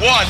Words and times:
one. 0.00 0.26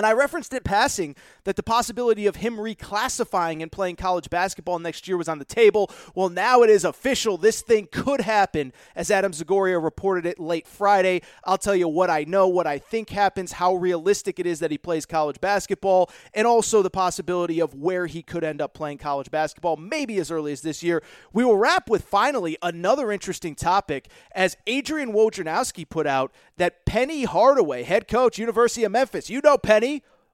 And 0.00 0.06
I 0.06 0.14
referenced 0.14 0.54
it 0.54 0.64
passing 0.64 1.14
that 1.44 1.56
the 1.56 1.62
possibility 1.62 2.26
of 2.26 2.36
him 2.36 2.56
reclassifying 2.56 3.60
and 3.60 3.70
playing 3.70 3.96
college 3.96 4.30
basketball 4.30 4.78
next 4.78 5.06
year 5.06 5.18
was 5.18 5.28
on 5.28 5.38
the 5.38 5.44
table. 5.44 5.90
Well, 6.14 6.30
now 6.30 6.62
it 6.62 6.70
is 6.70 6.86
official. 6.86 7.36
This 7.36 7.60
thing 7.60 7.86
could 7.92 8.22
happen, 8.22 8.72
as 8.96 9.10
Adam 9.10 9.32
Zagoria 9.32 9.78
reported 9.78 10.24
it 10.24 10.40
late 10.40 10.66
Friday. 10.66 11.20
I'll 11.44 11.58
tell 11.58 11.76
you 11.76 11.86
what 11.86 12.08
I 12.08 12.24
know, 12.24 12.48
what 12.48 12.66
I 12.66 12.78
think 12.78 13.10
happens, 13.10 13.52
how 13.52 13.74
realistic 13.74 14.38
it 14.40 14.46
is 14.46 14.60
that 14.60 14.70
he 14.70 14.78
plays 14.78 15.04
college 15.04 15.38
basketball, 15.38 16.10
and 16.32 16.46
also 16.46 16.80
the 16.80 16.88
possibility 16.88 17.60
of 17.60 17.74
where 17.74 18.06
he 18.06 18.22
could 18.22 18.42
end 18.42 18.62
up 18.62 18.72
playing 18.72 18.96
college 18.96 19.30
basketball, 19.30 19.76
maybe 19.76 20.16
as 20.16 20.30
early 20.30 20.52
as 20.52 20.62
this 20.62 20.82
year. 20.82 21.02
We 21.34 21.44
will 21.44 21.58
wrap 21.58 21.90
with 21.90 22.04
finally 22.04 22.56
another 22.62 23.12
interesting 23.12 23.54
topic 23.54 24.08
as 24.32 24.56
Adrian 24.66 25.12
Wojnarowski 25.12 25.86
put 25.86 26.06
out 26.06 26.32
that 26.56 26.86
Penny 26.86 27.24
Hardaway, 27.24 27.82
head 27.82 28.08
coach, 28.08 28.38
University 28.38 28.84
of 28.84 28.92
Memphis, 28.92 29.28
you 29.28 29.42
know 29.44 29.58
Penny 29.58 29.89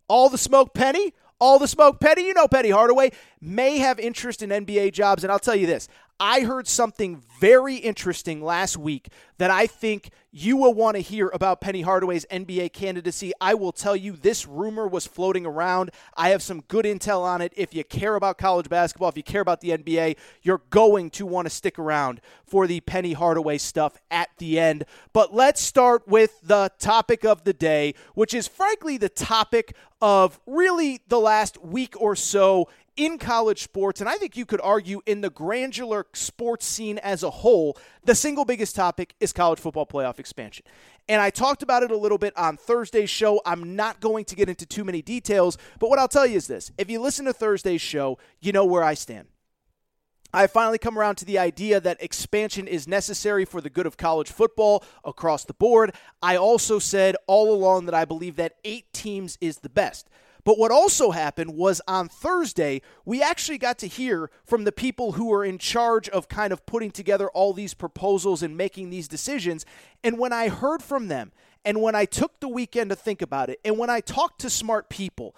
all 0.08 0.28
the 0.28 0.38
smoke 0.38 0.74
Penny, 0.74 1.12
all 1.38 1.58
the 1.58 1.68
smoke 1.68 2.00
Penny, 2.00 2.26
you 2.26 2.34
know 2.34 2.48
Penny 2.48 2.70
Hardaway, 2.70 3.12
may 3.40 3.78
have 3.78 3.98
interest 3.98 4.42
in 4.42 4.50
NBA 4.50 4.92
jobs. 4.92 5.22
And 5.22 5.32
I'll 5.32 5.38
tell 5.38 5.56
you 5.56 5.66
this 5.66 5.88
I 6.18 6.40
heard 6.40 6.66
something 6.66 7.22
very 7.40 7.76
interesting 7.76 8.42
last 8.42 8.78
week 8.78 9.08
that 9.36 9.50
I 9.50 9.66
think 9.66 10.10
you 10.32 10.56
will 10.56 10.72
want 10.72 10.96
to 10.96 11.02
hear 11.02 11.30
about 11.34 11.60
Penny 11.60 11.82
Hardaway's 11.82 12.24
NBA 12.30 12.72
candidacy. 12.72 13.32
I 13.38 13.52
will 13.52 13.72
tell 13.72 13.94
you 13.94 14.12
this 14.12 14.46
rumor 14.46 14.86
was 14.86 15.06
floating 15.06 15.44
around. 15.44 15.90
I 16.16 16.30
have 16.30 16.42
some 16.42 16.62
good 16.68 16.86
intel 16.86 17.20
on 17.20 17.42
it. 17.42 17.52
If 17.54 17.74
you 17.74 17.84
care 17.84 18.14
about 18.14 18.38
college 18.38 18.70
basketball, 18.70 19.10
if 19.10 19.16
you 19.18 19.22
care 19.22 19.42
about 19.42 19.60
the 19.60 19.70
NBA, 19.70 20.16
you're 20.42 20.62
going 20.70 21.10
to 21.10 21.26
want 21.26 21.46
to 21.46 21.50
stick 21.50 21.78
around 21.78 22.22
for 22.46 22.66
the 22.66 22.80
Penny 22.80 23.12
Hardaway 23.12 23.58
stuff 23.58 23.98
at 24.10 24.30
the 24.38 24.58
end. 24.58 24.84
But 25.12 25.34
let's 25.34 25.60
start 25.60 26.08
with 26.08 26.40
the 26.42 26.70
topic 26.78 27.26
of 27.26 27.44
the 27.44 27.52
day, 27.52 27.94
which 28.14 28.32
is 28.32 28.48
frankly 28.48 28.96
the 28.96 29.10
topic 29.10 29.74
of 30.00 30.40
really 30.46 31.00
the 31.08 31.20
last 31.20 31.62
week 31.62 31.94
or 32.00 32.16
so 32.16 32.68
in 32.96 33.18
college 33.18 33.62
sports, 33.62 34.00
and 34.00 34.08
I 34.08 34.16
think 34.16 34.36
you 34.36 34.46
could 34.46 34.60
argue 34.60 35.02
in 35.06 35.20
the 35.20 35.30
granular 35.30 36.06
sports 36.14 36.66
scene 36.66 36.98
as 36.98 37.22
a 37.22 37.30
whole, 37.30 37.76
the 38.04 38.14
single 38.14 38.44
biggest 38.44 38.74
topic 38.74 39.14
is 39.20 39.32
college 39.32 39.58
football 39.58 39.86
playoff 39.86 40.18
expansion. 40.18 40.64
And 41.08 41.20
I 41.20 41.30
talked 41.30 41.62
about 41.62 41.82
it 41.82 41.90
a 41.90 41.96
little 41.96 42.18
bit 42.18 42.36
on 42.36 42.56
Thursday's 42.56 43.10
show. 43.10 43.40
I'm 43.46 43.76
not 43.76 44.00
going 44.00 44.24
to 44.26 44.36
get 44.36 44.48
into 44.48 44.66
too 44.66 44.84
many 44.84 45.02
details, 45.02 45.58
but 45.78 45.90
what 45.90 45.98
I'll 45.98 46.08
tell 46.08 46.26
you 46.26 46.36
is 46.36 46.46
this 46.46 46.70
if 46.78 46.90
you 46.90 47.00
listen 47.00 47.26
to 47.26 47.32
Thursday's 47.32 47.82
show, 47.82 48.18
you 48.40 48.52
know 48.52 48.64
where 48.64 48.82
I 48.82 48.94
stand. 48.94 49.28
I 50.32 50.48
finally 50.48 50.78
come 50.78 50.98
around 50.98 51.16
to 51.16 51.24
the 51.24 51.38
idea 51.38 51.80
that 51.80 52.02
expansion 52.02 52.66
is 52.66 52.88
necessary 52.88 53.44
for 53.44 53.60
the 53.60 53.70
good 53.70 53.86
of 53.86 53.96
college 53.96 54.30
football 54.30 54.84
across 55.04 55.44
the 55.44 55.54
board. 55.54 55.94
I 56.20 56.36
also 56.36 56.78
said 56.78 57.16
all 57.26 57.54
along 57.54 57.86
that 57.86 57.94
I 57.94 58.04
believe 58.04 58.36
that 58.36 58.56
eight 58.64 58.92
teams 58.92 59.38
is 59.40 59.58
the 59.58 59.68
best. 59.70 60.08
But 60.46 60.58
what 60.58 60.70
also 60.70 61.10
happened 61.10 61.56
was 61.56 61.82
on 61.88 62.08
Thursday, 62.08 62.80
we 63.04 63.20
actually 63.20 63.58
got 63.58 63.78
to 63.78 63.88
hear 63.88 64.30
from 64.44 64.62
the 64.62 64.70
people 64.70 65.12
who 65.12 65.32
are 65.34 65.44
in 65.44 65.58
charge 65.58 66.08
of 66.10 66.28
kind 66.28 66.52
of 66.52 66.64
putting 66.66 66.92
together 66.92 67.28
all 67.30 67.52
these 67.52 67.74
proposals 67.74 68.44
and 68.44 68.56
making 68.56 68.90
these 68.90 69.08
decisions. 69.08 69.66
And 70.04 70.20
when 70.20 70.32
I 70.32 70.48
heard 70.48 70.84
from 70.84 71.08
them, 71.08 71.32
and 71.64 71.82
when 71.82 71.96
I 71.96 72.04
took 72.04 72.38
the 72.38 72.46
weekend 72.46 72.90
to 72.90 72.96
think 72.96 73.22
about 73.22 73.50
it, 73.50 73.58
and 73.64 73.76
when 73.76 73.90
I 73.90 73.98
talked 73.98 74.40
to 74.42 74.48
smart 74.48 74.88
people, 74.88 75.34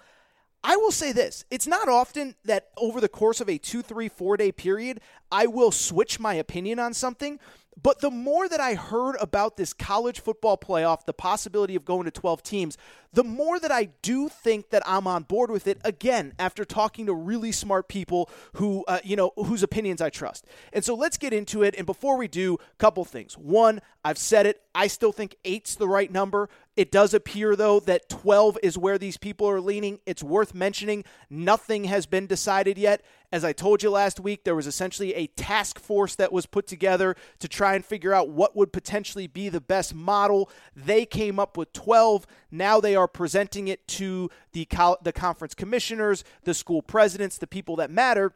I 0.63 0.75
will 0.75 0.91
say 0.91 1.11
this 1.11 1.43
it's 1.49 1.65
not 1.65 1.89
often 1.89 2.35
that 2.45 2.67
over 2.77 3.01
the 3.01 3.09
course 3.09 3.41
of 3.41 3.49
a 3.49 3.57
two, 3.57 3.81
three, 3.81 4.09
four 4.09 4.37
day 4.37 4.51
period, 4.51 5.01
I 5.31 5.47
will 5.47 5.71
switch 5.71 6.19
my 6.19 6.35
opinion 6.35 6.77
on 6.77 6.93
something. 6.93 7.39
But 7.81 7.99
the 7.99 8.11
more 8.11 8.49
that 8.49 8.59
I 8.59 8.73
heard 8.73 9.15
about 9.21 9.57
this 9.57 9.73
college 9.73 10.19
football 10.19 10.57
playoff, 10.57 11.05
the 11.05 11.13
possibility 11.13 11.75
of 11.75 11.85
going 11.85 12.05
to 12.05 12.11
12 12.11 12.43
teams, 12.43 12.77
the 13.13 13.23
more 13.23 13.59
that 13.59 13.71
I 13.71 13.89
do 14.01 14.29
think 14.29 14.69
that 14.69 14.83
I'm 14.85 15.07
on 15.07 15.23
board 15.23 15.49
with 15.49 15.67
it 15.67 15.79
again 15.83 16.33
after 16.37 16.65
talking 16.65 17.05
to 17.07 17.13
really 17.13 17.51
smart 17.51 17.87
people 17.87 18.29
who 18.53 18.83
uh, 18.87 18.99
you 19.03 19.15
know 19.15 19.31
whose 19.35 19.63
opinions 19.63 20.01
I 20.01 20.09
trust. 20.09 20.45
And 20.73 20.83
so 20.83 20.93
let's 20.93 21.17
get 21.17 21.33
into 21.33 21.63
it 21.63 21.75
and 21.77 21.85
before 21.85 22.17
we 22.17 22.27
do, 22.27 22.57
couple 22.77 23.05
things. 23.05 23.37
One, 23.37 23.81
I've 24.03 24.17
said 24.17 24.45
it, 24.45 24.61
I 24.75 24.87
still 24.87 25.11
think 25.11 25.35
8's 25.43 25.75
the 25.75 25.87
right 25.87 26.11
number. 26.11 26.49
It 26.75 26.91
does 26.91 27.13
appear 27.13 27.55
though 27.55 27.79
that 27.81 28.09
12 28.09 28.59
is 28.61 28.77
where 28.77 28.97
these 28.97 29.17
people 29.17 29.49
are 29.49 29.61
leaning. 29.61 29.99
It's 30.05 30.23
worth 30.23 30.53
mentioning 30.53 31.03
nothing 31.29 31.85
has 31.85 32.05
been 32.05 32.27
decided 32.27 32.77
yet. 32.77 33.03
As 33.31 33.43
I 33.43 33.53
told 33.53 33.83
you 33.83 33.91
last 33.91 34.19
week, 34.19 34.43
there 34.43 34.55
was 34.55 34.65
essentially 34.65 35.13
a 35.13 35.27
task 35.27 35.79
force 35.79 36.15
that 36.15 36.33
was 36.33 36.47
put 36.47 36.65
together 36.65 37.15
to 37.37 37.47
try 37.47 37.75
and 37.75 37.85
figure 37.85 38.11
out 38.13 38.29
what 38.29 38.55
would 38.55 38.73
potentially 38.73 39.27
be 39.27 39.49
the 39.49 39.61
best 39.61 39.93
model. 39.93 40.49
They 40.75 41.05
came 41.05 41.39
up 41.39 41.55
with 41.55 41.71
12. 41.73 42.25
Now 42.49 42.79
they 42.79 42.95
are 42.95 43.07
presenting 43.07 43.67
it 43.67 43.87
to 43.89 44.31
the, 44.53 44.67
the 45.03 45.13
conference 45.13 45.53
commissioners, 45.53 46.23
the 46.43 46.55
school 46.55 46.81
presidents, 46.81 47.37
the 47.37 47.45
people 47.45 47.75
that 47.75 47.91
matter. 47.91 48.33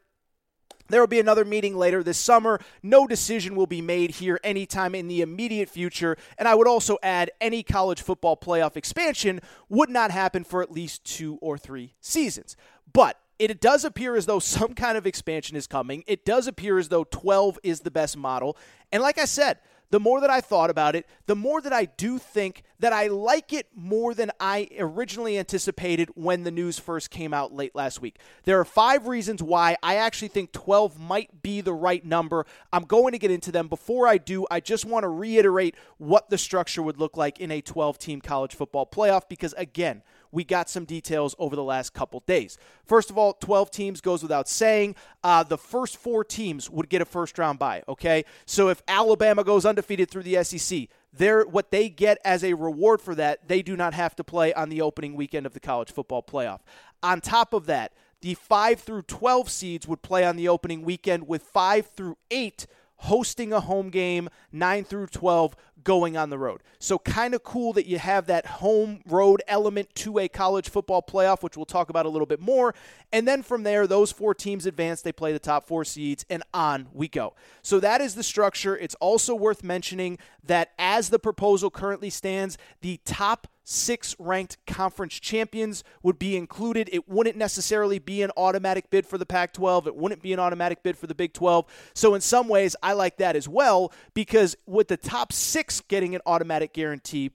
There 0.88 1.00
will 1.00 1.08
be 1.08 1.18
another 1.18 1.44
meeting 1.44 1.76
later 1.76 2.04
this 2.04 2.18
summer. 2.18 2.60
No 2.82 3.06
decision 3.08 3.56
will 3.56 3.66
be 3.66 3.80
made 3.80 4.12
here 4.12 4.38
anytime 4.44 4.94
in 4.94 5.08
the 5.08 5.22
immediate 5.22 5.68
future. 5.68 6.16
And 6.38 6.46
I 6.46 6.54
would 6.54 6.68
also 6.68 6.98
add 7.02 7.32
any 7.40 7.64
college 7.64 8.02
football 8.02 8.36
playoff 8.36 8.76
expansion 8.76 9.40
would 9.68 9.90
not 9.90 10.12
happen 10.12 10.44
for 10.44 10.62
at 10.62 10.70
least 10.70 11.02
two 11.04 11.38
or 11.40 11.58
three 11.58 11.94
seasons. 12.00 12.54
But 12.92 13.18
it 13.38 13.60
does 13.60 13.84
appear 13.84 14.16
as 14.16 14.26
though 14.26 14.38
some 14.38 14.74
kind 14.74 14.96
of 14.96 15.06
expansion 15.06 15.56
is 15.56 15.66
coming. 15.66 16.04
It 16.06 16.24
does 16.24 16.46
appear 16.46 16.78
as 16.78 16.88
though 16.88 17.04
12 17.04 17.58
is 17.62 17.80
the 17.80 17.90
best 17.90 18.16
model. 18.16 18.56
And 18.92 19.02
like 19.02 19.18
I 19.18 19.24
said, 19.24 19.58
the 19.90 20.00
more 20.00 20.20
that 20.20 20.30
I 20.30 20.40
thought 20.40 20.70
about 20.70 20.96
it, 20.96 21.06
the 21.26 21.36
more 21.36 21.60
that 21.60 21.72
I 21.72 21.84
do 21.84 22.18
think 22.18 22.64
that 22.80 22.92
I 22.92 23.06
like 23.06 23.52
it 23.52 23.68
more 23.76 24.12
than 24.12 24.32
I 24.40 24.68
originally 24.78 25.38
anticipated 25.38 26.08
when 26.14 26.42
the 26.42 26.50
news 26.50 26.80
first 26.80 27.10
came 27.10 27.32
out 27.32 27.52
late 27.52 27.76
last 27.76 28.00
week. 28.00 28.18
There 28.42 28.58
are 28.58 28.64
five 28.64 29.06
reasons 29.06 29.40
why 29.40 29.76
I 29.84 29.96
actually 29.96 30.28
think 30.28 30.50
12 30.50 30.98
might 30.98 31.42
be 31.42 31.60
the 31.60 31.74
right 31.74 32.04
number. 32.04 32.44
I'm 32.72 32.84
going 32.84 33.12
to 33.12 33.18
get 33.18 33.30
into 33.30 33.52
them. 33.52 33.68
Before 33.68 34.08
I 34.08 34.18
do, 34.18 34.46
I 34.50 34.58
just 34.58 34.84
want 34.84 35.04
to 35.04 35.08
reiterate 35.08 35.76
what 35.98 36.28
the 36.28 36.38
structure 36.38 36.82
would 36.82 36.98
look 36.98 37.16
like 37.16 37.38
in 37.38 37.52
a 37.52 37.60
12 37.60 37.96
team 37.98 38.20
college 38.20 38.54
football 38.56 38.86
playoff 38.86 39.28
because, 39.28 39.54
again, 39.56 40.02
we 40.34 40.44
got 40.44 40.68
some 40.68 40.84
details 40.84 41.34
over 41.38 41.54
the 41.54 41.62
last 41.62 41.94
couple 41.94 42.22
days. 42.26 42.58
First 42.84 43.08
of 43.08 43.16
all, 43.16 43.34
12 43.34 43.70
teams 43.70 44.00
goes 44.00 44.22
without 44.22 44.48
saying. 44.48 44.96
Uh, 45.22 45.44
the 45.44 45.56
first 45.56 45.96
four 45.96 46.24
teams 46.24 46.68
would 46.68 46.88
get 46.88 47.00
a 47.00 47.04
first 47.04 47.38
round 47.38 47.58
bye, 47.58 47.82
okay? 47.88 48.24
So 48.44 48.68
if 48.68 48.82
Alabama 48.88 49.44
goes 49.44 49.64
undefeated 49.64 50.10
through 50.10 50.24
the 50.24 50.42
SEC, 50.42 50.88
they're, 51.12 51.44
what 51.44 51.70
they 51.70 51.88
get 51.88 52.18
as 52.24 52.42
a 52.42 52.54
reward 52.54 53.00
for 53.00 53.14
that, 53.14 53.48
they 53.48 53.62
do 53.62 53.76
not 53.76 53.94
have 53.94 54.16
to 54.16 54.24
play 54.24 54.52
on 54.52 54.68
the 54.68 54.82
opening 54.82 55.14
weekend 55.14 55.46
of 55.46 55.54
the 55.54 55.60
college 55.60 55.92
football 55.92 56.22
playoff. 56.22 56.60
On 57.02 57.20
top 57.20 57.54
of 57.54 57.66
that, 57.66 57.92
the 58.20 58.34
5 58.34 58.80
through 58.80 59.02
12 59.02 59.50
seeds 59.50 59.86
would 59.86 60.02
play 60.02 60.24
on 60.24 60.36
the 60.36 60.48
opening 60.48 60.82
weekend 60.82 61.28
with 61.28 61.42
5 61.42 61.86
through 61.86 62.16
8 62.30 62.66
hosting 63.04 63.52
a 63.52 63.60
home 63.60 63.90
game, 63.90 64.28
9 64.52 64.84
through 64.84 65.06
12 65.08 65.54
going 65.82 66.16
on 66.16 66.30
the 66.30 66.38
road. 66.38 66.62
So, 66.78 66.98
kind 66.98 67.34
of 67.34 67.44
cool 67.44 67.72
that 67.74 67.86
you 67.86 67.98
have 67.98 68.26
that 68.26 68.46
home 68.46 69.00
road 69.06 69.42
element 69.46 69.94
to 69.96 70.18
a 70.18 70.28
college 70.28 70.70
football 70.70 71.02
playoff, 71.02 71.42
which 71.42 71.56
we'll 71.56 71.66
talk 71.66 71.90
about 71.90 72.06
a 72.06 72.08
little 72.08 72.26
bit 72.26 72.40
more. 72.40 72.74
And 73.12 73.28
then 73.28 73.42
from 73.42 73.62
there, 73.62 73.86
those 73.86 74.10
four 74.10 74.34
teams 74.34 74.66
advance. 74.66 75.02
They 75.02 75.12
play 75.12 75.32
the 75.32 75.38
top 75.38 75.66
four 75.66 75.84
seeds, 75.84 76.24
and 76.30 76.42
on 76.52 76.88
we 76.92 77.08
go. 77.08 77.34
So, 77.62 77.78
that 77.80 78.00
is 78.00 78.14
the 78.14 78.22
structure. 78.22 78.76
It's 78.76 78.96
also 78.96 79.34
worth 79.34 79.62
mentioning 79.62 80.18
that 80.42 80.72
as 80.78 81.10
the 81.10 81.18
proposal 81.18 81.70
currently 81.70 82.10
stands, 82.10 82.58
the 82.80 83.00
top 83.04 83.46
six 83.64 84.14
ranked 84.18 84.58
conference 84.66 85.18
champions 85.18 85.82
would 86.02 86.18
be 86.18 86.36
included. 86.36 86.88
It 86.92 87.08
wouldn't 87.08 87.36
necessarily 87.36 87.98
be 87.98 88.22
an 88.22 88.30
automatic 88.36 88.90
bid 88.90 89.06
for 89.06 89.18
the 89.18 89.26
Pac 89.26 89.52
12, 89.54 89.88
it 89.88 89.96
wouldn't 89.96 90.22
be 90.22 90.32
an 90.32 90.38
automatic 90.38 90.82
bid 90.82 90.96
for 90.96 91.06
the 91.06 91.14
Big 91.14 91.32
12. 91.32 91.66
So, 91.94 92.14
in 92.14 92.20
some 92.20 92.48
ways, 92.48 92.76
I 92.82 92.92
like 92.92 93.16
that 93.16 93.34
as 93.34 93.48
well 93.48 93.92
because 94.12 94.56
with 94.66 94.88
the 94.88 94.96
top 94.96 95.32
six 95.32 95.80
getting 95.80 96.14
an 96.14 96.20
automatic 96.26 96.72
guarantee, 96.74 97.32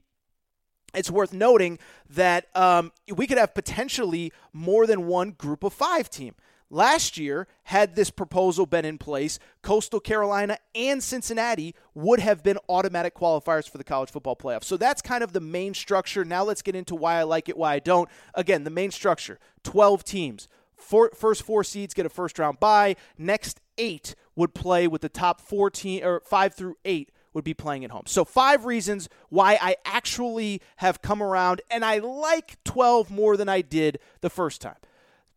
it's 0.93 1.11
worth 1.11 1.33
noting 1.33 1.79
that 2.09 2.47
um, 2.55 2.91
we 3.13 3.27
could 3.27 3.37
have 3.37 3.53
potentially 3.53 4.31
more 4.53 4.87
than 4.87 5.07
one 5.07 5.31
group 5.31 5.63
of 5.63 5.73
five 5.73 6.09
team. 6.09 6.35
Last 6.71 7.17
year, 7.17 7.47
had 7.63 7.95
this 7.95 8.11
proposal 8.11 8.67
been 8.67 8.85
in 8.85 8.99
place, 8.99 9.39
Coastal 9.63 9.99
Carolina 9.99 10.59
and 10.75 11.01
Cincinnati 11.01 11.73
would 11.95 12.19
have 12.19 12.43
been 12.43 12.59
automatic 12.69 13.15
qualifiers 13.15 13.67
for 13.67 13.79
the 13.79 13.83
college 13.83 14.11
football 14.11 14.35
playoff. 14.35 14.63
So 14.63 14.77
that's 14.77 15.01
kind 15.01 15.23
of 15.23 15.33
the 15.33 15.39
main 15.39 15.73
structure. 15.73 16.23
Now 16.23 16.43
let's 16.43 16.61
get 16.61 16.75
into 16.75 16.93
why 16.93 17.15
I 17.15 17.23
like 17.23 17.49
it, 17.49 17.57
why 17.57 17.73
I 17.73 17.79
don't. 17.79 18.07
Again, 18.35 18.65
the 18.65 18.69
main 18.69 18.91
structure 18.91 19.39
12 19.63 20.03
teams. 20.03 20.47
Four, 20.75 21.11
first 21.13 21.43
four 21.43 21.63
seeds 21.63 21.93
get 21.93 22.05
a 22.05 22.09
first 22.09 22.37
round 22.37 22.59
bye. 22.59 22.95
Next 23.17 23.59
eight 23.77 24.15
would 24.35 24.53
play 24.53 24.87
with 24.87 25.01
the 25.01 25.09
top 25.09 25.41
14 25.41 26.03
or 26.03 26.21
five 26.21 26.53
through 26.53 26.75
eight 26.85 27.11
would 27.33 27.43
be 27.43 27.53
playing 27.53 27.83
at 27.83 27.91
home. 27.91 28.03
So, 28.05 28.23
five 28.23 28.65
reasons 28.65 29.09
why 29.29 29.57
I 29.61 29.75
actually 29.85 30.61
have 30.77 31.01
come 31.01 31.21
around 31.21 31.61
and 31.69 31.83
I 31.83 31.99
like 31.99 32.63
12 32.63 33.11
more 33.11 33.37
than 33.37 33.49
I 33.49 33.61
did 33.61 33.99
the 34.21 34.29
first 34.29 34.61
time 34.61 34.77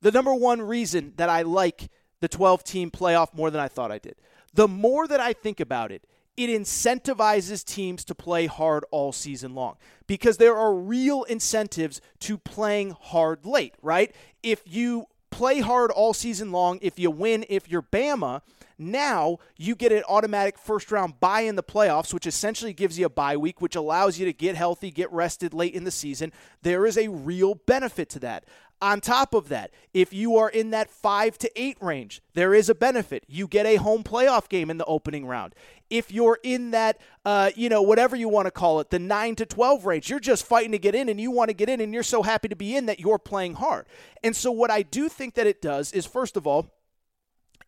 the 0.02 0.10
number 0.12 0.34
one 0.34 0.60
reason 0.60 1.14
that 1.16 1.30
I 1.30 1.42
like 1.42 1.88
the 2.20 2.28
12 2.28 2.62
team 2.64 2.90
playoff 2.90 3.34
more 3.34 3.50
than 3.50 3.60
I 3.60 3.68
thought 3.68 3.90
I 3.90 3.98
did. 3.98 4.16
The 4.54 4.68
more 4.68 5.08
that 5.08 5.20
I 5.20 5.32
think 5.32 5.60
about 5.60 5.90
it, 5.90 6.04
it 6.36 6.48
incentivizes 6.48 7.64
teams 7.64 8.04
to 8.04 8.14
play 8.14 8.46
hard 8.46 8.84
all 8.90 9.12
season 9.12 9.54
long 9.54 9.76
because 10.06 10.36
there 10.38 10.56
are 10.56 10.74
real 10.74 11.24
incentives 11.24 12.00
to 12.20 12.38
playing 12.38 12.96
hard 13.00 13.44
late, 13.44 13.74
right? 13.82 14.14
If 14.42 14.62
you 14.66 15.06
play 15.30 15.60
hard 15.60 15.90
all 15.90 16.14
season 16.14 16.52
long, 16.52 16.78
if 16.82 16.98
you 16.98 17.10
win, 17.10 17.44
if 17.48 17.68
you're 17.68 17.82
Bama, 17.82 18.42
now 18.78 19.38
you 19.56 19.74
get 19.74 19.92
an 19.92 20.02
automatic 20.08 20.58
first 20.58 20.90
round 20.90 21.20
bye 21.20 21.42
in 21.42 21.56
the 21.56 21.62
playoffs, 21.62 22.12
which 22.12 22.26
essentially 22.26 22.72
gives 22.72 22.98
you 22.98 23.06
a 23.06 23.10
bye 23.10 23.36
week, 23.36 23.60
which 23.60 23.76
allows 23.76 24.18
you 24.18 24.26
to 24.26 24.32
get 24.32 24.56
healthy, 24.56 24.90
get 24.90 25.10
rested 25.12 25.54
late 25.54 25.74
in 25.74 25.84
the 25.84 25.90
season. 25.90 26.32
There 26.62 26.86
is 26.86 26.96
a 26.96 27.08
real 27.08 27.54
benefit 27.54 28.08
to 28.10 28.18
that. 28.20 28.44
On 28.82 29.00
top 29.00 29.32
of 29.32 29.48
that, 29.48 29.70
if 29.94 30.12
you 30.12 30.36
are 30.36 30.50
in 30.50 30.70
that 30.70 30.90
five 30.90 31.38
to 31.38 31.50
eight 31.54 31.76
range, 31.80 32.20
there 32.34 32.52
is 32.52 32.68
a 32.68 32.74
benefit. 32.74 33.22
You 33.28 33.46
get 33.46 33.64
a 33.64 33.76
home 33.76 34.02
playoff 34.02 34.48
game 34.48 34.70
in 34.70 34.76
the 34.76 34.84
opening 34.86 35.24
round. 35.24 35.54
If 35.88 36.10
you're 36.10 36.40
in 36.42 36.72
that, 36.72 37.00
uh, 37.24 37.52
you 37.54 37.68
know, 37.68 37.80
whatever 37.80 38.16
you 38.16 38.28
want 38.28 38.46
to 38.46 38.50
call 38.50 38.80
it, 38.80 38.90
the 38.90 38.98
nine 38.98 39.36
to 39.36 39.46
12 39.46 39.86
range, 39.86 40.10
you're 40.10 40.18
just 40.18 40.44
fighting 40.44 40.72
to 40.72 40.80
get 40.80 40.96
in 40.96 41.08
and 41.08 41.20
you 41.20 41.30
want 41.30 41.48
to 41.48 41.54
get 41.54 41.68
in 41.68 41.80
and 41.80 41.94
you're 41.94 42.02
so 42.02 42.24
happy 42.24 42.48
to 42.48 42.56
be 42.56 42.74
in 42.74 42.86
that 42.86 42.98
you're 42.98 43.20
playing 43.20 43.54
hard. 43.54 43.86
And 44.24 44.34
so, 44.34 44.50
what 44.50 44.72
I 44.72 44.82
do 44.82 45.08
think 45.08 45.34
that 45.34 45.46
it 45.46 45.62
does 45.62 45.92
is, 45.92 46.04
first 46.04 46.36
of 46.36 46.44
all, 46.44 46.72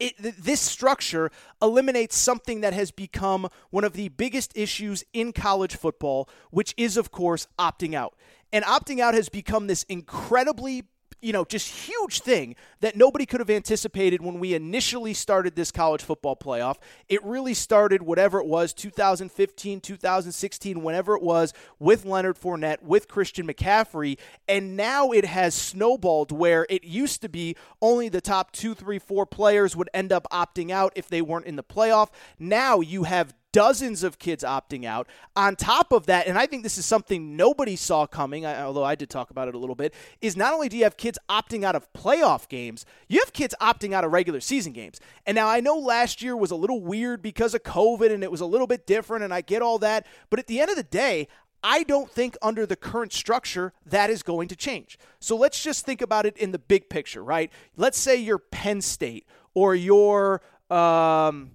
it, 0.00 0.14
this 0.18 0.60
structure 0.60 1.30
eliminates 1.62 2.16
something 2.16 2.60
that 2.62 2.72
has 2.72 2.90
become 2.90 3.48
one 3.70 3.84
of 3.84 3.92
the 3.92 4.08
biggest 4.08 4.50
issues 4.56 5.04
in 5.12 5.32
college 5.32 5.76
football, 5.76 6.28
which 6.50 6.74
is, 6.76 6.96
of 6.96 7.12
course, 7.12 7.46
opting 7.56 7.94
out. 7.94 8.16
And 8.52 8.64
opting 8.64 8.98
out 8.98 9.14
has 9.14 9.28
become 9.28 9.68
this 9.68 9.84
incredibly 9.84 10.84
you 11.24 11.32
know, 11.32 11.44
just 11.44 11.86
huge 11.86 12.20
thing 12.20 12.54
that 12.80 12.96
nobody 12.96 13.24
could 13.24 13.40
have 13.40 13.48
anticipated 13.48 14.20
when 14.20 14.38
we 14.38 14.52
initially 14.52 15.14
started 15.14 15.56
this 15.56 15.70
college 15.70 16.02
football 16.02 16.36
playoff. 16.36 16.76
It 17.08 17.24
really 17.24 17.54
started, 17.54 18.02
whatever 18.02 18.40
it 18.40 18.46
was, 18.46 18.74
2015, 18.74 19.80
2016, 19.80 20.82
whenever 20.82 21.16
it 21.16 21.22
was, 21.22 21.54
with 21.78 22.04
Leonard 22.04 22.38
Fournette, 22.38 22.82
with 22.82 23.08
Christian 23.08 23.46
McCaffrey. 23.46 24.18
And 24.46 24.76
now 24.76 25.12
it 25.12 25.24
has 25.24 25.54
snowballed 25.54 26.30
where 26.30 26.66
it 26.68 26.84
used 26.84 27.22
to 27.22 27.30
be 27.30 27.56
only 27.80 28.10
the 28.10 28.20
top 28.20 28.52
two, 28.52 28.74
three, 28.74 28.98
four 28.98 29.24
players 29.24 29.74
would 29.74 29.88
end 29.94 30.12
up 30.12 30.26
opting 30.30 30.70
out 30.70 30.92
if 30.94 31.08
they 31.08 31.22
weren't 31.22 31.46
in 31.46 31.56
the 31.56 31.64
playoff. 31.64 32.10
Now 32.38 32.80
you 32.80 33.04
have 33.04 33.34
dozens 33.54 34.02
of 34.02 34.18
kids 34.18 34.42
opting 34.42 34.84
out. 34.84 35.08
On 35.36 35.54
top 35.54 35.92
of 35.92 36.06
that, 36.06 36.26
and 36.26 36.36
I 36.36 36.44
think 36.46 36.64
this 36.64 36.76
is 36.76 36.84
something 36.84 37.36
nobody 37.36 37.76
saw 37.76 38.04
coming, 38.04 38.44
although 38.44 38.82
I 38.82 38.96
did 38.96 39.08
talk 39.08 39.30
about 39.30 39.46
it 39.46 39.54
a 39.54 39.58
little 39.58 39.76
bit, 39.76 39.94
is 40.20 40.36
not 40.36 40.52
only 40.52 40.68
do 40.68 40.76
you 40.76 40.82
have 40.82 40.96
kids 40.96 41.20
opting 41.30 41.62
out 41.62 41.76
of 41.76 41.90
playoff 41.92 42.48
games, 42.48 42.84
you 43.08 43.20
have 43.20 43.32
kids 43.32 43.54
opting 43.60 43.92
out 43.92 44.02
of 44.02 44.10
regular 44.10 44.40
season 44.40 44.72
games. 44.72 44.98
And 45.24 45.36
now 45.36 45.46
I 45.46 45.60
know 45.60 45.78
last 45.78 46.20
year 46.20 46.36
was 46.36 46.50
a 46.50 46.56
little 46.56 46.80
weird 46.80 47.22
because 47.22 47.54
of 47.54 47.62
COVID 47.62 48.12
and 48.12 48.24
it 48.24 48.30
was 48.32 48.40
a 48.40 48.46
little 48.46 48.66
bit 48.66 48.88
different, 48.88 49.22
and 49.22 49.32
I 49.32 49.40
get 49.40 49.62
all 49.62 49.78
that. 49.78 50.04
But 50.30 50.40
at 50.40 50.48
the 50.48 50.60
end 50.60 50.70
of 50.70 50.76
the 50.76 50.82
day, 50.82 51.28
I 51.62 51.84
don't 51.84 52.10
think 52.10 52.36
under 52.42 52.66
the 52.66 52.76
current 52.76 53.12
structure 53.12 53.72
that 53.86 54.10
is 54.10 54.24
going 54.24 54.48
to 54.48 54.56
change. 54.56 54.98
So 55.20 55.36
let's 55.36 55.62
just 55.62 55.86
think 55.86 56.02
about 56.02 56.26
it 56.26 56.36
in 56.36 56.50
the 56.50 56.58
big 56.58 56.90
picture, 56.90 57.22
right? 57.22 57.52
Let's 57.76 57.98
say 57.98 58.16
you're 58.16 58.38
Penn 58.38 58.80
State 58.80 59.26
or 59.54 59.76
you're 59.76 60.42
um, 60.70 61.52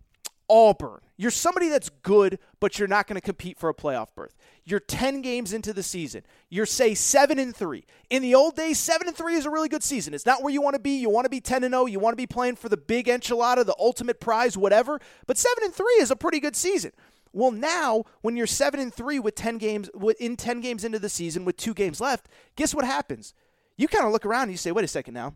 Auburn 0.50 1.02
you're 1.20 1.32
somebody 1.32 1.68
that's 1.68 1.90
good, 2.02 2.40
but 2.62 2.80
you're 2.80 2.88
not 2.88 3.06
going 3.06 3.16
to 3.16 3.22
compete 3.22 3.60
for 3.60 3.68
a 3.68 3.74
playoff 3.74 4.08
berth. 4.16 4.38
You're 4.64 4.80
10 4.80 5.22
games 5.22 5.52
into 5.52 5.74
the 5.74 5.84
season. 5.84 6.24
You're 6.50 6.66
say 6.66 6.96
7 6.96 7.38
and 7.38 7.54
3. 7.54 7.84
In 8.10 8.22
the 8.22 8.36
old 8.36 8.56
days, 8.56 8.80
7 8.80 9.06
and 9.06 9.18
3 9.18 9.34
is 9.34 9.46
a 9.46 9.50
really 9.50 9.68
good 9.68 9.84
season. 9.84 10.14
It's 10.14 10.26
not 10.26 10.42
where 10.42 10.54
you 10.54 10.62
want 10.62 10.76
to 10.76 10.80
be. 10.80 10.98
You 10.98 11.10
want 11.10 11.26
to 11.26 11.30
be 11.30 11.42
10 11.42 11.66
and 11.66 11.74
0. 11.74 11.88
You 11.88 12.00
want 12.00 12.14
to 12.14 12.18
be 12.18 12.26
playing 12.26 12.56
for 12.56 12.70
the 12.70 12.78
big 12.78 13.08
enchilada, 13.08 13.66
the 13.66 13.76
ultimate 13.78 14.22
prize, 14.22 14.56
whatever. 14.56 15.02
But 15.28 15.38
7 15.38 15.62
and 15.62 15.74
3 15.74 15.86
is 16.00 16.10
a 16.10 16.16
pretty 16.16 16.40
good 16.40 16.56
season. 16.56 16.94
Well, 17.34 17.52
now 17.52 18.06
when 18.22 18.38
you're 18.38 18.48
7 18.48 18.80
and 18.80 18.94
3 18.94 19.20
with 19.20 19.36
10 19.36 19.58
games 19.58 19.90
in 20.22 20.38
10 20.38 20.62
games 20.62 20.86
into 20.86 21.00
the 21.00 21.10
season 21.10 21.44
with 21.44 21.58
2 21.58 21.74
games 21.74 22.00
left, 22.00 22.30
guess 22.56 22.74
what 22.74 22.86
happens? 22.86 23.34
You 23.76 23.90
kind 23.90 24.06
of 24.06 24.14
look 24.14 24.26
around 24.26 24.44
and 24.44 24.52
you 24.52 24.58
say, 24.58 24.72
"Wait 24.72 24.86
a 24.86 24.88
second 24.88 25.16
now. 25.16 25.34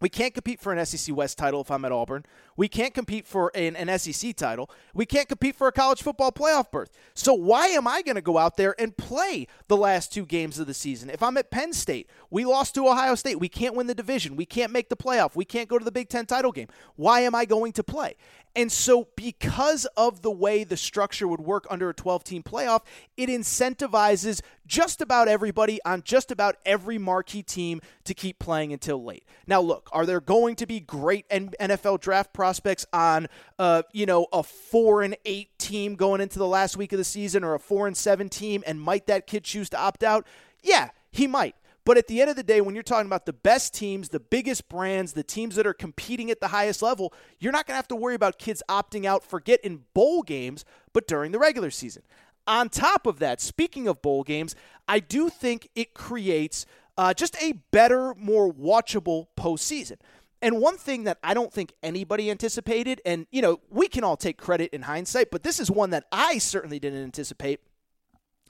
We 0.00 0.08
can't 0.08 0.32
compete 0.32 0.60
for 0.60 0.72
an 0.72 0.84
SEC 0.84 1.14
West 1.14 1.36
title 1.36 1.60
if 1.60 1.70
I'm 1.70 1.84
at 1.84 1.92
Auburn. 1.92 2.24
We 2.60 2.68
can't 2.68 2.92
compete 2.92 3.26
for 3.26 3.50
an, 3.54 3.74
an, 3.74 3.98
SEC 3.98 4.36
title. 4.36 4.70
We 4.92 5.06
can't 5.06 5.26
compete 5.26 5.56
for 5.56 5.66
a 5.66 5.72
college 5.72 6.02
football 6.02 6.30
playoff 6.30 6.70
berth. 6.70 6.90
So 7.14 7.32
why 7.32 7.68
am 7.68 7.88
I 7.88 8.02
going 8.02 8.16
to 8.16 8.20
go 8.20 8.36
out 8.36 8.58
there 8.58 8.78
and 8.78 8.94
play 8.94 9.46
the 9.68 9.78
last 9.78 10.12
two 10.12 10.26
games 10.26 10.58
of 10.58 10.66
the 10.66 10.74
season? 10.74 11.08
If 11.08 11.22
I'm 11.22 11.38
at 11.38 11.50
Penn 11.50 11.72
State, 11.72 12.10
we 12.28 12.44
lost 12.44 12.74
to 12.74 12.86
Ohio 12.86 13.14
State. 13.14 13.40
We 13.40 13.48
can't 13.48 13.74
win 13.74 13.86
the 13.86 13.94
division. 13.94 14.36
We 14.36 14.44
can't 14.44 14.72
make 14.72 14.90
the 14.90 14.96
playoff. 14.96 15.34
We 15.34 15.46
can't 15.46 15.70
go 15.70 15.78
to 15.78 15.84
the 15.86 15.90
Big 15.90 16.10
Ten 16.10 16.26
title 16.26 16.52
game. 16.52 16.68
Why 16.96 17.20
am 17.20 17.34
I 17.34 17.46
going 17.46 17.72
to 17.72 17.82
play? 17.82 18.16
And 18.56 18.70
so, 18.70 19.06
because 19.14 19.86
of 19.96 20.22
the 20.22 20.30
way 20.30 20.64
the 20.64 20.76
structure 20.76 21.28
would 21.28 21.40
work 21.40 21.66
under 21.70 21.88
a 21.88 21.94
12 21.94 22.24
team 22.24 22.42
playoff, 22.42 22.80
it 23.16 23.28
incentivizes 23.28 24.42
just 24.66 25.00
about 25.00 25.28
everybody 25.28 25.78
on 25.84 26.02
just 26.02 26.32
about 26.32 26.56
every 26.66 26.98
marquee 26.98 27.44
team 27.44 27.80
to 28.04 28.12
keep 28.12 28.40
playing 28.40 28.72
until 28.72 29.04
late. 29.04 29.24
Now, 29.46 29.60
look, 29.60 29.88
are 29.92 30.04
there 30.04 30.20
going 30.20 30.56
to 30.56 30.66
be 30.66 30.80
great 30.80 31.28
NFL 31.28 32.00
draft 32.00 32.32
prospects 32.32 32.49
on, 32.92 33.28
uh, 33.58 33.82
you 33.92 34.06
know, 34.06 34.26
a 34.32 34.42
four 34.42 35.02
and 35.02 35.16
eight 35.24 35.56
team 35.58 35.94
going 35.94 36.20
into 36.20 36.38
the 36.38 36.46
last 36.46 36.76
week 36.76 36.92
of 36.92 36.98
the 36.98 37.04
season 37.04 37.44
or 37.44 37.54
a 37.54 37.60
four 37.60 37.86
and 37.86 37.96
seven 37.96 38.28
team? 38.28 38.64
And 38.66 38.80
might 38.80 39.06
that 39.06 39.26
kid 39.26 39.44
choose 39.44 39.70
to 39.70 39.78
opt 39.78 40.02
out? 40.02 40.26
Yeah, 40.62 40.90
he 41.10 41.26
might. 41.26 41.54
But 41.84 41.96
at 41.96 42.08
the 42.08 42.20
end 42.20 42.30
of 42.30 42.36
the 42.36 42.42
day, 42.42 42.60
when 42.60 42.74
you're 42.74 42.82
talking 42.82 43.06
about 43.06 43.26
the 43.26 43.32
best 43.32 43.74
teams, 43.74 44.10
the 44.10 44.20
biggest 44.20 44.68
brands, 44.68 45.12
the 45.12 45.22
teams 45.22 45.54
that 45.56 45.66
are 45.66 45.74
competing 45.74 46.30
at 46.30 46.40
the 46.40 46.48
highest 46.48 46.82
level, 46.82 47.12
you're 47.38 47.52
not 47.52 47.66
going 47.66 47.72
to 47.72 47.76
have 47.76 47.88
to 47.88 47.96
worry 47.96 48.14
about 48.14 48.38
kids 48.38 48.62
opting 48.68 49.06
out, 49.06 49.24
forget 49.24 49.60
in 49.64 49.84
bowl 49.94 50.22
games, 50.22 50.64
but 50.92 51.06
during 51.06 51.32
the 51.32 51.38
regular 51.38 51.70
season. 51.70 52.02
On 52.46 52.68
top 52.68 53.06
of 53.06 53.18
that, 53.20 53.40
speaking 53.40 53.88
of 53.88 54.02
bowl 54.02 54.24
games, 54.24 54.54
I 54.86 55.00
do 55.00 55.30
think 55.30 55.68
it 55.74 55.94
creates 55.94 56.66
uh, 56.98 57.14
just 57.14 57.40
a 57.42 57.52
better, 57.70 58.14
more 58.14 58.52
watchable 58.52 59.28
postseason. 59.36 59.96
And 60.42 60.60
one 60.60 60.78
thing 60.78 61.04
that 61.04 61.18
I 61.22 61.34
don't 61.34 61.52
think 61.52 61.74
anybody 61.82 62.30
anticipated, 62.30 63.00
and 63.04 63.26
you 63.30 63.42
know, 63.42 63.60
we 63.70 63.88
can 63.88 64.04
all 64.04 64.16
take 64.16 64.38
credit 64.38 64.72
in 64.72 64.82
hindsight, 64.82 65.30
but 65.30 65.42
this 65.42 65.60
is 65.60 65.70
one 65.70 65.90
that 65.90 66.04
I 66.10 66.38
certainly 66.38 66.78
didn't 66.78 67.02
anticipate 67.02 67.60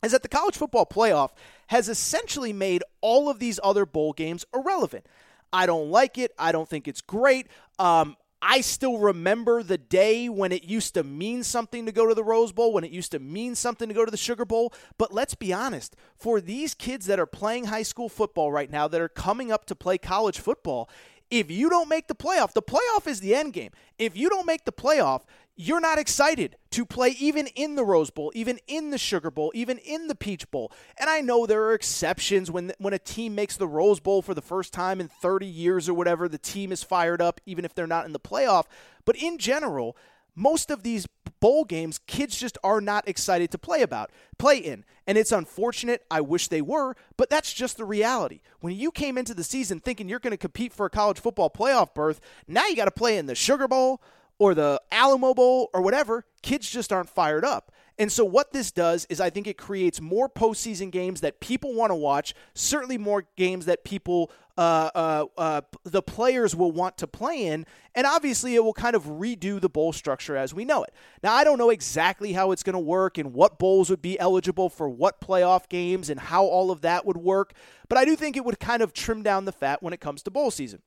is 0.03 0.13
that 0.13 0.23
the 0.23 0.29
college 0.29 0.57
football 0.57 0.87
playoff 0.87 1.31
has 1.69 1.89
essentially 1.89 2.53
made 2.53 2.83
all 3.01 3.29
of 3.29 3.39
these 3.39 3.61
other 3.63 3.85
bowl 3.85 4.13
games 4.13 4.45
irrelevant. 4.55 5.07
I 5.53 5.67
don't 5.67 5.91
like 5.91 6.17
it. 6.17 6.33
I 6.39 6.53
don't 6.53 6.69
think 6.69 6.89
it's 6.89 7.01
great. 7.01 7.49
Um, 7.79 8.17
I 8.43 8.63
still 8.63 8.97
remember 8.97 9.63
the 9.63 9.77
day 9.77 10.31
when 10.31 10.53
it 10.53 10.65
used 10.65 10.95
to 10.95 11.05
mean 11.05 11.43
something 11.43 11.85
to 11.85 11.93
go 11.93 12.09
to 12.09 12.15
the 12.15 12.25
Rose 12.25 12.53
Bowl, 12.53 12.73
when 12.73 12.85
it 12.85 12.91
used 12.91 13.13
to 13.13 13.19
mean 13.19 13.55
something 13.55 13.89
to 13.89 13.95
go 13.95 14.05
to 14.05 14.11
the 14.11 14.17
Sugar 14.17 14.47
Bowl. 14.47 14.73
But 14.97 15.13
let's 15.13 15.35
be 15.35 15.53
honest, 15.53 15.95
for 16.17 16.41
these 16.41 16.75
kids 16.75 17.05
that 17.07 17.21
are 17.21 17.27
playing 17.27 17.67
high 17.67 17.83
school 17.83 18.09
football 18.09 18.51
right 18.51 18.71
now, 18.71 18.89
that 18.89 19.01
are 19.01 19.11
coming 19.11 19.53
up 19.53 19.67
to 19.67 19.75
play 19.75 19.99
college 19.99 20.39
football, 20.39 20.89
if 21.31 21.51
you 21.51 21.71
don't 21.71 21.89
make 21.89 22.09
the 22.09 22.15
playoff, 22.15 22.53
the 22.53 22.63
playoff 22.63 23.07
is 23.07 23.21
the 23.21 23.35
end 23.35 23.53
game. 23.53 23.71
If 23.99 24.17
you 24.17 24.29
don't 24.29 24.47
make 24.47 24.65
the 24.65 24.73
playoff, 24.73 25.23
you're 25.57 25.81
not 25.81 25.99
excited 25.99 26.57
to 26.71 26.87
play 26.87 27.11
even 27.21 27.47
in 27.49 27.75
the 27.75 27.85
Rose 27.85 28.11
Bowl, 28.11 28.33
even 28.35 28.59
in 28.67 28.91
the 28.91 28.99
Sugar 28.99 29.31
Bowl, 29.31 29.53
even 29.55 29.77
in 29.79 30.09
the 30.09 30.15
Peach 30.15 30.51
Bowl. 30.51 30.73
And 30.99 31.11
I 31.11 31.21
know 31.21 31.45
there 31.45 31.65
are 31.65 31.75
exceptions 31.75 32.51
when 32.51 32.73
when 32.79 32.95
a 32.95 32.99
team 32.99 33.35
makes 33.35 33.57
the 33.57 33.69
Rose 33.69 34.01
Bowl 34.01 34.23
for 34.23 34.33
the 34.33 34.41
first 34.41 34.73
time 34.73 35.01
in 35.01 35.09
30 35.09 35.47
years 35.47 35.89
or 35.89 35.95
whatever, 35.95 36.29
the 36.29 36.39
team 36.39 36.73
is 36.73 36.83
fired 36.83 37.21
up 37.21 37.41
even 37.45 37.65
if 37.65 37.75
they're 37.75 37.87
not 37.87 38.07
in 38.07 38.13
the 38.13 38.21
playoff, 38.21 38.65
but 39.05 39.17
in 39.17 39.37
general, 39.37 39.97
most 40.35 40.71
of 40.71 40.83
these 40.83 41.07
bowl 41.41 41.65
games 41.65 41.99
kids 42.07 42.39
just 42.39 42.59
are 42.63 42.81
not 42.81 43.09
excited 43.09 43.51
to 43.51 43.59
play 43.59 43.83
about 43.83 44.11
play 44.39 44.59
in. 44.59 44.85
And 45.07 45.19
it's 45.19 45.33
unfortunate. 45.33 46.05
I 46.11 46.21
wish 46.21 46.49
they 46.49 46.63
were 46.63 46.95
but 47.17 47.31
that's 47.31 47.53
just 47.53 47.77
the 47.77 47.85
reality. 47.85 48.41
When 48.61 48.75
you 48.75 48.91
came 48.91 49.19
into 49.19 49.35
the 49.35 49.45
season 49.45 49.81
thinking 49.81 50.09
you're 50.09 50.19
going 50.19 50.33
to 50.33 50.37
compete 50.37 50.73
for 50.73 50.87
a 50.87 50.91
college 50.91 51.21
football 51.21 51.51
playoff 51.51 51.95
berth 51.95 52.21
now 52.47 52.67
you 52.67 52.77
got 52.77 52.85
to 52.87 52.91
play 52.91 53.19
in 53.19 53.27
the 53.27 53.35
sugar 53.35 53.69
bowl 53.69 54.01
or 54.41 54.55
the 54.55 54.81
Alamo 54.91 55.35
Bowl 55.35 55.69
or 55.75 55.83
whatever, 55.83 56.25
kids 56.43 56.69
just 56.69 56.93
aren't 56.93 57.11
fired 57.11 57.45
up. 57.45 57.71
And 58.01 58.11
so, 58.11 58.25
what 58.25 58.55
this 58.55 58.73
does 58.73 59.07
is 59.11 59.21
I 59.21 59.29
think 59.29 59.47
it 59.47 59.59
creates 59.59 60.01
more 60.01 60.27
postseason 60.27 60.91
games 60.91 61.21
that 61.21 61.39
people 61.39 61.75
want 61.75 61.91
to 61.91 61.95
watch, 61.95 62.33
certainly 62.55 62.97
more 62.97 63.27
games 63.37 63.67
that 63.67 63.85
people, 63.85 64.33
uh, 64.57 64.89
uh, 64.95 65.27
uh, 65.37 65.61
the 65.85 66.01
players 66.01 66.57
will 66.57 66.73
want 66.73 66.97
to 66.97 67.07
play 67.07 67.45
in. 67.45 67.67
And 67.95 68.07
obviously, 68.07 68.55
it 68.55 68.65
will 68.65 68.73
kind 68.73 68.97
of 68.97 69.05
redo 69.05 69.61
the 69.61 69.69
bowl 69.69 69.93
structure 69.93 70.35
as 70.35 70.55
we 70.55 70.65
know 70.65 70.83
it. 70.83 70.95
Now, 71.23 71.35
I 71.35 71.45
don't 71.45 71.59
know 71.59 71.69
exactly 71.69 72.33
how 72.33 72.53
it's 72.53 72.63
going 72.63 72.73
to 72.73 72.79
work 72.79 73.19
and 73.19 73.35
what 73.35 73.59
bowls 73.59 73.91
would 73.91 74.01
be 74.01 74.19
eligible 74.19 74.71
for 74.71 74.89
what 74.89 75.21
playoff 75.21 75.69
games 75.69 76.09
and 76.09 76.19
how 76.19 76.47
all 76.47 76.71
of 76.71 76.81
that 76.81 77.05
would 77.05 77.19
work, 77.19 77.53
but 77.91 77.99
I 77.99 78.07
do 78.07 78.17
think 78.17 78.35
it 78.35 78.47
would 78.47 78.59
kind 78.59 78.81
of 78.81 78.95
trim 78.95 79.23
down 79.23 79.45
the 79.45 79.53
fat 79.53 79.83
when 79.83 79.93
it 79.93 80.01
comes 80.01 80.23
to 80.23 80.31
bowl 80.31 80.51
season. 80.51 80.81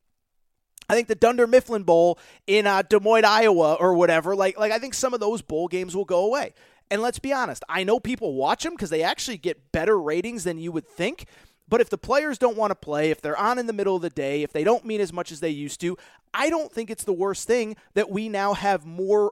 I 0.89 0.96
think 0.96 1.08
the 1.08 1.15
Dunder 1.15 1.48
Mifflin 1.48 1.84
Bowl 1.84 2.20
in 2.48 2.67
uh, 2.67 2.82
Des 2.82 3.00
Moines, 3.00 3.25
Iowa, 3.25 3.75
or 3.75 3.93
whatever. 3.93 4.36
Like, 4.36 4.58
like 4.58 4.72
I 4.72 4.79
think 4.79 4.93
some 4.93 5.13
of 5.13 5.20
those 5.20 5.41
bowl 5.41 5.67
games 5.67 5.96
will 5.96 6.05
go 6.05 6.25
away. 6.25 6.53
And 6.93 7.01
let's 7.01 7.17
be 7.17 7.33
honest, 7.33 7.63
I 7.67 7.83
know 7.83 8.00
people 8.00 8.35
watch 8.35 8.62
them 8.62 8.73
because 8.73 8.91
they 8.91 9.01
actually 9.01 9.39
get 9.39 9.71
better 9.71 10.00
ratings 10.00 10.43
than 10.43 10.59
you 10.59 10.71
would 10.71 10.88
think. 10.88 11.25
But 11.67 11.81
if 11.81 11.89
the 11.89 11.97
players 11.97 12.38
don't 12.38 12.55
want 12.55 12.69
to 12.69 12.75
play, 12.75 13.09
if 13.09 13.19
they're 13.19 13.35
on 13.35 13.57
in 13.57 13.65
the 13.65 13.73
middle 13.73 13.95
of 13.95 14.03
the 14.03 14.12
day, 14.12 14.43
if 14.43 14.53
they 14.53 14.63
don't 14.63 14.85
mean 14.85 15.01
as 15.01 15.12
much 15.12 15.31
as 15.31 15.39
they 15.39 15.50
used 15.50 15.81
to, 15.81 15.97
I 16.35 16.51
don't 16.51 16.71
think 16.71 16.91
it's 16.91 17.03
the 17.03 17.12
worst 17.12 17.47
thing 17.47 17.77
that 17.95 18.12
we 18.12 18.29
now 18.29 18.53
have 18.53 18.85
more 18.85 19.31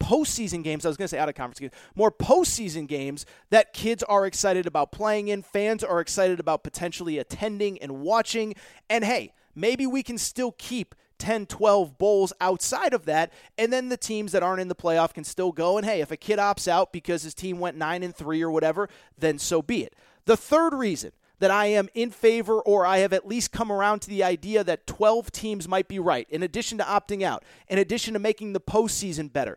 postseason 0.00 0.64
games. 0.64 0.86
I 0.86 0.88
was 0.88 0.96
going 0.96 1.04
to 1.04 1.14
say 1.14 1.18
out 1.18 1.28
of 1.28 1.34
conference 1.34 1.60
games, 1.60 1.74
more 1.94 2.10
postseason 2.10 2.86
games 2.86 3.26
that 3.50 3.74
kids 3.74 4.02
are 4.02 4.24
excited 4.24 4.66
about 4.66 4.90
playing 4.90 5.28
in, 5.28 5.42
fans 5.42 5.84
are 5.84 6.00
excited 6.00 6.40
about 6.40 6.64
potentially 6.64 7.18
attending 7.18 7.76
and 7.82 8.00
watching. 8.00 8.54
And 8.88 9.04
hey, 9.04 9.34
maybe 9.54 9.86
we 9.86 10.02
can 10.02 10.16
still 10.16 10.52
keep 10.52 10.94
10, 11.24 11.46
12 11.46 11.96
bowls 11.96 12.34
outside 12.38 12.92
of 12.92 13.06
that, 13.06 13.32
and 13.56 13.72
then 13.72 13.88
the 13.88 13.96
teams 13.96 14.32
that 14.32 14.42
aren't 14.42 14.60
in 14.60 14.68
the 14.68 14.74
playoff 14.74 15.14
can 15.14 15.24
still 15.24 15.52
go. 15.52 15.78
And 15.78 15.86
hey, 15.86 16.02
if 16.02 16.10
a 16.10 16.18
kid 16.18 16.38
opts 16.38 16.68
out 16.68 16.92
because 16.92 17.22
his 17.22 17.32
team 17.32 17.58
went 17.58 17.78
9 17.78 18.02
and 18.02 18.14
3 18.14 18.42
or 18.42 18.50
whatever, 18.50 18.90
then 19.16 19.38
so 19.38 19.62
be 19.62 19.84
it. 19.84 19.94
The 20.26 20.36
third 20.36 20.74
reason 20.74 21.12
that 21.38 21.50
I 21.50 21.66
am 21.66 21.88
in 21.94 22.10
favor, 22.10 22.60
or 22.60 22.84
I 22.84 22.98
have 22.98 23.14
at 23.14 23.26
least 23.26 23.52
come 23.52 23.72
around 23.72 24.00
to 24.00 24.10
the 24.10 24.22
idea 24.22 24.62
that 24.64 24.86
12 24.86 25.32
teams 25.32 25.66
might 25.66 25.88
be 25.88 25.98
right, 25.98 26.26
in 26.28 26.42
addition 26.42 26.76
to 26.76 26.84
opting 26.84 27.22
out, 27.22 27.42
in 27.68 27.78
addition 27.78 28.12
to 28.12 28.20
making 28.20 28.52
the 28.52 28.60
postseason 28.60 29.32
better. 29.32 29.56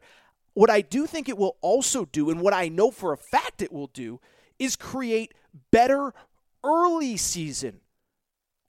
What 0.54 0.70
I 0.70 0.80
do 0.80 1.06
think 1.06 1.28
it 1.28 1.38
will 1.38 1.58
also 1.60 2.06
do, 2.06 2.30
and 2.30 2.40
what 2.40 2.54
I 2.54 2.70
know 2.70 2.92
for 2.92 3.12
a 3.12 3.18
fact 3.18 3.62
it 3.62 3.74
will 3.74 3.88
do, 3.88 4.22
is 4.58 4.78
create 4.78 5.34
better 5.70 6.14
early 6.64 7.18
season 7.18 7.82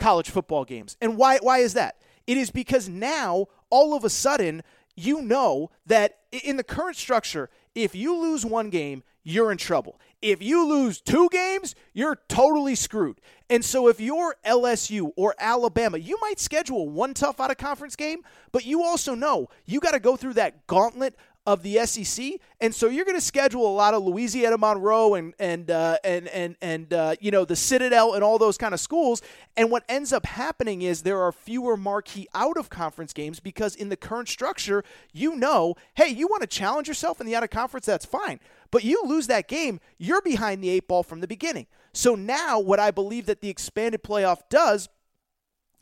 college 0.01 0.31
football 0.31 0.65
games. 0.65 0.97
And 1.01 1.17
why 1.17 1.39
why 1.39 1.59
is 1.59 1.75
that? 1.75 1.97
It 2.29 2.37
is 2.37 2.51
because 2.51 2.91
now 2.91 3.47
all 3.71 3.97
of 3.97 4.05
a 4.05 4.11
sudden 4.11 4.63
you 4.95 5.23
know 5.23 5.71
that 5.87 6.19
in 6.31 6.59
the 6.59 6.63
current 6.63 6.97
structure, 6.97 7.49
if 7.75 7.95
you 7.95 8.15
lose 8.21 8.45
one 8.45 8.69
game, 8.69 9.03
you're 9.23 9.51
in 9.51 9.57
trouble. 9.57 9.99
If 10.21 10.43
you 10.43 10.67
lose 10.67 11.01
two 11.01 11.31
games, 11.31 11.75
you're 11.95 12.19
totally 12.29 12.75
screwed. 12.75 13.21
And 13.49 13.65
so 13.65 13.89
if 13.89 13.99
you're 13.99 14.37
LSU 14.45 15.13
or 15.17 15.35
Alabama, 15.39 15.97
you 15.97 16.19
might 16.21 16.39
schedule 16.39 16.91
one 16.91 17.15
tough 17.15 17.41
out 17.41 17.51
of 17.51 17.57
conference 17.57 17.97
game, 17.97 18.21
but 18.53 18.67
you 18.67 18.83
also 18.83 19.15
know 19.15 19.49
you 19.65 19.81
got 19.81 19.93
to 19.93 20.01
go 20.01 20.17
through 20.17 20.35
that 20.35 20.67
gauntlet 20.67 21.15
of 21.49 21.63
the 21.63 21.79
SEC, 21.87 22.33
and 22.61 22.75
so 22.75 22.89
you're 22.89 23.07
going 23.07 23.17
to 23.17 23.23
schedule 23.23 23.67
a 23.67 23.73
lot 23.73 23.95
of 23.95 24.03
Louisiana 24.03 24.59
Monroe 24.59 25.15
and 25.15 25.33
and 25.39 25.71
uh, 25.71 25.97
and 26.05 26.29
and 26.29 26.57
and 26.61 26.93
uh, 26.93 27.15
you 27.21 27.31
know 27.31 27.47
the 27.47 27.57
Citadel 27.57 28.13
and 28.13 28.23
all 28.23 28.37
those 28.37 28.59
kind 28.59 28.75
of 28.75 28.81
schools. 28.81 29.23
And 29.57 29.71
what 29.71 29.83
ends 29.89 30.13
up 30.13 30.27
happening 30.27 30.83
is 30.83 31.03
there 31.03 31.23
are 31.23 31.33
fewer 31.33 31.79
marquee 31.79 32.29
out 32.35 32.59
of 32.59 32.69
conference 32.69 33.15
games 33.15 33.41
because 33.41 33.75
in 33.75 33.89
the 33.89 33.97
current 33.97 34.29
structure, 34.29 34.85
you 35.15 35.37
know, 35.37 35.75
hey, 35.95 36.09
you 36.09 36.27
want 36.27 36.43
to 36.43 36.47
challenge 36.47 36.87
yourself 36.87 37.19
in 37.19 37.27
the 37.27 37.35
out 37.35 37.43
of 37.43 37.49
conference, 37.49 37.87
that's 37.87 38.05
fine. 38.05 38.41
But 38.71 38.85
you 38.85 39.01
lose 39.07 39.27
that 39.29 39.49
game, 39.49 39.81
you're 39.97 40.21
behind 40.21 40.63
the 40.63 40.69
eight 40.69 40.87
ball 40.87 41.03
from 41.03 41.21
the 41.21 41.27
beginning. 41.27 41.67
So 41.95 42.15
now, 42.15 42.61
what 42.61 42.79
I 42.79 42.91
believe 42.91 43.25
that 43.25 43.41
the 43.41 43.49
expanded 43.49 44.03
playoff 44.03 44.43
does 44.51 44.91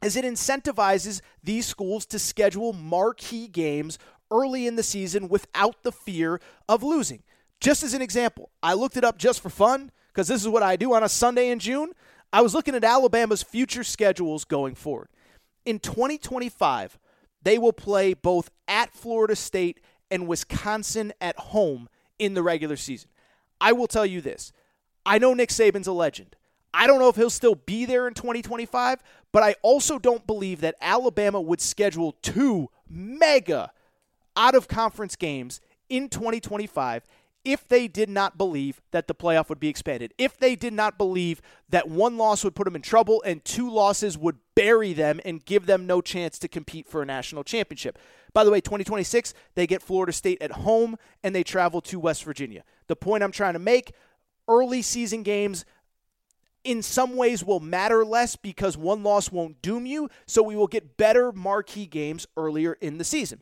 is 0.02 0.14
it 0.14 0.24
incentivizes 0.24 1.20
these 1.42 1.66
schools 1.66 2.06
to 2.06 2.18
schedule 2.18 2.72
marquee 2.72 3.48
games 3.48 3.98
early 4.30 4.66
in 4.66 4.76
the 4.76 4.82
season 4.82 5.28
without 5.28 5.82
the 5.82 5.92
fear 5.92 6.40
of 6.68 6.82
losing. 6.82 7.22
Just 7.60 7.82
as 7.82 7.94
an 7.94 8.02
example, 8.02 8.50
I 8.62 8.74
looked 8.74 8.96
it 8.96 9.04
up 9.04 9.18
just 9.18 9.40
for 9.40 9.50
fun 9.50 9.90
because 10.08 10.28
this 10.28 10.42
is 10.42 10.48
what 10.48 10.62
I 10.62 10.76
do 10.76 10.94
on 10.94 11.02
a 11.02 11.08
Sunday 11.08 11.50
in 11.50 11.58
June. 11.58 11.92
I 12.32 12.42
was 12.42 12.54
looking 12.54 12.74
at 12.74 12.84
Alabama's 12.84 13.42
future 13.42 13.84
schedules 13.84 14.44
going 14.44 14.74
forward. 14.74 15.08
In 15.64 15.78
2025, 15.78 16.98
they 17.42 17.58
will 17.58 17.72
play 17.72 18.14
both 18.14 18.50
at 18.68 18.92
Florida 18.92 19.36
State 19.36 19.80
and 20.10 20.26
Wisconsin 20.28 21.12
at 21.20 21.38
home 21.38 21.88
in 22.18 22.34
the 22.34 22.42
regular 22.42 22.76
season. 22.76 23.10
I 23.60 23.72
will 23.72 23.86
tell 23.86 24.06
you 24.06 24.20
this 24.20 24.52
I 25.04 25.18
know 25.18 25.34
Nick 25.34 25.50
Saban's 25.50 25.86
a 25.86 25.92
legend. 25.92 26.36
I 26.74 26.86
don't 26.86 26.98
know 26.98 27.08
if 27.08 27.16
he'll 27.16 27.30
still 27.30 27.54
be 27.54 27.86
there 27.86 28.06
in 28.06 28.12
2025, 28.12 29.02
but 29.32 29.42
I 29.42 29.54
also 29.62 29.98
don't 29.98 30.26
believe 30.26 30.60
that 30.60 30.74
Alabama 30.80 31.40
would 31.40 31.60
schedule 31.60 32.12
two 32.20 32.68
mega 32.88 33.72
out 34.36 34.54
of 34.54 34.68
conference 34.68 35.16
games 35.16 35.60
in 35.88 36.08
2025 36.08 37.06
if 37.46 37.68
they 37.68 37.86
did 37.86 38.08
not 38.10 38.36
believe 38.36 38.82
that 38.90 39.06
the 39.06 39.14
playoff 39.14 39.48
would 39.48 39.60
be 39.60 39.68
expanded, 39.68 40.12
if 40.18 40.36
they 40.36 40.56
did 40.56 40.72
not 40.72 40.98
believe 40.98 41.40
that 41.68 41.88
one 41.88 42.16
loss 42.16 42.42
would 42.42 42.56
put 42.56 42.64
them 42.64 42.74
in 42.74 42.82
trouble 42.82 43.22
and 43.24 43.44
two 43.44 43.70
losses 43.70 44.18
would 44.18 44.36
bury 44.56 44.92
them 44.92 45.20
and 45.24 45.44
give 45.44 45.66
them 45.66 45.86
no 45.86 46.00
chance 46.00 46.40
to 46.40 46.48
compete 46.48 46.88
for 46.88 47.02
a 47.02 47.06
national 47.06 47.44
championship. 47.44 48.00
By 48.32 48.42
the 48.42 48.50
way, 48.50 48.60
2026, 48.60 49.32
they 49.54 49.66
get 49.66 49.80
Florida 49.80 50.12
State 50.12 50.42
at 50.42 50.50
home 50.50 50.96
and 51.22 51.36
they 51.36 51.44
travel 51.44 51.80
to 51.82 52.00
West 52.00 52.24
Virginia. 52.24 52.64
The 52.88 52.96
point 52.96 53.22
I'm 53.22 53.30
trying 53.30 53.52
to 53.52 53.60
make 53.60 53.92
early 54.48 54.82
season 54.82 55.22
games 55.22 55.64
in 56.64 56.82
some 56.82 57.14
ways 57.14 57.44
will 57.44 57.60
matter 57.60 58.04
less 58.04 58.34
because 58.34 58.76
one 58.76 59.04
loss 59.04 59.30
won't 59.30 59.62
doom 59.62 59.86
you, 59.86 60.10
so 60.26 60.42
we 60.42 60.56
will 60.56 60.66
get 60.66 60.96
better 60.96 61.30
marquee 61.30 61.86
games 61.86 62.26
earlier 62.36 62.72
in 62.80 62.98
the 62.98 63.04
season. 63.04 63.40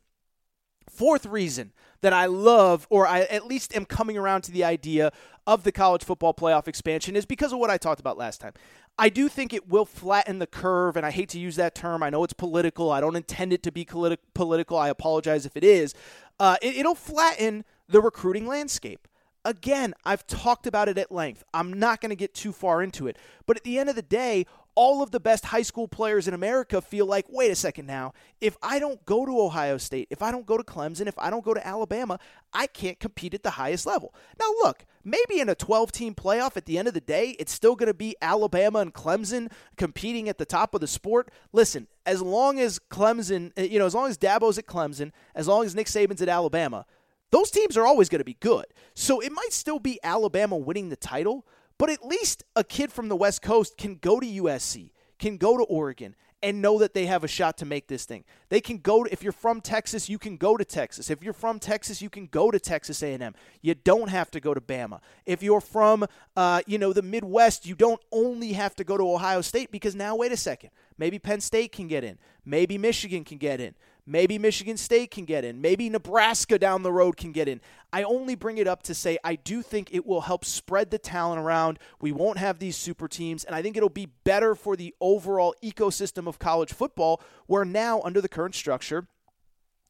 Fourth 0.89 1.27
reason 1.27 1.73
that 2.03 2.13
I 2.13 2.27
love, 2.27 2.87
or 2.91 3.07
I 3.07 3.21
at 3.23 3.47
least 3.47 3.75
am 3.75 3.85
coming 3.85 4.19
around 4.19 4.43
to 4.43 4.53
the 4.53 4.65
idea 4.65 5.11
of 5.47 5.65
the 5.65 5.73
college 5.73 6.05
football 6.05 6.35
playoff 6.35 6.69
expansion, 6.69 7.17
is 7.17 7.27
because 7.27 7.53
of 7.53 7.59
what 7.59 7.71
I 7.71 7.79
talked 7.79 8.01
about 8.01 8.19
last 8.19 8.41
time. 8.41 8.53
I 8.99 9.09
do 9.09 9.29
think 9.29 9.53
it 9.53 9.69
will 9.69 9.87
flatten 9.87 10.39
the 10.39 10.47
curve, 10.47 10.97
and 10.97 11.05
I 11.05 11.11
hate 11.11 11.29
to 11.31 11.41
use 11.41 11.57
that 11.57 11.75
term. 11.75 12.03
I 12.03 12.11
know 12.11 12.23
it's 12.23 12.33
political. 12.33 12.93
I 12.93 13.01
don't 13.01 13.17
intend 13.17 13.53
it 13.53 13.63
to 13.65 13.73
be 13.73 13.85
political. 13.85 14.79
I 14.79 14.89
apologize 14.89 15.47
if 15.47 15.57
it 15.57 15.65
is. 15.65 15.95
Uh, 16.39 16.57
it, 16.63 16.77
it'll 16.77 16.95
flatten 16.95 17.65
the 17.89 18.01
recruiting 18.01 18.47
landscape. 18.47 19.09
Again, 19.45 19.95
I've 20.05 20.27
talked 20.27 20.67
about 20.67 20.89
it 20.89 20.97
at 20.97 21.13
length. 21.13 21.43
I'm 21.53 21.73
not 21.73 22.01
going 22.01 22.11
to 22.11 22.17
get 22.17 22.35
too 22.35 22.53
far 22.53 22.83
into 22.83 23.07
it. 23.07 23.19
But 23.47 23.57
at 23.57 23.65
the 23.65 23.79
end 23.79 23.91
of 23.91 23.97
the 23.97 24.03
day, 24.03 24.47
all 24.75 25.03
of 25.03 25.11
the 25.11 25.21
best 25.21 25.47
high 25.47 25.63
school 25.63 25.87
players 25.87 26.27
in 26.27 26.35
America 26.35 26.81
feel 26.81 27.07
like, 27.07 27.27
wait 27.29 27.51
a 27.51 27.55
second 27.55 27.87
now, 27.87 28.13
if 28.41 28.57
I 28.63 28.79
don't 28.79 29.05
go 29.05 29.25
to 29.25 29.41
Ohio 29.41 29.79
State, 29.79 30.09
if 30.11 30.23
I 30.23 30.31
don't 30.31 30.47
go 30.47 30.57
to 30.57 30.65
Clemson, 30.65 31.07
if 31.07 31.19
I 31.19 31.31
don't 31.31 31.45
go 31.45 31.55
to 31.55 31.67
Alabama, 31.67 32.19
I 32.53 32.67
can't 32.67 32.99
compete 32.99 33.35
at 33.35 33.43
the 33.43 33.51
highest 33.51 33.87
level. 33.87 34.15
Now, 34.39 34.47
look, 34.63 34.85
maybe 35.05 35.41
in 35.41 35.49
a 35.49 35.55
12 35.55 35.93
team 35.93 36.15
playoff 36.15 36.57
at 36.57 36.67
the 36.67 36.79
end 36.79 36.89
of 36.89 36.95
the 36.95 37.01
day, 37.01 37.37
it's 37.39 37.53
still 37.53 37.77
going 37.77 37.89
to 37.89 37.95
be 37.95 38.17
Alabama 38.21 38.81
and 38.81 38.93
Clemson 38.93 39.51
competing 39.77 40.29
at 40.29 40.39
the 40.39 40.45
top 40.45 40.75
of 40.75 40.81
the 40.81 40.87
sport. 40.87 41.31
Listen, 41.53 41.87
as 42.07 42.21
long 42.21 42.59
as 42.59 42.79
Clemson, 42.91 43.53
uh, 43.59 43.63
you 43.63 43.79
know, 43.79 43.87
as 43.87 43.95
long 43.95 44.09
as 44.09 44.19
Dabo's 44.19 44.59
at 44.59 44.67
Clemson, 44.67 45.13
as 45.35 45.47
long 45.47 45.65
as 45.65 45.75
Nick 45.75 45.87
Saban's 45.87 46.23
at 46.23 46.29
Alabama, 46.29 46.87
those 47.31 47.51
teams 47.51 47.77
are 47.77 47.87
always 47.87 48.09
going 48.09 48.21
to 48.21 48.25
be 48.25 48.37
good. 48.39 48.67
So 48.95 49.21
it 49.21 49.33
might 49.33 49.53
still 49.53 49.81
be 49.81 49.99
Alabama 50.05 50.57
winning 50.57 50.89
the 50.89 50.97
title, 50.97 51.45
but 51.79 51.91
at 51.91 52.05
least 52.05 52.45
a 52.57 52.65
kid 52.65 52.93
from 52.93 53.09
the 53.09 53.17
West 53.17 53.43
Coast 53.43 53.77
can 53.77 53.97
go 53.97 54.21
to 54.21 54.27
USC, 54.27 54.91
can 55.19 55.37
go 55.37 55.57
to 55.57 55.65
Oregon, 55.65 56.15
and 56.45 56.61
know 56.61 56.79
that 56.79 56.93
they 56.93 57.07
have 57.07 57.25
a 57.25 57.29
shot 57.29 57.57
to 57.57 57.65
make 57.65 57.87
this 57.87 58.05
thing. 58.05 58.23
They 58.51 58.61
can 58.61 58.77
go 58.77 59.05
to, 59.05 59.11
if 59.11 59.23
you're 59.23 59.33
from 59.33 59.63
Texas, 59.63 60.11
you 60.11 60.19
can 60.19 60.37
go 60.37 60.59
to 60.59 60.65
Texas. 60.65 61.09
If 61.09 61.25
you're 61.25 61.33
from 61.33 61.59
Texas, 61.59 62.03
you 62.03 62.11
can 62.11 62.27
go 62.27 62.51
to 62.51 62.61
Texas 62.61 63.03
A&M. 63.03 63.35
You 63.63 63.75
don't 63.75 64.11
have 64.11 64.31
to 64.33 64.41
go 64.41 64.53
to 64.53 64.61
Bama. 64.61 65.01
If 65.25 65.43
you're 65.43 65.63
from, 65.63 66.05
uh, 66.37 66.61
you 66.67 66.77
know, 66.77 66.93
the 66.93 67.01
Midwest, 67.01 67.65
you 67.65 67.75
don't 67.75 68.01
only 68.13 68.53
have 68.53 68.77
to 68.77 68.85
go 68.85 68.99
to 68.99 69.11
Ohio 69.11 69.41
State 69.41 69.71
because 69.71 69.95
now, 69.95 70.17
wait 70.17 70.33
a 70.33 70.37
second, 70.37 70.69
maybe 70.99 71.19
Penn 71.19 71.41
State 71.41 71.73
can 71.73 71.89
get 71.89 72.05
in, 72.05 72.19
maybe 72.45 72.77
Michigan 72.77 73.25
can 73.25 73.39
get 73.39 73.59
in. 73.59 73.75
Maybe 74.07 74.39
Michigan 74.39 74.77
State 74.77 75.11
can 75.11 75.25
get 75.25 75.45
in. 75.45 75.63
Maybe 75.63 75.89
Nebraska 75.89 76.59
down 76.59 76.83
the 76.83 76.93
road 76.93 77.17
can 77.17 77.33
get 77.33 77.49
in. 77.49 77.63
I 77.91 78.03
only 78.03 78.35
bring 78.35 78.59
it 78.59 78.67
up 78.67 78.83
to 78.85 78.95
say 78.95 79.19
I 79.25 79.37
do 79.37 79.63
think 79.63 79.89
it 79.93 80.05
will 80.05 80.23
help 80.23 80.45
spread 80.45 80.91
the 80.91 80.99
talent 80.99 81.41
around. 81.41 81.79
We 82.01 82.13
won't 82.13 82.39
have 82.39 82.59
these 82.59 82.77
super 82.77 83.09
teams, 83.09 83.45
and 83.45 83.55
I 83.55 83.63
think 83.63 83.77
it'll 83.77 83.89
be 83.89 84.11
better 84.25 84.55
for 84.55 84.77
the 84.77 84.95
overall 85.01 85.55
ecosystem 85.63 86.27
of 86.27 86.39
college 86.39 86.73
football, 86.73 87.23
where 87.47 87.65
now, 87.65 88.03
under 88.03 88.21
the 88.21 88.29
current 88.29 88.55
structure, 88.55 89.09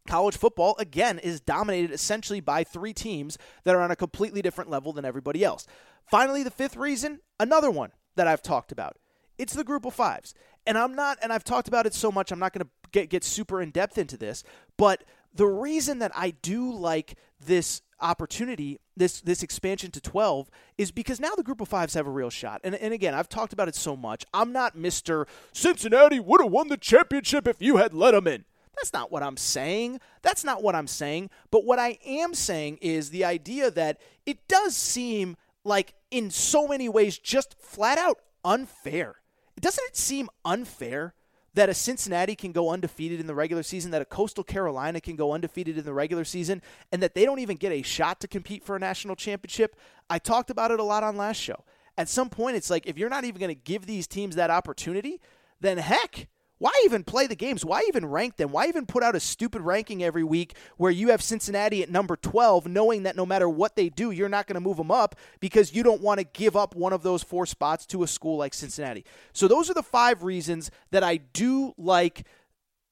college 0.07 0.37
football, 0.37 0.77
again, 0.79 1.19
is 1.19 1.41
dominated 1.41 1.91
essentially 1.91 2.41
by 2.41 2.63
three 2.63 2.93
teams 2.93 3.37
that 3.65 3.75
are 3.75 3.81
on 3.81 3.91
a 3.91 3.97
completely 3.97 4.43
different 4.43 4.71
level 4.71 4.93
than 4.93 5.05
everybody 5.05 5.43
else. 5.43 5.67
Finally, 6.05 6.45
the 6.45 6.51
fifth 6.51 6.77
reason, 6.77 7.19
another 7.41 7.71
one 7.71 7.91
that 8.15 8.29
I've 8.29 8.43
talked 8.43 8.71
about. 8.71 8.97
It's 9.39 9.55
the 9.55 9.65
group 9.65 9.85
of 9.85 9.95
fives. 9.95 10.35
And 10.67 10.79
I'm 10.79 10.95
not, 10.95 11.19
and 11.23 11.33
I've 11.33 11.45
talked 11.45 11.69
about 11.69 11.87
it 11.87 11.95
so 11.95 12.13
much, 12.13 12.31
I'm 12.31 12.39
not 12.39 12.53
going 12.53 12.65
to 12.65 12.84
get 12.95 13.11
get 13.11 13.25
super 13.25 13.61
in 13.61 13.71
depth 13.71 13.99
into 13.99 14.17
this, 14.17 14.43
but 14.79 15.05
the 15.35 15.47
reason 15.47 15.99
that 15.99 16.13
I 16.15 16.31
do 16.31 16.73
like 16.73 17.17
this 17.45 17.83
opportunity, 18.01 18.79
this 18.97 19.21
this 19.21 19.43
expansion 19.43 19.91
to 19.91 20.01
12, 20.01 20.49
is 20.79 20.91
because 20.91 21.21
now 21.21 21.35
the 21.37 21.43
group 21.43 21.61
of 21.61 21.69
fives 21.69 21.95
have 21.95 22.07
a 22.07 22.11
real 22.11 22.31
shot. 22.31 22.61
And, 22.65 22.75
and 22.77 22.95
again, 22.95 23.15
I've 23.15 23.29
talked 23.29 23.53
about 23.53 23.69
it 23.69 23.75
so 23.75 23.97
much. 23.97 24.25
I'm 24.33 24.53
not 24.53 24.77
Mr. 24.77 25.27
Cincinnati 25.53 26.21
would 26.21 26.41
have 26.41 26.51
won 26.51 26.69
the 26.69 26.77
championship 26.77 27.47
if 27.47 27.61
you 27.61 27.77
had 27.77 27.93
let 27.93 28.13
them 28.13 28.27
in. 28.27 28.45
That's 28.77 28.93
not 28.93 29.13
what 29.13 29.23
I'm 29.23 29.37
saying. 29.37 30.01
That's 30.23 30.45
not 30.45 30.63
what 30.63 30.75
I'm 30.75 30.87
saying. 30.87 31.31
But 31.51 31.65
what 31.65 31.79
I 31.79 31.99
am 32.07 32.35
saying 32.35 32.79
is 32.81 33.11
the 33.11 33.25
idea 33.25 33.71
that 33.71 34.01
it 34.27 34.49
does 34.49 34.77
seem 34.77 35.37
like, 35.65 35.95
in 36.11 36.31
so 36.31 36.67
many 36.69 36.89
ways, 36.89 37.19
just 37.19 37.55
flat 37.59 37.99
out 37.99 38.19
unfair. 38.45 39.17
Doesn't 39.61 39.85
it 39.87 39.97
seem 39.97 40.29
unfair 40.45 41.15
that 41.55 41.69
a 41.69 41.75
Cincinnati 41.75 42.35
can 42.35 42.53
go 42.53 42.71
undefeated 42.71 43.21
in 43.21 43.27
the 43.27 43.35
regular 43.35 43.63
season, 43.63 43.91
that 43.93 44.03
a 44.03 44.07
Coastal 44.07 44.45
Carolina 44.45 45.01
can 45.01 45.17
go 45.17 45.33
undefeated 45.33 45.79
in 45.79 45.85
the 45.85 45.93
regular 45.93 46.25
season, 46.25 46.61
and 46.93 47.03
that 47.03 47.15
they 47.15 47.25
don't 47.25 47.39
even 47.39 47.57
get 47.57 47.73
a 47.73 47.83
shot 47.83 48.21
to 48.21 48.29
compete 48.29 48.65
for 48.65 48.77
a 48.77 48.81
national 48.81 49.17
championship. 49.17 49.77
I 50.11 50.19
talked 50.19 50.51
about 50.51 50.71
it 50.71 50.81
a 50.81 50.85
lot 50.85 51.03
on 51.03 51.17
last 51.17 51.37
show. 51.37 51.65
At 51.97 52.09
some 52.09 52.29
point, 52.29 52.57
it's 52.57 52.71
like 52.71 52.87
if 52.87 52.99
you're 52.99 53.09
not 53.09 53.25
even 53.25 53.39
going 53.39 53.55
to 53.55 53.61
give 53.61 53.87
these 53.87 54.07
teams 54.07 54.35
that 54.35 54.51
opportunity, 54.51 55.21
then 55.61 55.79
heck, 55.79 56.27
why 56.59 56.71
even 56.85 57.03
play 57.03 57.27
the 57.27 57.35
games? 57.35 57.65
Why 57.65 57.83
even 57.89 58.07
rank 58.07 58.37
them? 58.37 58.53
Why 58.53 58.67
even 58.67 58.87
put 58.87 59.03
out 59.03 59.17
a 59.17 59.21
stupid 59.21 59.61
ranking 59.61 60.05
every 60.05 60.23
week 60.23 60.55
where 60.77 60.91
you 60.91 61.09
have 61.09 61.21
Cincinnati 61.21 61.83
at 61.83 61.91
number 61.91 62.17
12, 62.17 62.67
knowing 62.67 63.03
that 63.03 63.17
no 63.17 63.27
matter 63.27 63.49
what 63.49 63.75
they 63.75 63.89
do, 63.89 64.13
you're 64.13 64.29
not 64.29 64.47
going 64.47 64.55
to 64.55 64.61
move 64.61 64.77
them 64.77 64.91
up 64.91 65.17
because 65.41 65.75
you 65.75 65.83
don't 65.83 66.01
want 66.01 66.21
to 66.21 66.25
give 66.25 66.57
up 66.57 66.77
one 66.77 66.93
of 66.93 67.03
those 67.03 67.23
four 67.23 67.45
spots 67.45 67.87
to 67.87 68.05
a 68.05 68.07
school 68.07 68.37
like 68.37 68.55
Cincinnati? 68.55 69.05
So, 69.33 69.49
those 69.49 69.69
are 69.69 69.75
the 69.75 69.83
five 69.83 70.23
reasons 70.23 70.71
that 70.93 71.03
I 71.03 71.17
do 71.17 71.75
like 71.77 72.27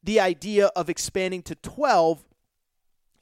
the 0.03 0.19
idea 0.19 0.67
of 0.75 0.91
expanding 0.91 1.43
to 1.45 1.55
12, 1.55 2.25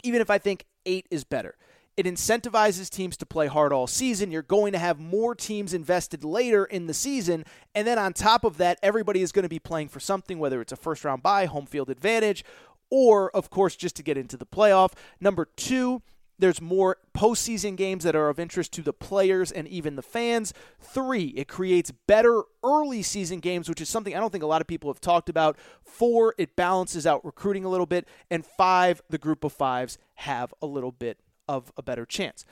even 0.05 0.23
if 0.23 0.31
I 0.31 0.39
think 0.39 0.65
eight 0.87 1.07
is 1.11 1.25
better. 1.25 1.57
It 2.01 2.07
incentivizes 2.07 2.89
teams 2.89 3.19
to 3.19 3.27
play 3.27 3.47
hard 3.47 3.75
all 3.75 3.87
season. 3.87 4.31
You're 4.31 4.41
going 4.41 4.73
to 4.73 4.79
have 4.79 4.99
more 4.99 5.35
teams 5.35 5.75
invested 5.75 6.25
later 6.25 6.65
in 6.65 6.87
the 6.87 6.95
season. 6.95 7.45
And 7.75 7.87
then 7.87 7.99
on 7.99 8.15
top 8.15 8.43
of 8.43 8.57
that, 8.57 8.79
everybody 8.83 9.21
is 9.21 9.33
going 9.33 9.43
to 9.43 9.51
be 9.51 9.59
playing 9.59 9.89
for 9.89 10.01
something, 10.01 10.39
whether 10.39 10.63
it's 10.63 10.73
a 10.73 10.77
first 10.77 11.05
round 11.05 11.23
bye, 11.23 11.45
home 11.45 11.67
field 11.67 11.91
advantage, 11.91 12.43
or, 12.89 13.31
of 13.37 13.51
course, 13.51 13.77
just 13.77 13.97
to 13.97 14.03
get 14.03 14.17
into 14.17 14.39
the 14.39 14.47
playoff. 14.47 14.95
Number 15.21 15.45
two, 15.45 16.01
there's 16.39 16.63
more 16.63 16.97
postseason 17.15 17.77
games 17.77 18.05
that 18.05 18.17
are 18.17 18.31
of 18.31 18.41
interest 18.41 18.73
to 18.73 18.83
the 18.83 18.95
players 18.95 19.53
and 19.53 19.69
even 19.69 19.97
the 19.97 20.03
fans. 20.03 20.55
Three, 20.81 21.35
it 21.37 21.49
creates 21.49 21.93
better 22.07 22.45
early 22.65 23.03
season 23.03 23.41
games, 23.41 23.69
which 23.69 23.83
is 23.83 23.91
something 23.91 24.17
I 24.17 24.21
don't 24.21 24.33
think 24.33 24.43
a 24.45 24.47
lot 24.47 24.63
of 24.63 24.67
people 24.67 24.89
have 24.89 25.03
talked 25.03 25.29
about. 25.29 25.59
Four, 25.83 26.35
it 26.39 26.57
balances 26.57 27.07
out 27.07 27.23
recruiting 27.27 27.67
a 27.67 27.69
little 27.69 27.85
bit. 27.85 28.09
And 28.31 28.47
five, 28.47 29.03
the 29.11 29.19
group 29.19 29.45
of 29.45 29.53
fives 29.53 29.99
have 30.15 30.55
a 30.63 30.67
little 30.67 30.93
bit 30.93 31.19
of 31.51 31.73
a 31.77 31.83
better 31.83 32.07
chance. 32.07 32.45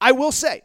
I 0.00 0.12
will 0.12 0.30
say, 0.30 0.62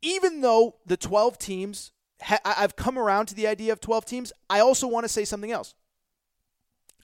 even 0.00 0.40
though 0.40 0.76
the 0.86 0.96
12 0.96 1.38
teams, 1.38 1.90
ha- 2.22 2.38
I've 2.44 2.76
come 2.76 2.96
around 2.96 3.26
to 3.26 3.34
the 3.34 3.48
idea 3.48 3.72
of 3.72 3.80
12 3.80 4.04
teams, 4.04 4.32
I 4.48 4.60
also 4.60 4.86
want 4.86 5.04
to 5.04 5.08
say 5.08 5.24
something 5.24 5.50
else. 5.50 5.74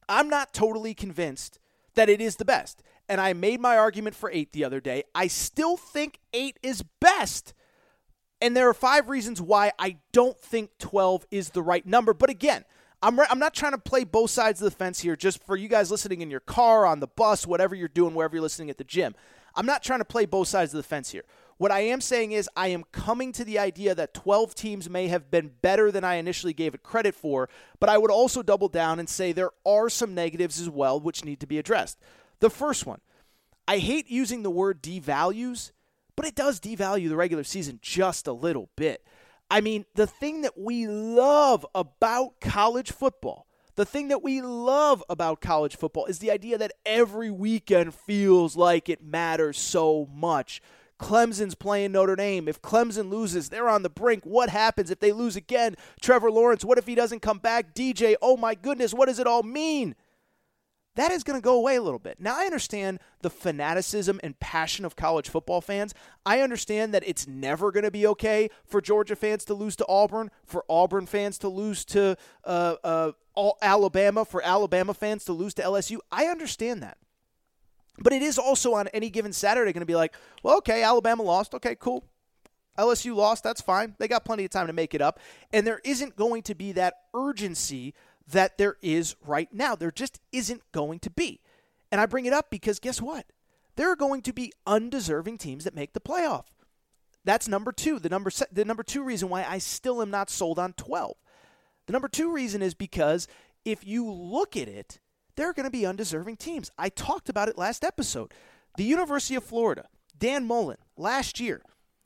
I'm 0.08 0.28
not 0.28 0.54
totally 0.54 0.94
convinced 0.94 1.58
that 1.94 2.08
it 2.08 2.20
is 2.20 2.36
the 2.36 2.44
best. 2.44 2.82
And 3.08 3.20
I 3.20 3.32
made 3.32 3.60
my 3.60 3.76
argument 3.76 4.14
for 4.14 4.30
eight 4.30 4.52
the 4.52 4.64
other 4.64 4.80
day. 4.80 5.02
I 5.12 5.26
still 5.26 5.76
think 5.76 6.20
eight 6.32 6.58
is 6.62 6.84
best. 7.00 7.52
And 8.40 8.56
there 8.56 8.68
are 8.68 8.74
five 8.74 9.08
reasons 9.08 9.42
why 9.42 9.72
I 9.78 9.96
don't 10.12 10.38
think 10.40 10.70
12 10.78 11.26
is 11.32 11.50
the 11.50 11.62
right 11.62 11.84
number. 11.84 12.14
But 12.14 12.30
again, 12.30 12.64
I'm, 13.02 13.18
re- 13.18 13.26
I'm 13.28 13.40
not 13.40 13.54
trying 13.54 13.72
to 13.72 13.78
play 13.78 14.04
both 14.04 14.30
sides 14.30 14.62
of 14.62 14.70
the 14.70 14.76
fence 14.76 15.00
here 15.00 15.16
just 15.16 15.44
for 15.44 15.56
you 15.56 15.68
guys 15.68 15.90
listening 15.90 16.20
in 16.20 16.30
your 16.30 16.40
car, 16.40 16.86
on 16.86 17.00
the 17.00 17.08
bus, 17.08 17.46
whatever 17.46 17.74
you're 17.74 17.88
doing, 17.88 18.14
wherever 18.14 18.36
you're 18.36 18.42
listening 18.42 18.70
at 18.70 18.78
the 18.78 18.84
gym. 18.84 19.14
I'm 19.60 19.66
not 19.66 19.82
trying 19.82 19.98
to 19.98 20.06
play 20.06 20.24
both 20.24 20.48
sides 20.48 20.72
of 20.72 20.78
the 20.78 20.82
fence 20.82 21.10
here. 21.10 21.24
What 21.58 21.70
I 21.70 21.80
am 21.80 22.00
saying 22.00 22.32
is, 22.32 22.48
I 22.56 22.68
am 22.68 22.82
coming 22.92 23.30
to 23.32 23.44
the 23.44 23.58
idea 23.58 23.94
that 23.94 24.14
12 24.14 24.54
teams 24.54 24.88
may 24.88 25.08
have 25.08 25.30
been 25.30 25.50
better 25.60 25.90
than 25.90 26.02
I 26.02 26.14
initially 26.14 26.54
gave 26.54 26.72
it 26.74 26.82
credit 26.82 27.14
for, 27.14 27.50
but 27.78 27.90
I 27.90 27.98
would 27.98 28.10
also 28.10 28.42
double 28.42 28.68
down 28.68 28.98
and 28.98 29.06
say 29.06 29.32
there 29.32 29.50
are 29.66 29.90
some 29.90 30.14
negatives 30.14 30.58
as 30.58 30.70
well 30.70 30.98
which 30.98 31.26
need 31.26 31.40
to 31.40 31.46
be 31.46 31.58
addressed. 31.58 31.98
The 32.38 32.48
first 32.48 32.86
one, 32.86 33.02
I 33.68 33.76
hate 33.76 34.10
using 34.10 34.42
the 34.42 34.50
word 34.50 34.82
devalues, 34.82 35.72
but 36.16 36.24
it 36.24 36.34
does 36.34 36.58
devalue 36.58 37.10
the 37.10 37.16
regular 37.16 37.44
season 37.44 37.80
just 37.82 38.26
a 38.26 38.32
little 38.32 38.70
bit. 38.76 39.04
I 39.50 39.60
mean, 39.60 39.84
the 39.94 40.06
thing 40.06 40.40
that 40.40 40.56
we 40.56 40.86
love 40.86 41.66
about 41.74 42.40
college 42.40 42.92
football 42.92 43.46
the 43.76 43.84
thing 43.84 44.08
that 44.08 44.22
we 44.22 44.40
love 44.42 45.02
about 45.08 45.40
college 45.40 45.76
football 45.76 46.06
is 46.06 46.18
the 46.18 46.30
idea 46.30 46.58
that 46.58 46.72
every 46.84 47.30
weekend 47.30 47.94
feels 47.94 48.56
like 48.56 48.88
it 48.88 49.02
matters 49.02 49.58
so 49.58 50.08
much. 50.12 50.60
Clemson's 51.00 51.54
playing 51.54 51.92
Notre 51.92 52.14
Dame. 52.14 52.46
If 52.46 52.60
Clemson 52.60 53.10
loses, 53.10 53.48
they're 53.48 53.68
on 53.68 53.82
the 53.82 53.88
brink. 53.88 54.24
What 54.24 54.50
happens 54.50 54.90
if 54.90 55.00
they 55.00 55.12
lose 55.12 55.34
again? 55.34 55.76
Trevor 56.00 56.30
Lawrence, 56.30 56.64
what 56.64 56.78
if 56.78 56.86
he 56.86 56.94
doesn't 56.94 57.20
come 57.20 57.38
back? 57.38 57.74
DJ, 57.74 58.14
oh 58.20 58.36
my 58.36 58.54
goodness, 58.54 58.92
what 58.92 59.06
does 59.06 59.18
it 59.18 59.26
all 59.26 59.42
mean? 59.42 59.94
That 60.96 61.12
is 61.12 61.22
going 61.22 61.38
to 61.38 61.44
go 61.44 61.54
away 61.54 61.76
a 61.76 61.82
little 61.82 61.98
bit. 61.98 62.20
Now, 62.20 62.38
I 62.38 62.44
understand 62.44 62.98
the 63.22 63.30
fanaticism 63.30 64.20
and 64.22 64.38
passion 64.40 64.84
of 64.84 64.96
college 64.96 65.28
football 65.28 65.60
fans. 65.60 65.94
I 66.26 66.40
understand 66.40 66.92
that 66.94 67.04
it's 67.06 67.26
never 67.28 67.70
going 67.70 67.84
to 67.84 67.90
be 67.90 68.06
okay 68.08 68.50
for 68.64 68.80
Georgia 68.80 69.14
fans 69.14 69.44
to 69.46 69.54
lose 69.54 69.76
to 69.76 69.86
Auburn, 69.88 70.30
for 70.44 70.64
Auburn 70.68 71.06
fans 71.06 71.38
to 71.38 71.48
lose 71.48 71.84
to 71.86 72.16
uh, 72.44 72.74
uh, 72.82 73.12
Alabama, 73.62 74.24
for 74.24 74.42
Alabama 74.42 74.92
fans 74.92 75.24
to 75.26 75.32
lose 75.32 75.54
to 75.54 75.62
LSU. 75.62 75.98
I 76.10 76.26
understand 76.26 76.82
that. 76.82 76.98
But 77.98 78.12
it 78.12 78.22
is 78.22 78.38
also 78.38 78.74
on 78.74 78.88
any 78.88 79.10
given 79.10 79.32
Saturday 79.32 79.72
going 79.72 79.80
to 79.80 79.86
be 79.86 79.94
like, 79.94 80.14
well, 80.42 80.56
okay, 80.58 80.82
Alabama 80.82 81.22
lost. 81.22 81.54
Okay, 81.54 81.76
cool. 81.78 82.04
LSU 82.78 83.14
lost. 83.14 83.44
That's 83.44 83.60
fine. 83.60 83.94
They 83.98 84.08
got 84.08 84.24
plenty 84.24 84.44
of 84.44 84.50
time 84.50 84.66
to 84.66 84.72
make 84.72 84.94
it 84.94 85.02
up. 85.02 85.20
And 85.52 85.66
there 85.66 85.80
isn't 85.84 86.16
going 86.16 86.42
to 86.44 86.54
be 86.54 86.72
that 86.72 86.94
urgency 87.14 87.94
that 88.32 88.58
there 88.58 88.76
is 88.82 89.16
right 89.24 89.52
now. 89.52 89.74
There 89.74 89.90
just 89.90 90.20
isn't 90.32 90.62
going 90.72 90.98
to 91.00 91.10
be. 91.10 91.40
And 91.90 92.00
I 92.00 92.06
bring 92.06 92.26
it 92.26 92.32
up 92.32 92.50
because 92.50 92.78
guess 92.78 93.00
what? 93.00 93.26
There 93.76 93.90
are 93.90 93.96
going 93.96 94.22
to 94.22 94.32
be 94.32 94.52
undeserving 94.66 95.38
teams 95.38 95.64
that 95.64 95.74
make 95.74 95.92
the 95.92 96.00
playoff. 96.00 96.44
That's 97.24 97.48
number 97.48 97.72
two. 97.72 97.98
The 97.98 98.08
number 98.08 98.30
the 98.50 98.64
number 98.64 98.82
two 98.82 99.02
reason 99.02 99.28
why 99.28 99.44
I 99.44 99.58
still 99.58 100.00
am 100.00 100.10
not 100.10 100.30
sold 100.30 100.58
on 100.58 100.72
12. 100.74 101.16
The 101.86 101.92
number 101.92 102.08
two 102.08 102.32
reason 102.32 102.62
is 102.62 102.74
because 102.74 103.26
if 103.64 103.86
you 103.86 104.10
look 104.10 104.56
at 104.56 104.68
it, 104.68 105.00
there 105.36 105.48
are 105.48 105.52
going 105.52 105.64
to 105.64 105.70
be 105.70 105.86
undeserving 105.86 106.36
teams. 106.36 106.70
I 106.78 106.88
talked 106.88 107.28
about 107.28 107.48
it 107.48 107.58
last 107.58 107.84
episode. 107.84 108.32
The 108.76 108.84
University 108.84 109.34
of 109.34 109.44
Florida, 109.44 109.88
Dan 110.16 110.46
Mullen, 110.46 110.78
last 110.96 111.40
year. 111.40 111.62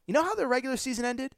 You 0.06 0.14
know 0.14 0.24
how 0.24 0.34
their 0.34 0.48
regular 0.48 0.76
season 0.76 1.04
ended? 1.04 1.34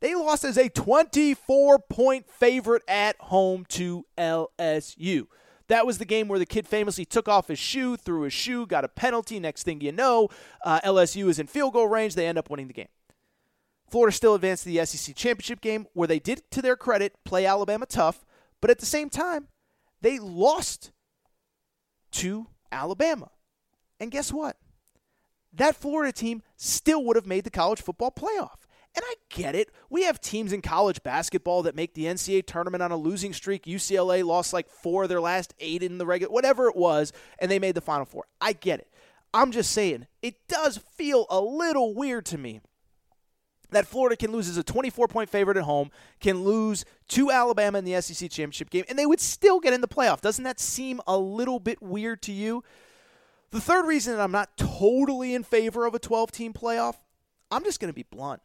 They 0.00 0.14
lost 0.14 0.44
as 0.44 0.56
a 0.56 0.68
24 0.68 1.78
point 1.78 2.30
favorite 2.30 2.82
at 2.88 3.16
home 3.20 3.64
to 3.70 4.04
LSU. 4.16 5.26
That 5.68 5.86
was 5.86 5.98
the 5.98 6.04
game 6.04 6.26
where 6.26 6.38
the 6.38 6.46
kid 6.46 6.66
famously 6.66 7.04
took 7.04 7.28
off 7.28 7.48
his 7.48 7.58
shoe, 7.58 7.96
threw 7.96 8.22
his 8.22 8.32
shoe, 8.32 8.66
got 8.66 8.84
a 8.84 8.88
penalty. 8.88 9.38
Next 9.38 9.62
thing 9.62 9.80
you 9.80 9.92
know, 9.92 10.28
uh, 10.64 10.80
LSU 10.80 11.28
is 11.28 11.38
in 11.38 11.46
field 11.46 11.74
goal 11.74 11.86
range. 11.86 12.14
They 12.14 12.26
end 12.26 12.38
up 12.38 12.50
winning 12.50 12.66
the 12.66 12.72
game. 12.72 12.88
Florida 13.88 14.14
still 14.14 14.34
advanced 14.34 14.64
to 14.64 14.70
the 14.70 14.84
SEC 14.84 15.14
championship 15.14 15.60
game, 15.60 15.86
where 15.92 16.08
they 16.08 16.18
did, 16.18 16.42
to 16.52 16.62
their 16.62 16.76
credit, 16.76 17.14
play 17.24 17.44
Alabama 17.44 17.86
tough, 17.86 18.24
but 18.60 18.70
at 18.70 18.78
the 18.78 18.86
same 18.86 19.10
time, 19.10 19.48
they 20.00 20.18
lost 20.18 20.92
to 22.12 22.46
Alabama. 22.70 23.30
And 23.98 24.12
guess 24.12 24.32
what? 24.32 24.56
that 25.52 25.76
Florida 25.76 26.12
team 26.12 26.42
still 26.56 27.04
would 27.04 27.16
have 27.16 27.26
made 27.26 27.44
the 27.44 27.50
college 27.50 27.82
football 27.82 28.10
playoff. 28.10 28.66
And 28.96 29.04
I 29.06 29.14
get 29.28 29.54
it. 29.54 29.70
We 29.88 30.02
have 30.04 30.20
teams 30.20 30.52
in 30.52 30.62
college 30.62 31.02
basketball 31.02 31.62
that 31.62 31.76
make 31.76 31.94
the 31.94 32.06
NCAA 32.06 32.44
tournament 32.46 32.82
on 32.82 32.90
a 32.90 32.96
losing 32.96 33.32
streak. 33.32 33.64
UCLA 33.64 34.24
lost 34.24 34.52
like 34.52 34.68
four 34.68 35.04
of 35.04 35.08
their 35.08 35.20
last 35.20 35.54
eight 35.60 35.82
in 35.82 35.98
the 35.98 36.06
regular, 36.06 36.32
whatever 36.32 36.68
it 36.68 36.76
was, 36.76 37.12
and 37.38 37.50
they 37.50 37.60
made 37.60 37.76
the 37.76 37.80
Final 37.80 38.04
Four. 38.04 38.24
I 38.40 38.52
get 38.52 38.80
it. 38.80 38.88
I'm 39.32 39.52
just 39.52 39.70
saying, 39.70 40.08
it 40.22 40.48
does 40.48 40.78
feel 40.78 41.26
a 41.30 41.40
little 41.40 41.94
weird 41.94 42.26
to 42.26 42.38
me 42.38 42.60
that 43.70 43.86
Florida 43.86 44.16
can 44.16 44.32
lose 44.32 44.48
as 44.48 44.56
a 44.56 44.64
24 44.64 45.08
point 45.08 45.30
favorite 45.30 45.56
at 45.56 45.62
home, 45.62 45.90
can 46.20 46.42
lose 46.42 46.84
to 47.08 47.30
Alabama 47.30 47.78
in 47.78 47.84
the 47.84 48.00
SEC 48.00 48.30
championship 48.30 48.70
game, 48.70 48.84
and 48.88 48.98
they 48.98 49.06
would 49.06 49.20
still 49.20 49.60
get 49.60 49.72
in 49.72 49.80
the 49.80 49.88
playoff. 49.88 50.20
Doesn't 50.20 50.44
that 50.44 50.60
seem 50.60 51.00
a 51.06 51.16
little 51.16 51.60
bit 51.60 51.80
weird 51.80 52.22
to 52.22 52.32
you? 52.32 52.64
The 53.50 53.60
third 53.60 53.86
reason 53.86 54.16
that 54.16 54.22
I'm 54.22 54.32
not 54.32 54.56
totally 54.56 55.34
in 55.34 55.42
favor 55.42 55.86
of 55.86 55.94
a 55.94 55.98
12 55.98 56.30
team 56.30 56.52
playoff, 56.52 56.96
I'm 57.50 57.64
just 57.64 57.80
going 57.80 57.92
to 57.92 57.94
be 57.94 58.04
blunt. 58.04 58.42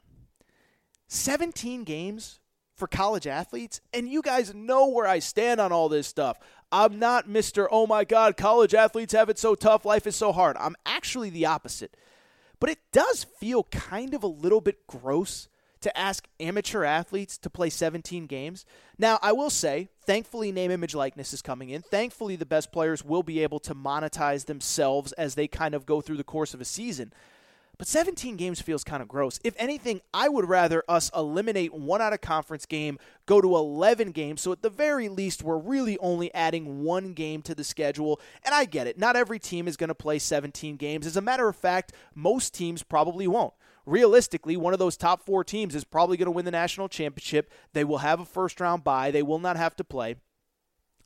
17 1.08 1.84
games 1.84 2.40
for 2.76 2.88
college 2.88 3.26
athletes, 3.26 3.80
and 3.94 4.10
you 4.10 4.22
guys 4.22 4.54
know 4.54 4.90
where 4.90 5.08
I 5.08 5.20
stand 5.20 5.62
on 5.62 5.72
all 5.72 5.88
this 5.88 6.08
stuff. 6.08 6.38
I'm 6.72 7.00
not 7.00 7.28
Mr. 7.28 7.68
Oh 7.72 7.88
my 7.88 8.04
God, 8.04 8.36
college 8.36 8.74
athletes 8.74 9.14
have 9.14 9.30
it 9.30 9.40
so 9.40 9.56
tough, 9.56 9.86
life 9.86 10.06
is 10.06 10.16
so 10.16 10.32
hard. 10.32 10.58
I'm 10.60 10.76
actually 10.86 11.30
the 11.30 11.46
opposite. 11.46 11.96
But 12.60 12.70
it 12.70 12.80
does 12.92 13.26
feel 13.40 13.64
kind 13.66 14.14
of 14.14 14.24
a 14.24 14.28
little 14.28 14.62
bit 14.62 14.88
gross 14.88 15.48
to 15.82 15.98
ask 15.98 16.28
amateur 16.40 16.84
athletes 16.84 17.38
to 17.38 17.50
play 17.50 17.70
17 17.70 18.26
games. 18.26 18.66
Now, 18.98 19.20
I 19.22 19.34
will 19.34 19.52
say, 19.52 19.90
thankfully, 20.06 20.52
name, 20.52 20.72
image, 20.72 20.96
likeness 20.96 21.32
is 21.32 21.44
coming 21.44 21.70
in. 21.70 21.84
Thankfully, 21.84 22.36
the 22.36 22.46
best 22.46 22.72
players 22.72 23.06
will 23.06 23.24
be 23.24 23.44
able 23.44 23.60
to 23.60 23.76
monetize 23.76 24.46
themselves 24.46 25.12
as 25.12 25.36
they 25.36 25.48
kind 25.48 25.76
of 25.76 25.86
go 25.86 26.02
through 26.02 26.18
the 26.18 26.24
course 26.24 26.56
of 26.56 26.62
a 26.62 26.66
season. 26.66 27.14
But 27.78 27.88
17 27.88 28.36
games 28.38 28.62
feels 28.62 28.84
kind 28.84 29.02
of 29.02 29.08
gross. 29.08 29.40
If 29.44 29.54
anything, 29.58 30.02
I 30.14 30.30
would 30.30 30.48
rather 30.48 30.84
us 30.88 31.12
eliminate 31.16 31.74
one 31.74 32.02
out 32.02 32.14
of 32.14 32.22
conference 32.22 32.66
game, 32.66 33.00
go 33.26 33.42
to 33.42 33.56
11 33.56 34.12
games. 34.12 34.42
So 34.42 34.52
at 34.52 34.62
the 34.62 34.70
very 34.70 35.10
least, 35.10 35.44
we're 35.44 35.58
really 35.58 35.98
only 36.00 36.34
adding 36.34 36.84
one 36.84 37.14
game 37.14 37.42
to 37.44 37.56
the 37.56 37.64
schedule. 37.64 38.20
And 38.44 38.54
I 38.54 38.66
get 38.66 38.88
it. 38.88 38.98
Not 38.98 39.16
every 39.16 39.40
team 39.40 39.68
is 39.68 39.78
going 39.78 39.90
to 39.90 39.96
play 39.96 40.20
17 40.20 40.78
games. 40.78 41.06
As 41.06 41.18
a 41.18 41.22
matter 41.22 41.48
of 41.48 41.56
fact, 41.56 41.94
most 42.14 42.54
teams 42.54 42.84
probably 42.84 43.28
won't. 43.28 43.54
Realistically, 43.86 44.58
one 44.58 44.74
of 44.74 44.80
those 44.80 44.98
top 44.98 45.24
four 45.24 45.44
teams 45.44 45.76
is 45.76 45.84
probably 45.84 46.18
going 46.18 46.26
to 46.26 46.32
win 46.32 46.46
the 46.46 46.52
national 46.52 46.90
championship. 46.90 47.52
They 47.74 47.84
will 47.84 48.00
have 48.00 48.20
a 48.20 48.26
first 48.26 48.60
round 48.60 48.84
bye. 48.84 49.12
They 49.12 49.22
will 49.22 49.40
not 49.40 49.58
have 49.58 49.76
to 49.76 49.84
play. 49.84 50.16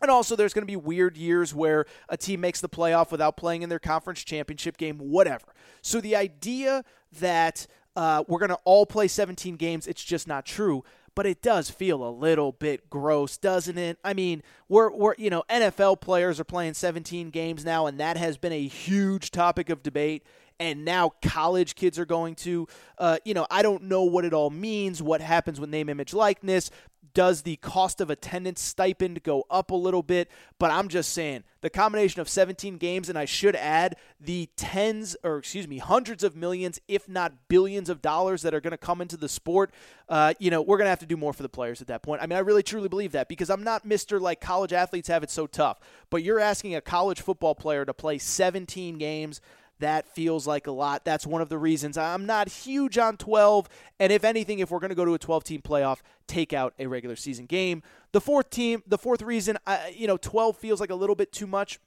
And 0.01 0.09
also, 0.09 0.35
there's 0.35 0.53
going 0.53 0.63
to 0.63 0.71
be 0.71 0.77
weird 0.77 1.17
years 1.17 1.53
where 1.53 1.85
a 2.07 2.15
team 2.15 2.41
makes 2.41 2.61
the 2.61 2.69
playoff 2.69 3.11
without 3.11 3.35
playing 3.37 3.63
in 3.63 3.69
their 3.69 3.79
conference 3.79 4.23
championship 4.23 4.77
game, 4.77 4.97
whatever. 4.97 5.45
So 5.81 5.99
the 5.99 6.15
idea 6.15 6.83
that 7.19 7.67
uh, 7.95 8.23
we're 8.27 8.39
going 8.39 8.49
to 8.49 8.59
all 8.63 8.85
play 8.85 9.07
17 9.07 9.55
games, 9.55 9.87
it's 9.87 10.03
just 10.03 10.27
not 10.27 10.45
true. 10.45 10.83
But 11.15 11.25
it 11.25 11.41
does 11.41 11.69
feel 11.69 12.07
a 12.07 12.11
little 12.11 12.53
bit 12.53 12.89
gross, 12.89 13.35
doesn't 13.35 13.77
it? 13.77 13.97
I 14.05 14.13
mean, 14.13 14.41
we're, 14.69 14.89
we're 14.89 15.15
you 15.17 15.29
know 15.29 15.43
NFL 15.49 15.99
players 15.99 16.39
are 16.39 16.45
playing 16.45 16.75
17 16.75 17.29
games 17.29 17.65
now, 17.65 17.87
and 17.87 17.99
that 17.99 18.15
has 18.15 18.37
been 18.37 18.53
a 18.53 18.67
huge 18.67 19.31
topic 19.31 19.69
of 19.69 19.83
debate 19.83 20.23
and 20.59 20.83
now 20.83 21.11
college 21.21 21.75
kids 21.75 21.97
are 21.97 22.05
going 22.05 22.35
to 22.35 22.67
uh, 22.97 23.17
you 23.25 23.33
know 23.33 23.45
i 23.49 23.61
don't 23.61 23.83
know 23.83 24.03
what 24.03 24.25
it 24.25 24.33
all 24.33 24.49
means 24.49 25.01
what 25.01 25.21
happens 25.21 25.59
with 25.59 25.69
name 25.69 25.89
image 25.89 26.13
likeness 26.13 26.69
does 27.13 27.41
the 27.41 27.55
cost 27.57 28.01
of 28.01 28.09
attendance 28.09 28.61
stipend 28.61 29.23
go 29.23 29.45
up 29.49 29.71
a 29.71 29.75
little 29.75 30.03
bit? 30.03 30.29
But 30.57 30.71
I'm 30.71 30.87
just 30.87 31.11
saying 31.13 31.43
the 31.61 31.69
combination 31.69 32.21
of 32.21 32.29
17 32.29 32.77
games, 32.77 33.09
and 33.09 33.17
I 33.17 33.25
should 33.25 33.55
add 33.55 33.95
the 34.19 34.49
tens, 34.55 35.15
or 35.23 35.37
excuse 35.37 35.67
me, 35.67 35.77
hundreds 35.77 36.23
of 36.23 36.35
millions, 36.35 36.79
if 36.87 37.07
not 37.09 37.33
billions 37.47 37.89
of 37.89 38.01
dollars 38.01 38.41
that 38.43 38.53
are 38.53 38.61
going 38.61 38.71
to 38.71 38.77
come 38.77 39.01
into 39.01 39.17
the 39.17 39.29
sport. 39.29 39.71
Uh, 40.07 40.33
you 40.39 40.51
know, 40.51 40.61
we're 40.61 40.77
going 40.77 40.85
to 40.85 40.91
have 40.91 40.99
to 40.99 41.05
do 41.05 41.17
more 41.17 41.33
for 41.33 41.43
the 41.43 41.49
players 41.49 41.81
at 41.81 41.87
that 41.87 42.03
point. 42.03 42.21
I 42.21 42.27
mean, 42.27 42.37
I 42.37 42.41
really 42.41 42.63
truly 42.63 42.89
believe 42.89 43.11
that 43.13 43.27
because 43.27 43.49
I'm 43.49 43.63
not 43.63 43.85
Mr. 43.85 44.19
like 44.19 44.41
college 44.41 44.73
athletes 44.73 45.07
have 45.07 45.23
it 45.23 45.29
so 45.29 45.47
tough, 45.47 45.79
but 46.09 46.23
you're 46.23 46.39
asking 46.39 46.75
a 46.75 46.81
college 46.81 47.21
football 47.21 47.55
player 47.55 47.85
to 47.85 47.93
play 47.93 48.17
17 48.17 48.97
games. 48.97 49.41
That 49.79 50.07
feels 50.07 50.45
like 50.45 50.67
a 50.67 50.71
lot. 50.71 51.05
That's 51.05 51.25
one 51.25 51.41
of 51.41 51.49
the 51.49 51.57
reasons 51.57 51.97
I'm 51.97 52.25
not 52.25 52.49
huge 52.49 52.97
on 52.97 53.17
12. 53.17 53.69
And 53.99 54.11
if 54.11 54.23
anything, 54.23 54.59
if 54.59 54.71
we're 54.71 54.79
going 54.79 54.89
to 54.89 54.95
go 54.95 55.05
to 55.05 55.13
a 55.13 55.19
12 55.19 55.43
team 55.43 55.61
playoff, 55.61 55.99
take 56.27 56.53
out 56.53 56.73
a 56.79 56.87
regular 56.87 57.15
season 57.15 57.45
game. 57.45 57.81
The 58.11 58.21
fourth 58.21 58.49
team, 58.49 58.83
the 58.85 58.97
fourth 58.97 59.21
reason, 59.21 59.57
I, 59.65 59.93
you 59.95 60.07
know, 60.07 60.17
12 60.17 60.57
feels 60.57 60.81
like 60.81 60.89
a 60.89 60.95
little 60.95 61.15
bit 61.15 61.31
too 61.31 61.47
much. 61.47 61.79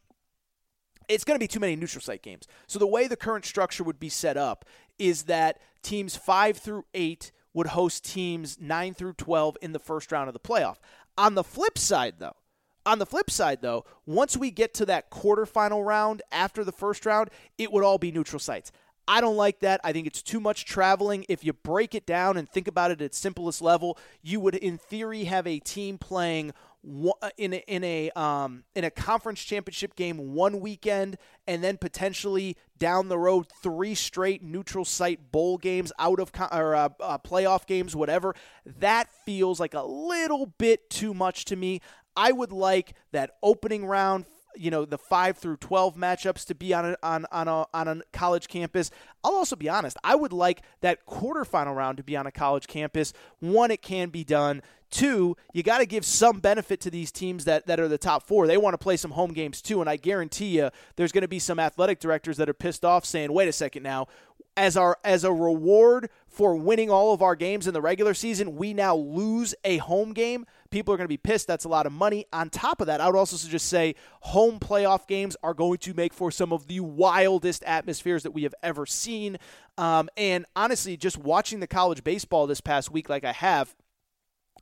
It's 1.09 1.25
going 1.25 1.35
to 1.35 1.43
be 1.43 1.49
too 1.49 1.61
many 1.61 1.77
neutral 1.77 2.01
site 2.01 2.23
games. 2.23 2.47
So 2.67 2.79
the 2.79 2.87
way 2.87 3.07
the 3.09 3.17
current 3.17 3.45
structure 3.45 3.85
would 3.85 4.01
be 4.01 4.09
set 4.09 4.37
up 4.37 4.65
is 4.99 5.25
that 5.25 5.59
teams 5.83 6.17
5 6.17 6.57
through 6.57 6.85
8 6.95 7.33
would 7.55 7.69
host 7.69 8.05
teams 8.05 8.59
9 8.61 8.95
through 8.95 9.15
12 9.15 9.59
in 9.61 9.73
the 9.73 9.79
first 9.79 10.11
round 10.11 10.29
of 10.29 10.33
the 10.33 10.41
playoff. 10.41 10.77
On 11.19 11.35
the 11.35 11.45
flip 11.45 11.77
side, 11.77 12.15
though, 12.19 12.37
on 12.85 12.99
the 12.99 13.07
flip 13.07 13.31
side, 13.31 13.61
though, 13.63 13.85
once 14.07 14.37
we 14.37 14.51
get 14.51 14.75
to 14.75 14.87
that 14.87 15.11
quarterfinal 15.11 15.85
round 15.85 16.23
after 16.31 16.65
the 16.65 16.73
first 16.73 17.07
round, 17.07 17.31
it 17.59 17.73
would 17.73 17.85
all 17.85 17.99
be 17.99 18.13
neutral 18.13 18.41
sites. 18.41 18.73
I 19.09 19.21
don't 19.21 19.37
like 19.37 19.61
that. 19.61 19.81
I 19.83 19.93
think 19.93 20.07
it's 20.07 20.23
too 20.23 20.41
much 20.41 20.65
traveling. 20.65 21.27
If 21.29 21.45
you 21.45 21.53
break 21.53 21.95
it 21.95 22.07
down 22.07 22.37
and 22.37 22.49
think 22.49 22.69
about 22.69 22.93
it 22.93 23.03
at 23.03 23.15
simplest 23.15 23.61
level, 23.61 23.99
you 24.23 24.39
would, 24.41 24.55
in 24.55 24.79
theory, 24.79 25.25
have 25.25 25.47
a 25.47 25.59
team 25.59 25.99
playing 25.99 26.53
in 27.37 27.55
a, 27.55 27.65
in 27.69 27.85
a 27.85 28.11
um, 28.11 28.65
in 28.75 28.83
a 28.83 28.91
conference 28.91 29.41
championship 29.43 29.95
game 29.95 30.35
one 30.35 30.61
weekend, 30.61 31.17
and 31.47 31.63
then 31.63 31.79
potentially 31.79 32.57
down 32.79 33.09
the 33.09 33.19
road 33.19 33.47
three 33.63 33.95
straight 33.95 34.43
neutral 34.43 34.85
site 34.85 35.31
bowl 35.31 35.59
games 35.59 35.93
out 35.99 36.19
of 36.19 36.33
or 36.51 36.75
uh, 36.75 36.89
uh, 37.01 37.19
playoff 37.19 37.67
games, 37.67 37.95
whatever. 37.95 38.35
That 38.67 39.09
feels 39.25 39.61
like 39.61 39.75
a 39.75 39.83
little 39.83 40.47
bit 40.47 40.91
too 40.91 41.15
much 41.15 41.45
to 41.47 41.57
me. 41.57 41.81
I 42.17 42.33
would 42.33 42.53
like 42.53 42.95
that 43.13 43.37
opening 43.43 43.87
round 43.87 44.27
you 44.55 44.71
know 44.71 44.85
the 44.85 44.99
5 44.99 45.39
through 45.39 45.57
12 45.57 45.97
matchups 45.97 46.45
to 46.47 46.55
be 46.55 46.75
on 46.75 46.85
a, 46.85 46.97
on 47.03 47.27
on 47.33 47.49
a, 47.49 47.67
on 47.73 47.89
a 47.89 48.01
college 48.13 48.49
campus. 48.49 48.91
I'll 49.25 49.35
also 49.35 49.57
be 49.57 49.69
honest, 49.69 49.97
I 50.05 50.15
would 50.15 50.33
like 50.33 50.63
that 50.81 51.07
quarterfinal 51.07 51.75
round 51.75 51.97
to 51.99 52.03
be 52.03 52.17
on 52.17 52.27
a 52.27 52.33
college 52.33 52.67
campus. 52.67 53.13
One 53.41 53.71
it 53.71 53.83
can 53.83 54.11
be 54.11 54.25
done. 54.25 54.63
Two, 54.91 55.39
you 55.55 55.63
got 55.63 55.79
to 55.79 55.87
give 55.87 56.05
some 56.05 56.41
benefit 56.41 56.79
to 56.83 56.91
these 56.91 57.11
teams 57.11 57.47
that, 57.47 57.67
that 57.67 57.81
are 57.81 57.89
the 57.89 57.97
top 57.97 58.25
four. 58.25 58.47
They 58.47 58.59
want 58.59 58.75
to 58.75 58.79
play 58.79 58.99
some 58.99 59.13
home 59.13 59.33
games 59.33 59.63
too, 59.63 59.81
and 59.81 59.89
I 59.89 59.97
guarantee 59.97 60.59
you 60.59 60.69
there's 60.97 61.13
going 61.13 61.23
to 61.23 61.29
be 61.29 61.39
some 61.39 61.59
athletic 61.59 61.99
directors 61.99 62.37
that 62.37 62.51
are 62.51 62.55
pissed 62.55 62.85
off 62.85 63.07
saying, 63.07 63.33
wait 63.33 63.49
a 63.49 63.53
second 63.53 63.85
now, 63.85 64.09
as 64.55 64.77
our 64.77 64.99
as 65.03 65.25
a 65.25 65.33
reward 65.33 66.11
for 66.29 66.55
winning 66.57 66.91
all 66.91 67.15
of 67.15 67.23
our 67.23 67.35
games 67.35 67.67
in 67.67 67.73
the 67.73 67.81
regular 67.81 68.13
season, 68.13 68.57
we 68.57 68.75
now 68.75 68.95
lose 68.95 69.55
a 69.65 69.79
home 69.79 70.13
game. 70.13 70.45
People 70.73 70.93
are 70.93 70.97
going 70.97 71.05
to 71.05 71.09
be 71.09 71.19
pissed. 71.19 71.47
That's 71.47 71.67
a 71.67 71.69
lot 71.69 71.87
of 71.87 71.93
money. 71.93 72.27
On 72.33 72.51
top 72.51 72.81
of 72.81 72.89
that, 72.89 73.01
I 73.01 73.07
would 73.07 73.17
also 73.17 73.37
just 73.47 73.69
say 73.69 73.95
home 74.23 74.59
playoff 74.59 75.07
games 75.07 75.37
are 75.43 75.55
going 75.55 75.79
to 75.79 75.95
make 75.95 76.15
for 76.15 76.31
some 76.31 76.53
of 76.53 76.67
the 76.67 76.81
wildest 76.81 77.63
atmospheres 77.65 78.23
that 78.25 78.33
we 78.33 78.43
have 78.43 78.55
ever 78.63 78.87
seen. 78.87 79.37
Um, 79.77 80.09
and 80.17 80.47
honestly, 80.57 80.97
just 80.97 81.19
watching 81.19 81.61
the 81.61 81.67
college 81.67 82.03
baseball 82.03 82.47
this 82.47 82.63
past 82.63 82.91
week, 82.91 83.09
like 83.09 83.23
I 83.23 83.33
have, 83.33 83.75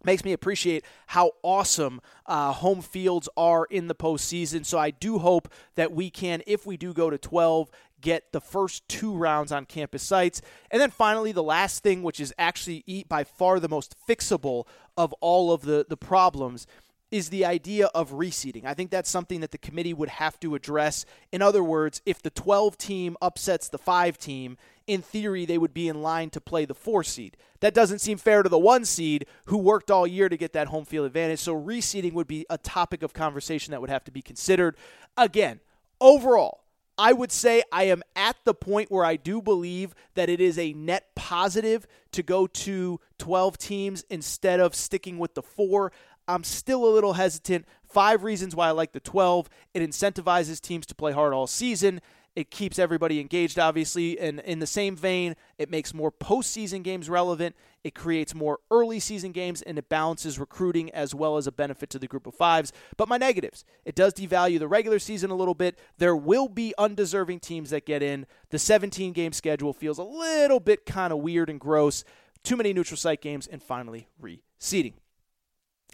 makes 0.04 0.24
me 0.24 0.32
appreciate 0.32 0.84
how 1.08 1.32
awesome 1.42 2.00
uh, 2.26 2.52
home 2.52 2.80
fields 2.80 3.28
are 3.36 3.66
in 3.70 3.86
the 3.86 3.94
postseason. 3.94 4.64
So 4.64 4.78
I 4.78 4.90
do 4.90 5.18
hope 5.18 5.52
that 5.74 5.92
we 5.92 6.10
can, 6.10 6.42
if 6.46 6.66
we 6.66 6.76
do 6.76 6.92
go 6.92 7.10
to 7.10 7.18
12, 7.18 7.70
get 8.00 8.32
the 8.32 8.40
first 8.40 8.88
two 8.88 9.14
rounds 9.14 9.52
on 9.52 9.66
campus 9.66 10.02
sites. 10.02 10.40
And 10.70 10.80
then 10.80 10.90
finally, 10.90 11.32
the 11.32 11.42
last 11.42 11.82
thing, 11.82 12.02
which 12.02 12.20
is 12.20 12.32
actually 12.38 13.04
by 13.08 13.24
far 13.24 13.60
the 13.60 13.68
most 13.68 13.94
fixable 14.08 14.66
of 15.00 15.14
all 15.20 15.50
of 15.52 15.62
the, 15.62 15.86
the 15.88 15.96
problems, 15.96 16.66
is 17.10 17.30
the 17.30 17.44
idea 17.44 17.86
of 17.86 18.12
reseeding. 18.12 18.64
I 18.64 18.74
think 18.74 18.90
that's 18.90 19.10
something 19.10 19.40
that 19.40 19.50
the 19.50 19.58
committee 19.58 19.94
would 19.94 20.08
have 20.08 20.38
to 20.40 20.54
address. 20.54 21.04
In 21.32 21.42
other 21.42 21.64
words, 21.64 22.00
if 22.06 22.22
the 22.22 22.30
12 22.30 22.78
team 22.78 23.16
upsets 23.20 23.68
the 23.68 23.78
5 23.78 24.16
team, 24.18 24.56
in 24.86 25.02
theory, 25.02 25.44
they 25.44 25.58
would 25.58 25.74
be 25.74 25.88
in 25.88 26.02
line 26.02 26.30
to 26.30 26.40
play 26.40 26.64
the 26.64 26.74
4 26.74 27.02
seed. 27.02 27.36
That 27.60 27.74
doesn't 27.74 28.00
seem 28.00 28.18
fair 28.18 28.42
to 28.42 28.48
the 28.48 28.58
1 28.58 28.84
seed 28.84 29.26
who 29.46 29.58
worked 29.58 29.90
all 29.90 30.06
year 30.06 30.28
to 30.28 30.36
get 30.36 30.52
that 30.52 30.68
home 30.68 30.84
field 30.84 31.06
advantage. 31.06 31.40
So, 31.40 31.54
reseeding 31.54 32.12
would 32.12 32.28
be 32.28 32.46
a 32.48 32.58
topic 32.58 33.02
of 33.02 33.12
conversation 33.12 33.72
that 33.72 33.80
would 33.80 33.90
have 33.90 34.04
to 34.04 34.12
be 34.12 34.22
considered. 34.22 34.76
Again, 35.16 35.60
overall, 36.00 36.60
I 37.00 37.14
would 37.14 37.32
say 37.32 37.62
I 37.72 37.84
am 37.84 38.02
at 38.14 38.36
the 38.44 38.52
point 38.52 38.90
where 38.90 39.06
I 39.06 39.16
do 39.16 39.40
believe 39.40 39.94
that 40.16 40.28
it 40.28 40.38
is 40.38 40.58
a 40.58 40.74
net 40.74 41.14
positive 41.14 41.86
to 42.12 42.22
go 42.22 42.46
to 42.46 43.00
12 43.16 43.56
teams 43.56 44.04
instead 44.10 44.60
of 44.60 44.74
sticking 44.74 45.16
with 45.16 45.32
the 45.32 45.40
four. 45.40 45.92
I'm 46.28 46.44
still 46.44 46.84
a 46.84 46.92
little 46.92 47.14
hesitant. 47.14 47.64
Five 47.82 48.22
reasons 48.22 48.54
why 48.54 48.68
I 48.68 48.72
like 48.72 48.92
the 48.92 49.00
12. 49.00 49.48
It 49.72 49.80
incentivizes 49.80 50.60
teams 50.60 50.84
to 50.88 50.94
play 50.94 51.12
hard 51.12 51.32
all 51.32 51.46
season. 51.46 52.02
It 52.36 52.50
keeps 52.50 52.78
everybody 52.78 53.20
engaged, 53.20 53.58
obviously. 53.58 54.18
And 54.18 54.40
in 54.40 54.60
the 54.60 54.66
same 54.66 54.96
vein, 54.96 55.34
it 55.58 55.70
makes 55.70 55.92
more 55.92 56.12
postseason 56.12 56.82
games 56.82 57.10
relevant. 57.10 57.56
It 57.82 57.94
creates 57.94 58.34
more 58.34 58.60
early 58.70 59.00
season 59.00 59.32
games 59.32 59.62
and 59.62 59.78
it 59.78 59.88
balances 59.88 60.38
recruiting 60.38 60.90
as 60.90 61.14
well 61.14 61.36
as 61.36 61.46
a 61.46 61.52
benefit 61.52 61.90
to 61.90 61.98
the 61.98 62.06
group 62.06 62.26
of 62.26 62.34
fives. 62.34 62.72
But 62.96 63.08
my 63.08 63.16
negatives 63.16 63.64
it 63.84 63.94
does 63.94 64.14
devalue 64.14 64.58
the 64.58 64.68
regular 64.68 64.98
season 64.98 65.30
a 65.30 65.34
little 65.34 65.54
bit. 65.54 65.78
There 65.98 66.14
will 66.14 66.48
be 66.48 66.74
undeserving 66.78 67.40
teams 67.40 67.70
that 67.70 67.86
get 67.86 68.02
in. 68.02 68.26
The 68.50 68.58
17 68.58 69.12
game 69.12 69.32
schedule 69.32 69.72
feels 69.72 69.98
a 69.98 70.04
little 70.04 70.60
bit 70.60 70.86
kind 70.86 71.12
of 71.12 71.20
weird 71.20 71.50
and 71.50 71.58
gross. 71.58 72.04
Too 72.42 72.56
many 72.56 72.72
neutral 72.72 72.96
site 72.96 73.20
games, 73.20 73.46
and 73.46 73.62
finally, 73.62 74.08
reseeding. 74.22 74.94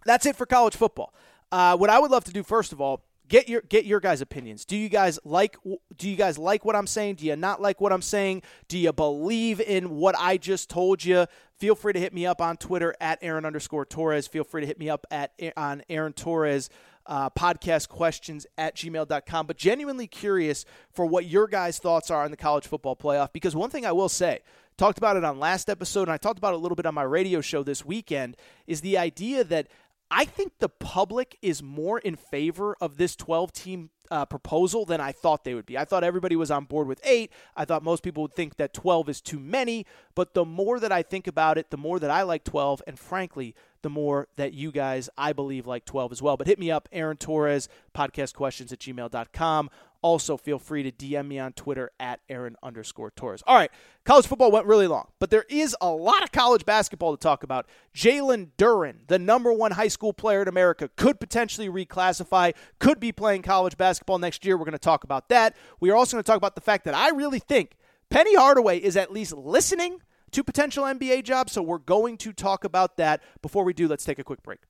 That's 0.05 0.27
it 0.27 0.37
for 0.37 0.47
college 0.47 0.77
football. 0.77 1.13
Uh, 1.51 1.77
what 1.77 1.91
I 1.91 1.99
would 1.99 2.11
love 2.11 2.25
to 2.25 2.33
do, 2.33 2.45
first 2.45 2.73
of 2.73 2.81
all, 2.81 3.03
get 3.29 3.49
your 3.49 3.63
get 3.63 3.85
your 3.85 4.01
guys' 4.01 4.21
opinions. 4.21 4.65
Do 4.65 4.77
you 4.77 4.89
guys 4.89 5.19
like 5.25 5.57
do 5.97 6.09
you 6.09 6.17
guys 6.17 6.39
like 6.39 6.65
what 6.65 6.77
I'm 6.77 6.87
saying? 6.87 7.17
Do 7.17 7.27
you 7.27 7.37
not 7.37 7.61
like 7.61 7.81
what 7.81 7.93
I'm 7.93 8.03
saying? 8.03 8.43
Do 8.69 8.79
you 8.79 8.93
believe 8.93 9.61
in 9.61 9.97
what 9.97 10.15
I 10.19 10.37
just 10.37 10.71
told 10.71 11.05
you? 11.05 11.27
Feel 11.59 11.75
free 11.75 11.93
to 11.93 12.01
hit 12.01 12.13
me 12.13 12.27
up 12.27 12.41
on 12.41 12.57
Twitter 12.57 12.95
at 13.01 13.19
Aaron 13.23 13.45
underscore 13.45 13.85
Torres. 13.85 14.27
Feel 14.27 14.45
free 14.45 14.61
to 14.61 14.67
hit 14.67 14.79
me 14.79 14.91
up 14.91 15.07
at 15.11 15.33
on 15.57 15.83
Aaron 15.89 16.13
Torres. 16.13 16.71
Uh, 17.09 17.31
podcast 17.31 17.89
questions 17.89 18.49
at 18.59 18.75
gmail.com 18.75 19.47
but 19.47 19.57
genuinely 19.57 20.09
curious 20.09 20.65
for 20.91 21.07
what 21.07 21.25
your 21.25 21.47
guys 21.47 21.79
thoughts 21.79 22.11
are 22.11 22.25
on 22.25 22.33
the 22.33 22.37
college 22.37 22.67
football 22.67 22.97
playoff 22.97 23.33
because 23.33 23.55
one 23.55 23.71
thing 23.71 23.87
i 23.87 23.93
will 23.93 24.09
say 24.09 24.41
talked 24.77 24.99
about 24.99 25.17
it 25.17 25.23
on 25.23 25.39
last 25.39 25.71
episode 25.71 26.03
and 26.03 26.11
i 26.11 26.17
talked 26.17 26.37
about 26.37 26.53
it 26.53 26.57
a 26.57 26.59
little 26.59 26.75
bit 26.75 26.85
on 26.85 26.93
my 26.93 27.05
radio 27.05 27.41
show 27.41 27.63
this 27.63 27.85
weekend 27.85 28.37
is 28.67 28.81
the 28.81 28.99
idea 28.99 29.45
that 29.45 29.69
I 30.11 30.25
think 30.25 30.53
the 30.59 30.69
public 30.69 31.37
is 31.43 31.63
more 31.63 31.99
in 31.99 32.17
favor 32.17 32.77
of 32.81 32.97
this 32.97 33.17
12 33.17 33.53
team 33.53 33.91
uh, 34.11 34.25
proposal 34.25 34.85
than 34.85 35.01
I 35.01 35.13
thought 35.13 35.45
they 35.45 35.55
would 35.55 35.67
be. 35.67 35.77
I 35.77 35.85
thought 35.85 36.05
everybody 36.05 36.37
was 36.37 36.51
on 36.51 36.65
board 36.65 36.87
with 36.87 37.01
eight. 37.05 37.33
I 37.57 37.65
thought 37.65 37.83
most 37.83 38.03
people 38.03 38.23
would 38.23 38.35
think 38.35 38.57
that 38.57 38.73
12 38.73 39.09
is 39.09 39.21
too 39.21 39.41
many. 39.41 39.85
But 40.15 40.35
the 40.35 40.45
more 40.45 40.79
that 40.79 40.93
I 40.93 41.03
think 41.03 41.27
about 41.27 41.59
it, 41.59 41.71
the 41.71 41.77
more 41.77 41.99
that 41.99 42.11
I 42.11 42.23
like 42.23 42.45
12. 42.45 42.83
And 42.87 42.99
frankly, 42.99 43.55
the 43.83 43.91
more 43.91 44.29
that 44.37 44.53
you 44.53 44.73
guys, 44.73 45.09
I 45.17 45.33
believe, 45.33 45.67
like 45.67 45.85
12 45.85 46.13
as 46.13 46.23
well. 46.23 46.37
But 46.37 46.47
hit 46.47 46.59
me 46.59 46.71
up, 46.71 46.89
Aaron 46.93 47.17
Torres, 47.17 47.69
podcast 47.95 48.35
questions 48.35 48.73
at 48.73 48.79
gmail.com. 48.79 49.71
Also, 50.03 50.37
feel 50.37 50.59
free 50.59 50.83
to 50.83 50.93
DM 50.93 51.29
me 51.29 51.39
on 51.39 51.53
Twitter 51.53 51.91
at 51.99 52.21
Aaron 52.29 52.57
underscore 52.63 53.11
Torres. 53.11 53.43
All 53.47 53.57
right, 53.57 53.71
college 54.05 54.27
football 54.27 54.51
went 54.51 54.67
really 54.67 54.87
long, 54.87 55.09
but 55.19 55.31
there 55.31 55.45
is 55.49 55.77
a 55.81 55.91
lot 55.91 56.23
of 56.23 56.33
college 56.33 56.65
basketball 56.65 57.17
to 57.17 57.21
talk 57.21 57.43
about. 57.43 57.67
Jalen 57.95 58.51
Duren, 58.59 59.07
the 59.07 59.19
number 59.19 59.53
one 59.53 59.73
high 59.73 59.89
school 59.89 60.13
player 60.13 60.43
in 60.43 60.49
America, 60.49 60.91
could 60.97 61.19
potentially 61.21 61.69
reclassify, 61.69 62.55
could 62.79 63.01
be 63.01 63.13
playing 63.13 63.43
college 63.43 63.77
basketball 63.77 64.19
next 64.19 64.45
year. 64.45 64.57
We're 64.57 64.65
going 64.65 64.73
to 64.73 64.79
talk 64.79 65.05
about 65.05 65.29
that. 65.31 65.57
We 65.81 65.91
are 65.91 65.97
also 65.97 66.17
going 66.17 66.25
to 66.25 66.27
talk 66.27 66.39
about 66.39 66.55
the 66.55 66.61
fact 66.61 66.85
that 66.85 66.95
I 66.95 67.11
really 67.11 67.39
think 67.39 67.77
Penny 68.11 68.37
Hardaway 68.37 68.79
is 68.79 68.97
at 68.97 69.13
least 69.13 69.33
listening 69.33 70.01
to 70.33 70.45
potential 70.45 70.85
NBA 70.85 71.25
jobs, 71.25 71.53
so 71.53 71.63
we're 71.63 71.79
going 71.79 72.17
to 72.19 72.33
talk 72.33 72.65
about 72.65 72.97
that. 72.97 73.23
Before 73.43 73.65
we 73.65 73.73
do, 73.73 73.89
let's 73.89 74.05
take 74.05 74.19
a 74.19 74.25
quick 74.25 74.43
break. 74.43 74.61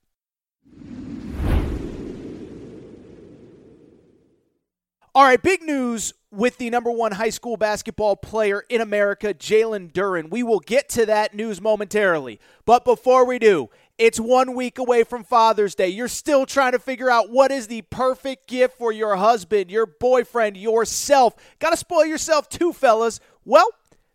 All 5.16 5.24
right, 5.24 5.42
big 5.42 5.62
news 5.62 6.12
with 6.30 6.58
the 6.58 6.68
number 6.68 6.90
one 6.90 7.12
high 7.12 7.30
school 7.30 7.56
basketball 7.56 8.16
player 8.16 8.64
in 8.68 8.82
America, 8.82 9.32
Jalen 9.32 9.90
Duren. 9.90 10.28
We 10.30 10.42
will 10.42 10.60
get 10.60 10.90
to 10.90 11.06
that 11.06 11.34
news 11.34 11.58
momentarily. 11.58 12.38
But 12.66 12.84
before 12.84 13.24
we 13.24 13.38
do, 13.38 13.70
it's 13.96 14.20
one 14.20 14.54
week 14.54 14.78
away 14.78 15.04
from 15.04 15.24
Father's 15.24 15.74
Day. 15.74 15.88
You're 15.88 16.08
still 16.08 16.44
trying 16.44 16.72
to 16.72 16.78
figure 16.78 17.10
out 17.10 17.30
what 17.30 17.50
is 17.50 17.66
the 17.66 17.80
perfect 17.80 18.46
gift 18.46 18.76
for 18.76 18.92
your 18.92 19.16
husband, 19.16 19.70
your 19.70 19.86
boyfriend, 19.86 20.58
yourself. 20.58 21.34
Got 21.60 21.70
to 21.70 21.78
spoil 21.78 22.04
yourself 22.04 22.50
too, 22.50 22.74
fellas. 22.74 23.18
Well, 23.42 23.70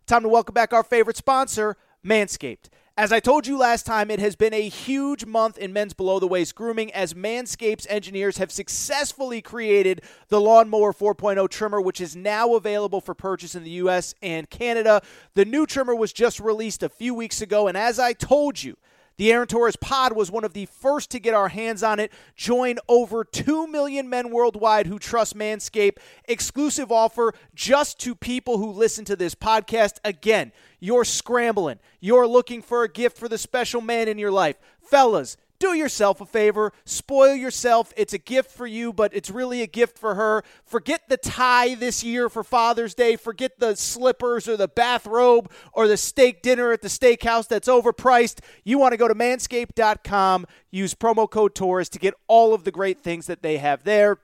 time 0.05 0.21
to 0.21 0.29
welcome 0.29 0.53
back 0.53 0.71
our 0.71 0.83
favorite 0.83 1.17
sponsor, 1.17 1.77
Manscaped. 2.05 2.69
As 2.97 3.13
I 3.13 3.21
told 3.21 3.47
you 3.47 3.57
last 3.57 3.85
time, 3.85 4.11
it 4.11 4.19
has 4.19 4.35
been 4.35 4.53
a 4.53 4.67
huge 4.67 5.25
month 5.25 5.57
in 5.57 5.71
men's 5.71 5.93
below 5.93 6.19
the 6.19 6.27
waist 6.27 6.55
grooming 6.55 6.91
as 6.91 7.13
Manscaped's 7.13 7.87
engineers 7.87 8.37
have 8.37 8.51
successfully 8.51 9.41
created 9.41 10.01
the 10.27 10.41
Lawnmower 10.41 10.91
4.0 10.91 11.49
trimmer, 11.49 11.79
which 11.79 12.01
is 12.01 12.17
now 12.17 12.53
available 12.55 12.99
for 12.99 13.13
purchase 13.13 13.55
in 13.55 13.63
the 13.63 13.71
US 13.71 14.13
and 14.21 14.49
Canada. 14.49 15.01
The 15.35 15.45
new 15.45 15.65
trimmer 15.65 15.95
was 15.95 16.11
just 16.11 16.41
released 16.41 16.83
a 16.83 16.89
few 16.89 17.13
weeks 17.13 17.41
ago, 17.41 17.69
and 17.69 17.77
as 17.77 17.97
I 17.97 18.11
told 18.11 18.61
you, 18.61 18.75
the 19.21 19.31
Aaron 19.31 19.47
Torres 19.47 19.75
pod 19.75 20.13
was 20.13 20.31
one 20.31 20.43
of 20.43 20.53
the 20.53 20.65
first 20.65 21.11
to 21.11 21.19
get 21.19 21.35
our 21.35 21.49
hands 21.49 21.83
on 21.83 21.99
it. 21.99 22.11
Join 22.35 22.79
over 22.89 23.23
2 23.23 23.67
million 23.67 24.09
men 24.09 24.31
worldwide 24.31 24.87
who 24.87 24.97
trust 24.97 25.37
Manscaped. 25.37 25.99
Exclusive 26.25 26.91
offer 26.91 27.31
just 27.53 27.99
to 27.99 28.15
people 28.15 28.57
who 28.57 28.71
listen 28.71 29.05
to 29.05 29.15
this 29.15 29.35
podcast. 29.35 29.99
Again, 30.03 30.51
you're 30.79 31.05
scrambling. 31.05 31.77
You're 31.99 32.25
looking 32.25 32.63
for 32.63 32.81
a 32.81 32.89
gift 32.89 33.15
for 33.15 33.29
the 33.29 33.37
special 33.37 33.79
man 33.79 34.07
in 34.07 34.17
your 34.17 34.31
life. 34.31 34.55
Fellas, 34.81 35.37
do 35.61 35.73
yourself 35.73 36.19
a 36.19 36.25
favor, 36.25 36.73
spoil 36.85 37.35
yourself. 37.35 37.93
It's 37.95 38.13
a 38.13 38.17
gift 38.17 38.51
for 38.51 38.65
you, 38.65 38.91
but 38.91 39.15
it's 39.15 39.29
really 39.29 39.61
a 39.61 39.67
gift 39.67 39.97
for 39.97 40.15
her. 40.15 40.43
Forget 40.65 41.07
the 41.07 41.17
tie 41.17 41.75
this 41.75 42.03
year 42.03 42.29
for 42.29 42.43
Father's 42.43 42.95
Day. 42.95 43.15
Forget 43.15 43.59
the 43.59 43.75
slippers 43.75 44.47
or 44.47 44.57
the 44.57 44.67
bathrobe 44.67 45.51
or 45.71 45.87
the 45.87 45.97
steak 45.97 46.41
dinner 46.41 46.71
at 46.71 46.81
the 46.81 46.87
steakhouse 46.87 47.47
that's 47.47 47.67
overpriced. 47.67 48.39
You 48.63 48.79
want 48.79 48.93
to 48.93 48.97
go 48.97 49.07
to 49.07 49.13
manscaped.com, 49.13 50.47
use 50.71 50.95
promo 50.95 51.29
code 51.29 51.53
Torres 51.53 51.89
to 51.89 51.99
get 51.99 52.15
all 52.27 52.55
of 52.55 52.63
the 52.63 52.71
great 52.71 52.99
things 52.99 53.27
that 53.27 53.43
they 53.43 53.57
have 53.57 53.83
there. 53.83 54.17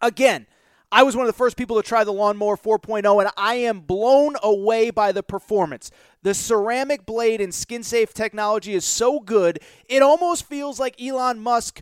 Again, 0.00 0.46
I 0.94 1.04
was 1.04 1.16
one 1.16 1.24
of 1.24 1.32
the 1.32 1.38
first 1.38 1.56
people 1.56 1.76
to 1.80 1.88
try 1.88 2.04
the 2.04 2.12
Lawnmower 2.12 2.58
4.0, 2.58 3.22
and 3.22 3.30
I 3.34 3.54
am 3.54 3.80
blown 3.80 4.36
away 4.42 4.90
by 4.90 5.10
the 5.10 5.22
performance. 5.22 5.90
The 6.22 6.34
ceramic 6.34 7.06
blade 7.06 7.40
and 7.40 7.54
skin 7.54 7.82
safe 7.82 8.12
technology 8.12 8.74
is 8.74 8.84
so 8.84 9.18
good, 9.18 9.60
it 9.88 10.02
almost 10.02 10.44
feels 10.44 10.78
like 10.78 11.00
Elon 11.00 11.40
Musk 11.40 11.80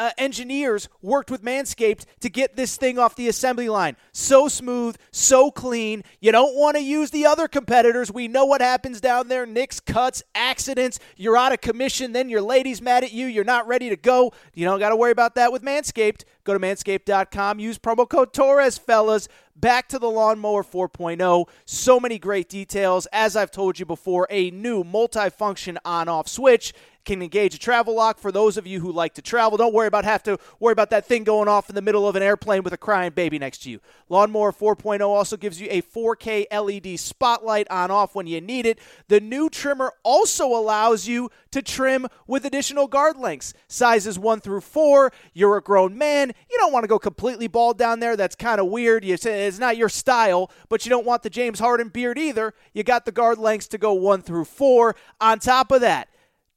uh, 0.00 0.10
engineers 0.16 0.88
worked 1.02 1.30
with 1.30 1.42
Manscaped 1.42 2.06
to 2.20 2.30
get 2.30 2.56
this 2.56 2.78
thing 2.78 2.98
off 2.98 3.14
the 3.16 3.28
assembly 3.28 3.68
line. 3.68 3.96
So 4.12 4.48
smooth, 4.48 4.96
so 5.10 5.50
clean. 5.50 6.04
You 6.20 6.32
don't 6.32 6.56
want 6.56 6.78
to 6.78 6.82
use 6.82 7.10
the 7.10 7.26
other 7.26 7.46
competitors. 7.46 8.10
We 8.10 8.26
know 8.26 8.46
what 8.46 8.62
happens 8.62 9.02
down 9.02 9.28
there 9.28 9.44
nicks, 9.44 9.78
cuts, 9.78 10.22
accidents. 10.34 10.98
You're 11.16 11.36
out 11.36 11.52
of 11.52 11.60
commission. 11.60 12.12
Then 12.12 12.30
your 12.30 12.40
lady's 12.40 12.80
mad 12.80 13.04
at 13.04 13.12
you. 13.12 13.26
You're 13.26 13.44
not 13.44 13.68
ready 13.68 13.90
to 13.90 13.96
go. 13.96 14.32
You 14.54 14.64
don't 14.64 14.78
got 14.78 14.88
to 14.88 14.96
worry 14.96 15.12
about 15.12 15.34
that 15.34 15.52
with 15.52 15.62
Manscaped. 15.62 16.24
Go 16.44 16.54
to 16.54 16.58
manscaped.com. 16.58 17.60
Use 17.60 17.78
promo 17.78 18.08
code 18.08 18.32
Torres, 18.32 18.78
fellas. 18.78 19.28
Back 19.60 19.88
to 19.88 19.98
the 19.98 20.10
Lawnmower 20.10 20.64
4.0. 20.64 21.46
So 21.66 22.00
many 22.00 22.18
great 22.18 22.48
details. 22.48 23.06
As 23.12 23.36
I've 23.36 23.50
told 23.50 23.78
you 23.78 23.84
before, 23.84 24.26
a 24.30 24.50
new 24.50 24.82
multifunction 24.82 25.76
on 25.84 26.08
off 26.08 26.28
switch 26.28 26.72
can 27.04 27.22
engage 27.22 27.54
a 27.54 27.58
travel 27.58 27.94
lock 27.94 28.18
for 28.18 28.30
those 28.30 28.56
of 28.56 28.66
you 28.66 28.80
who 28.80 28.92
like 28.92 29.14
to 29.14 29.22
travel. 29.22 29.56
Don't 29.56 29.72
worry 29.72 29.86
about 29.86 30.04
have 30.04 30.22
to 30.24 30.38
worry 30.58 30.72
about 30.72 30.90
that 30.90 31.06
thing 31.06 31.24
going 31.24 31.48
off 31.48 31.68
in 31.68 31.74
the 31.74 31.82
middle 31.82 32.06
of 32.06 32.16
an 32.16 32.22
airplane 32.22 32.62
with 32.62 32.72
a 32.72 32.78
crying 32.78 33.12
baby 33.12 33.38
next 33.38 33.62
to 33.62 33.70
you. 33.70 33.80
Lawnmower 34.08 34.52
4.0 34.52 35.00
also 35.00 35.36
gives 35.36 35.60
you 35.60 35.68
a 35.70 35.82
4K 35.82 36.46
LED 36.50 36.98
spotlight 36.98 37.70
on 37.70 37.90
off 37.90 38.14
when 38.14 38.26
you 38.26 38.40
need 38.40 38.66
it. 38.66 38.78
The 39.08 39.20
new 39.20 39.48
trimmer 39.48 39.92
also 40.02 40.46
allows 40.46 41.08
you 41.08 41.30
to 41.52 41.62
trim 41.62 42.06
with 42.26 42.44
additional 42.44 42.86
guard 42.86 43.16
lengths, 43.16 43.54
sizes 43.66 44.18
1 44.18 44.40
through 44.40 44.60
4. 44.60 45.12
You're 45.32 45.56
a 45.56 45.62
grown 45.62 45.96
man, 45.96 46.32
you 46.50 46.58
don't 46.58 46.72
want 46.72 46.84
to 46.84 46.88
go 46.88 46.98
completely 46.98 47.48
bald 47.48 47.78
down 47.78 48.00
there. 48.00 48.16
That's 48.16 48.36
kind 48.36 48.60
of 48.60 48.66
weird. 48.66 49.04
You 49.04 49.16
say 49.16 49.46
it's 49.50 49.60
not 49.60 49.76
your 49.76 49.88
style, 49.88 50.50
but 50.68 50.84
you 50.84 50.90
don't 50.90 51.06
want 51.06 51.22
the 51.22 51.30
James 51.30 51.58
Harden 51.58 51.88
beard 51.88 52.18
either. 52.18 52.54
You 52.72 52.82
got 52.82 53.04
the 53.04 53.12
guard 53.12 53.38
lengths 53.38 53.68
to 53.68 53.78
go 53.78 53.92
1 53.92 54.22
through 54.22 54.46
4. 54.46 54.96
On 55.20 55.38
top 55.38 55.70
of 55.70 55.80
that, 55.82 56.08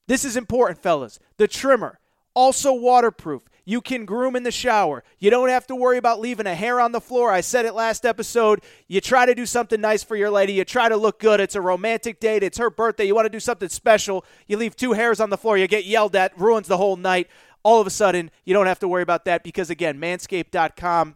this 0.08 0.26
is 0.26 0.38
important, 0.38 0.82
fellas. 0.82 1.20
The 1.38 1.48
trimmer, 1.48 2.00
also 2.34 2.74
waterproof. 2.74 3.44
You 3.66 3.80
can 3.80 4.06
groom 4.06 4.36
in 4.36 4.44
the 4.44 4.52
shower. 4.52 5.04
You 5.20 5.30
don't 5.30 5.48
have 5.48 5.68
to 5.68 5.76
worry 5.76 5.98
about 5.98 6.20
leaving 6.20 6.48
a 6.48 6.56
hair 6.56 6.82
on 6.82 6.92
the 6.92 7.00
floor. 7.00 7.32
I 7.32 7.40
said 7.40 7.66
it 7.66 7.74
last 7.74 8.06
episode. 8.06 8.62
You 8.90 9.00
try 9.00 9.26
to 9.26 9.34
do 9.34 9.46
something 9.46 9.80
nice 9.80 10.04
for 10.04 10.18
your 10.18 10.30
lady. 10.30 10.54
You 10.54 10.66
try 10.66 10.90
to 10.90 10.98
look 10.98 11.20
good. 11.20 11.40
It's 11.40 11.56
a 11.56 11.62
romantic 11.62 12.20
date. 12.20 12.44
It's 12.44 12.58
her 12.58 12.70
birthday. 12.70 13.06
You 13.06 13.16
want 13.16 13.26
to 13.26 13.30
do 13.30 13.40
something 13.40 13.70
special. 13.70 14.26
You 14.48 14.58
leave 14.58 14.76
two 14.76 14.94
hairs 14.94 15.22
on 15.22 15.30
the 15.30 15.38
floor. 15.38 15.58
You 15.58 15.68
get 15.68 15.86
yelled 15.86 16.16
at. 16.16 16.38
Ruins 16.38 16.68
the 16.68 16.78
whole 16.78 16.98
night. 16.98 17.30
All 17.64 17.80
of 17.80 17.88
a 17.88 17.92
sudden, 17.92 18.32
you 18.44 18.54
don't 18.54 18.68
have 18.68 18.80
to 18.80 18.88
worry 18.90 19.04
about 19.04 19.24
that 19.26 19.44
because, 19.44 19.70
again, 19.70 19.98
manscaped.com 19.98 21.16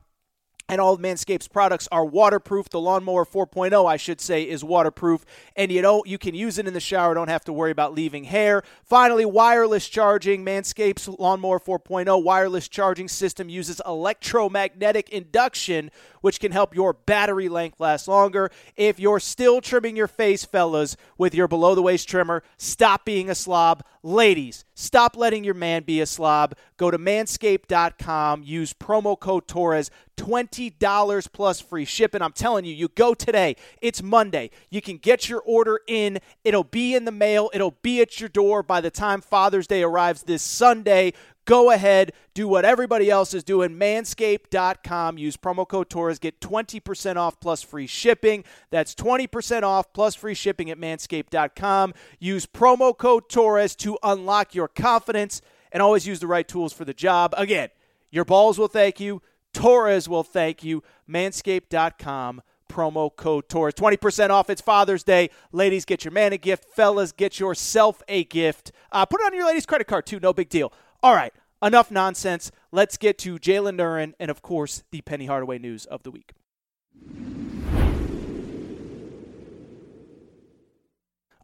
and 0.69 0.81
all 0.81 0.97
Manscaped's 0.97 1.47
products 1.47 1.87
are 1.91 2.05
waterproof. 2.05 2.69
The 2.69 2.79
lawnmower 2.79 3.25
4.0, 3.25 3.89
I 3.89 3.97
should 3.97 4.19
say, 4.19 4.43
is 4.43 4.63
waterproof, 4.63 5.25
and 5.55 5.71
you 5.71 5.81
know 5.81 6.03
you 6.05 6.17
can 6.17 6.35
use 6.35 6.57
it 6.57 6.67
in 6.67 6.73
the 6.73 6.79
shower. 6.79 7.13
Don't 7.13 7.29
have 7.29 7.45
to 7.45 7.53
worry 7.53 7.71
about 7.71 7.93
leaving 7.93 8.25
hair. 8.25 8.63
Finally, 8.83 9.25
wireless 9.25 9.87
charging. 9.87 10.43
Manscaped's 10.43 11.07
lawnmower 11.07 11.59
4.0 11.59 12.23
wireless 12.23 12.67
charging 12.67 13.07
system 13.07 13.49
uses 13.49 13.81
electromagnetic 13.85 15.09
induction, 15.09 15.89
which 16.21 16.39
can 16.39 16.51
help 16.51 16.75
your 16.75 16.93
battery 16.93 17.47
length 17.47 17.79
last 17.79 18.07
longer. 18.07 18.51
If 18.75 18.99
you're 18.99 19.19
still 19.19 19.61
trimming 19.61 19.95
your 19.95 20.07
face, 20.07 20.43
fellas, 20.43 20.97
with 21.17 21.33
your 21.33 21.47
below 21.47 21.75
the 21.75 21.81
waist 21.81 22.09
trimmer, 22.09 22.43
stop 22.57 23.05
being 23.05 23.29
a 23.29 23.35
slob. 23.35 23.83
Ladies, 24.03 24.65
stop 24.73 25.17
letting 25.17 25.43
your 25.43 25.53
man 25.53 25.83
be 25.83 26.01
a 26.01 26.05
slob. 26.05 26.55
Go 26.77 26.91
to 26.91 26.97
manscaped.com. 26.97 28.43
Use 28.43 28.73
promo 28.73 29.19
code 29.19 29.47
Torres 29.47 29.91
$20 30.17 31.31
plus 31.31 31.61
free 31.61 31.85
shipping. 31.85 32.21
I'm 32.21 32.33
telling 32.33 32.65
you, 32.65 32.73
you 32.73 32.89
go 32.89 33.13
today. 33.13 33.55
It's 33.81 34.03
Monday. 34.03 34.49
You 34.69 34.81
can 34.81 34.97
get 34.97 35.29
your 35.29 35.41
order 35.45 35.79
in. 35.87 36.19
It'll 36.43 36.63
be 36.63 36.95
in 36.95 37.05
the 37.05 37.11
mail, 37.11 37.49
it'll 37.53 37.77
be 37.81 38.01
at 38.01 38.19
your 38.19 38.29
door 38.29 38.63
by 38.63 38.81
the 38.81 38.91
time 38.91 39.21
Father's 39.21 39.67
Day 39.67 39.83
arrives 39.83 40.23
this 40.23 40.41
Sunday. 40.41 41.13
Go 41.47 41.71
ahead, 41.71 42.11
do 42.33 42.45
what 42.45 42.65
everybody 42.65 43.09
else 43.09 43.33
is 43.33 43.41
doing. 43.41 43.69
Manscaped.com. 43.79 45.17
Use 45.17 45.37
promo 45.37 45.65
code 45.65 45.89
Torres. 45.89 46.19
Get 46.19 46.41
20% 46.41 47.15
off 47.15 47.39
plus 47.39 47.63
free 47.63 47.87
shipping. 47.87 48.43
That's 48.69 48.93
20% 48.93 49.63
off 49.63 49.93
plus 49.93 50.13
free 50.13 50.33
shipping 50.33 50.69
at 50.69 50.77
manscaped.com. 50.77 51.93
Use 52.19 52.45
promo 52.45 52.95
code 52.95 53.29
Torres 53.29 53.77
to 53.77 53.97
unlock 54.03 54.55
your 54.55 54.67
confidence 54.67 55.41
and 55.71 55.81
always 55.81 56.05
use 56.05 56.19
the 56.19 56.27
right 56.27 56.45
tools 56.47 56.73
for 56.73 56.83
the 56.83 56.93
job. 56.93 57.33
Again, 57.37 57.69
your 58.11 58.25
balls 58.25 58.59
will 58.59 58.67
thank 58.67 58.99
you. 58.99 59.21
Torres 59.57 60.07
will 60.07 60.23
thank 60.23 60.63
you. 60.63 60.83
Manscaped.com. 61.09 62.43
Promo 62.69 63.15
code 63.15 63.49
Torres. 63.49 63.73
20% 63.73 64.29
off. 64.29 64.51
It's 64.51 64.61
Father's 64.61 65.03
Day. 65.03 65.31
Ladies, 65.51 65.83
get 65.83 66.05
your 66.05 66.11
man 66.11 66.31
a 66.31 66.37
gift. 66.37 66.65
Fellas, 66.65 67.11
get 67.11 67.39
yourself 67.39 68.03
a 68.07 68.23
gift. 68.23 68.71
Uh, 68.91 69.05
put 69.07 69.19
it 69.19 69.25
on 69.25 69.33
your 69.33 69.47
lady's 69.47 69.65
credit 69.65 69.87
card, 69.87 70.05
too. 70.05 70.19
No 70.19 70.31
big 70.31 70.49
deal. 70.49 70.71
All 71.01 71.15
right, 71.15 71.33
enough 71.63 71.89
nonsense. 71.89 72.51
Let's 72.71 72.97
get 72.97 73.17
to 73.19 73.39
Jalen 73.39 73.79
Duren 73.79 74.13
and, 74.19 74.29
of 74.29 74.43
course, 74.43 74.83
the 74.91 75.01
Penny 75.01 75.25
Hardaway 75.25 75.57
news 75.57 75.85
of 75.85 76.03
the 76.03 76.11
week. 76.11 76.33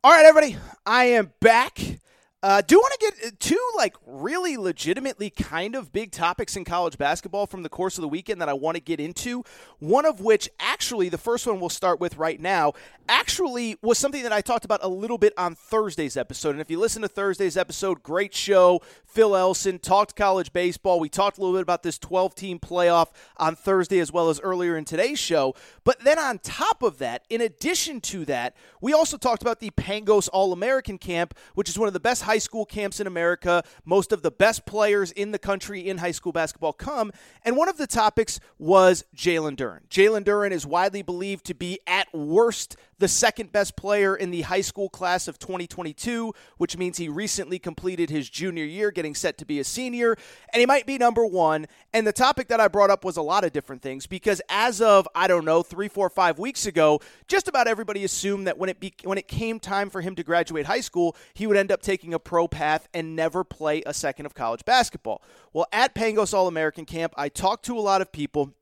All 0.04 0.12
right, 0.12 0.26
everybody, 0.26 0.58
I 0.86 1.06
am 1.06 1.34
back. 1.39 1.80
Uh, 2.43 2.60
do 2.60 2.77
want 2.77 2.93
to 2.99 2.99
get 2.99 3.39
two 3.39 3.71
like 3.77 3.95
really 4.06 4.58
legitimately 4.58 5.29
kind 5.29 5.75
of 5.75 5.93
big 5.93 6.12
topics 6.12 6.58
in 6.58 6.65
college 6.65 6.97
basketball 6.97 7.47
from 7.47 7.63
the 7.63 7.69
course 7.69 7.97
of 7.97 8.01
the 8.01 8.08
weekend 8.10 8.41
that 8.41 8.49
I 8.49 8.53
want 8.53 8.75
to 8.75 8.82
get 8.82 8.99
into. 8.99 9.45
One 9.79 10.06
of 10.06 10.19
which, 10.19 10.49
actually, 10.60 11.08
the 11.08 11.17
first 11.17 11.47
one 11.47 11.62
we'll 11.62 11.69
start 11.69 12.01
with 12.01 12.17
right 12.17 12.41
now, 12.41 12.73
actually 13.08 13.77
was 13.82 13.97
something 13.97 14.23
that 14.23 14.34
I 14.34 14.41
talked 14.41 14.65
about 14.65 14.79
a 14.84 14.88
little 14.88 15.17
bit 15.17 15.34
on 15.38 15.56
Thursday's 15.56 16.17
episode. 16.17 16.51
And 16.51 16.62
if 16.62 16.69
you 16.69 16.79
listen 16.79 17.01
to 17.01 17.08
Thursday's 17.08 17.58
episode, 17.58 18.03
great 18.03 18.34
show. 18.34 18.82
Phil 19.06 19.36
Elson 19.36 19.79
talked 19.79 20.15
college 20.15 20.53
baseball. 20.53 20.99
We 20.99 21.10
talked 21.10 21.38
a 21.38 21.41
little 21.41 21.56
bit 21.56 21.62
about 21.62 21.84
this 21.84 21.97
12 21.97 22.36
team 22.36 22.60
playoff 22.60 23.10
on 23.38 23.56
Thursday 23.56 23.99
as 23.99 24.12
well 24.12 24.29
as 24.29 24.39
earlier 24.41 24.75
in 24.77 24.86
today's 24.86 25.19
show. 25.19 25.56
But 25.84 25.99
then 26.01 26.19
on 26.19 26.39
top 26.39 26.82
of 26.82 26.97
that, 26.97 27.23
in 27.29 27.41
addition 27.41 28.01
to 28.01 28.25
that, 28.25 28.56
we 28.82 28.93
also 28.93 29.17
talked 29.17 29.41
about 29.41 29.60
the 29.60 29.69
Pangos 29.71 30.29
All 30.32 30.51
American 30.51 30.97
Camp, 30.97 31.36
which 31.56 31.69
is 31.69 31.77
one 31.77 31.88
of 31.88 31.93
the 31.93 31.99
best 31.99 32.23
high 32.33 32.39
school 32.39 32.65
camps 32.65 32.99
in 32.99 33.05
America. 33.05 33.63
Most 33.85 34.11
of 34.11 34.23
the 34.23 34.31
best 34.31 34.65
players 34.65 35.11
in 35.11 35.29
the 35.29 35.37
country 35.37 35.87
in 35.87 35.99
high 35.99 36.09
school 36.09 36.31
basketball 36.31 36.73
come. 36.73 37.11
And 37.45 37.55
one 37.55 37.69
of 37.69 37.77
the 37.77 37.85
topics 37.85 38.39
was 38.57 39.05
Jalen 39.15 39.55
Duren. 39.55 39.87
Jalen 39.87 40.23
Duren 40.23 40.49
is 40.49 40.65
widely 40.65 41.03
believed 41.03 41.45
to 41.45 41.53
be, 41.53 41.79
at 41.85 42.11
worst, 42.11 42.75
the 43.03 43.07
second 43.09 43.51
best 43.51 43.75
player 43.75 44.15
in 44.15 44.31
the 44.31 44.41
high 44.41 44.61
school 44.61 44.87
class 44.87 45.27
of 45.27 45.37
2022, 45.37 46.33
which 46.57 46.77
means 46.77 46.97
he 46.97 47.09
recently 47.09 47.59
completed 47.59 48.09
his 48.09 48.29
junior 48.29 48.63
year, 48.63 48.91
getting 48.91 49.13
set 49.13 49.37
to 49.37 49.45
be 49.45 49.59
a 49.59 49.63
senior, 49.63 50.15
and 50.53 50.59
he 50.61 50.65
might 50.65 50.85
be 50.85 50.97
number 50.97 51.25
one. 51.25 51.67
And 51.93 52.07
the 52.07 52.13
topic 52.13 52.47
that 52.47 52.61
I 52.61 52.69
brought 52.69 52.89
up 52.89 53.03
was 53.03 53.17
a 53.17 53.21
lot 53.21 53.43
of 53.43 53.51
different 53.51 53.81
things 53.81 54.07
because 54.07 54.41
as 54.47 54.81
of, 54.81 55.07
I 55.13 55.27
don't 55.27 55.43
know, 55.43 55.63
three, 55.63 55.89
four, 55.89 56.09
five 56.09 56.39
weeks 56.39 56.65
ago, 56.65 57.01
just 57.27 57.49
about 57.49 57.67
everybody 57.67 58.05
assumed 58.05 58.47
that 58.47 58.57
when 58.57 58.69
it, 58.69 58.79
be, 58.79 58.93
when 59.03 59.17
it 59.17 59.27
came 59.27 59.59
time 59.59 59.89
for 59.89 59.99
him 59.99 60.15
to 60.15 60.23
graduate 60.23 60.65
high 60.65 60.79
school, 60.79 61.17
he 61.33 61.45
would 61.45 61.57
end 61.57 61.73
up 61.73 61.81
taking 61.81 62.13
a 62.13 62.19
pro 62.23 62.47
path 62.47 62.88
and 62.93 63.15
never 63.15 63.43
play 63.43 63.83
a 63.86 63.93
second 63.93 64.25
of 64.25 64.33
college 64.33 64.65
basketball. 64.65 65.21
Well, 65.51 65.67
at 65.71 65.95
Pangos 65.95 66.33
All 66.33 66.47
American 66.47 66.86
Camp, 66.86 67.13
I 67.17 67.29
talked 67.29 67.65
to 67.65 67.77
a 67.77 67.81
lot 67.81 68.01
of 68.01 68.12
people, 68.12 68.53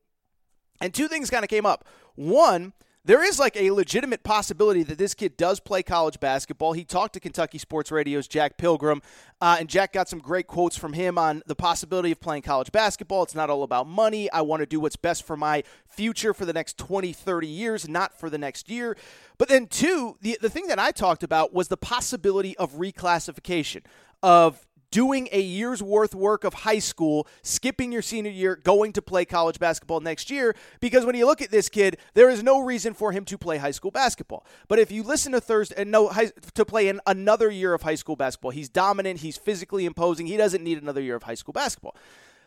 and 0.80 0.92
two 0.92 1.08
things 1.08 1.30
kind 1.30 1.44
of 1.44 1.50
came 1.50 1.66
up. 1.66 1.84
One, 2.14 2.72
there 3.04 3.24
is 3.24 3.38
like 3.38 3.56
a 3.56 3.70
legitimate 3.72 4.22
possibility 4.22 4.84
that 4.84 4.96
this 4.96 5.12
kid 5.12 5.36
does 5.36 5.58
play 5.58 5.82
college 5.82 6.20
basketball. 6.20 6.72
He 6.72 6.84
talked 6.84 7.14
to 7.14 7.20
Kentucky 7.20 7.58
Sports 7.58 7.90
Radio's 7.90 8.28
Jack 8.28 8.56
Pilgrim, 8.56 9.02
uh, 9.40 9.56
and 9.58 9.68
Jack 9.68 9.92
got 9.92 10.08
some 10.08 10.20
great 10.20 10.46
quotes 10.46 10.76
from 10.76 10.92
him 10.92 11.18
on 11.18 11.42
the 11.46 11.56
possibility 11.56 12.12
of 12.12 12.20
playing 12.20 12.42
college 12.42 12.70
basketball. 12.70 13.24
It's 13.24 13.34
not 13.34 13.50
all 13.50 13.64
about 13.64 13.88
money. 13.88 14.30
I 14.30 14.42
want 14.42 14.60
to 14.60 14.66
do 14.66 14.78
what's 14.78 14.96
best 14.96 15.26
for 15.26 15.36
my 15.36 15.64
future 15.88 16.32
for 16.32 16.44
the 16.44 16.52
next 16.52 16.78
20, 16.78 17.12
30 17.12 17.46
years, 17.46 17.88
not 17.88 18.18
for 18.18 18.30
the 18.30 18.38
next 18.38 18.70
year. 18.70 18.96
But 19.36 19.48
then, 19.48 19.66
two, 19.66 20.16
the, 20.20 20.38
the 20.40 20.50
thing 20.50 20.68
that 20.68 20.78
I 20.78 20.92
talked 20.92 21.24
about 21.24 21.52
was 21.52 21.68
the 21.68 21.76
possibility 21.76 22.56
of 22.56 22.74
reclassification, 22.74 23.82
of 24.22 24.64
doing 24.92 25.28
a 25.32 25.40
year's 25.40 25.82
worth 25.82 26.14
work 26.14 26.44
of 26.44 26.54
high 26.54 26.78
school, 26.78 27.26
skipping 27.42 27.90
your 27.90 28.02
senior 28.02 28.30
year, 28.30 28.54
going 28.54 28.92
to 28.92 29.02
play 29.02 29.24
college 29.24 29.58
basketball 29.58 29.98
next 29.98 30.30
year. 30.30 30.54
Because 30.78 31.04
when 31.04 31.16
you 31.16 31.26
look 31.26 31.42
at 31.42 31.50
this 31.50 31.68
kid, 31.68 31.96
there 32.14 32.30
is 32.30 32.44
no 32.44 32.60
reason 32.60 32.94
for 32.94 33.10
him 33.10 33.24
to 33.24 33.36
play 33.36 33.58
high 33.58 33.72
school 33.72 33.90
basketball. 33.90 34.46
But 34.68 34.78
if 34.78 34.92
you 34.92 35.02
listen 35.02 35.32
to 35.32 35.40
Thursday 35.40 35.74
and 35.78 35.90
no 35.90 36.12
to 36.54 36.64
play 36.64 36.86
in 36.86 37.00
another 37.06 37.50
year 37.50 37.74
of 37.74 37.82
high 37.82 37.96
school 37.96 38.14
basketball, 38.14 38.52
he's 38.52 38.68
dominant, 38.68 39.20
he's 39.20 39.36
physically 39.36 39.86
imposing, 39.86 40.26
he 40.26 40.36
doesn't 40.36 40.62
need 40.62 40.80
another 40.80 41.00
year 41.00 41.16
of 41.16 41.24
high 41.24 41.34
school 41.34 41.52
basketball. 41.52 41.96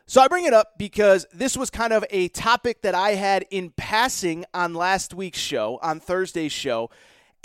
So 0.07 0.21
I 0.21 0.27
bring 0.27 0.45
it 0.45 0.53
up 0.53 0.77
because 0.77 1.25
this 1.33 1.57
was 1.57 1.71
kind 1.71 1.91
of 1.91 2.05
a 2.11 2.27
topic 2.27 2.83
that 2.83 2.93
I 2.93 3.15
had 3.15 3.43
in 3.49 3.71
passing 3.71 4.45
on 4.53 4.75
last 4.75 5.15
week's 5.15 5.39
show, 5.39 5.79
on 5.81 5.99
Thursday's 5.99 6.51
show. 6.51 6.91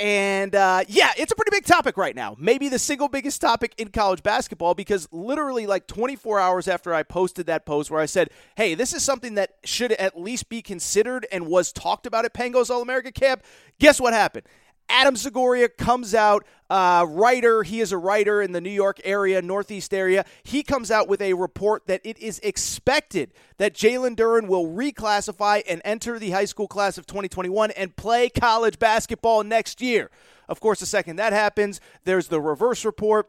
And 0.00 0.54
uh, 0.54 0.84
yeah, 0.88 1.10
it's 1.18 1.30
a 1.30 1.34
pretty 1.34 1.50
big 1.50 1.66
topic 1.66 1.98
right 1.98 2.16
now. 2.16 2.34
Maybe 2.38 2.70
the 2.70 2.78
single 2.78 3.08
biggest 3.08 3.38
topic 3.42 3.74
in 3.76 3.88
college 3.88 4.22
basketball 4.22 4.74
because 4.74 5.06
literally, 5.12 5.66
like 5.66 5.86
24 5.86 6.40
hours 6.40 6.68
after 6.68 6.94
I 6.94 7.02
posted 7.02 7.46
that 7.46 7.66
post 7.66 7.90
where 7.90 8.00
I 8.00 8.06
said, 8.06 8.30
hey, 8.56 8.74
this 8.74 8.94
is 8.94 9.02
something 9.02 9.34
that 9.34 9.56
should 9.62 9.92
at 9.92 10.18
least 10.18 10.48
be 10.48 10.62
considered 10.62 11.26
and 11.30 11.46
was 11.46 11.70
talked 11.70 12.06
about 12.06 12.24
at 12.24 12.32
Pangos 12.32 12.70
All 12.70 12.80
America 12.80 13.12
Camp, 13.12 13.44
guess 13.78 14.00
what 14.00 14.14
happened? 14.14 14.46
Adam 14.90 15.14
Zagoria 15.14 15.68
comes 15.68 16.14
out, 16.14 16.44
uh, 16.68 17.06
writer. 17.08 17.62
He 17.62 17.80
is 17.80 17.92
a 17.92 17.98
writer 17.98 18.42
in 18.42 18.52
the 18.52 18.60
New 18.60 18.70
York 18.70 19.00
area, 19.04 19.40
Northeast 19.40 19.94
area. 19.94 20.24
He 20.42 20.62
comes 20.62 20.90
out 20.90 21.08
with 21.08 21.20
a 21.22 21.34
report 21.34 21.86
that 21.86 22.00
it 22.04 22.18
is 22.18 22.38
expected 22.40 23.32
that 23.58 23.74
Jalen 23.74 24.16
Duren 24.16 24.46
will 24.46 24.66
reclassify 24.66 25.62
and 25.68 25.80
enter 25.84 26.18
the 26.18 26.30
high 26.30 26.44
school 26.44 26.68
class 26.68 26.98
of 26.98 27.06
2021 27.06 27.70
and 27.72 27.96
play 27.96 28.28
college 28.28 28.78
basketball 28.78 29.44
next 29.44 29.80
year. 29.80 30.10
Of 30.48 30.60
course, 30.60 30.80
the 30.80 30.86
second 30.86 31.16
that 31.16 31.32
happens, 31.32 31.80
there's 32.04 32.28
the 32.28 32.40
reverse 32.40 32.84
report 32.84 33.28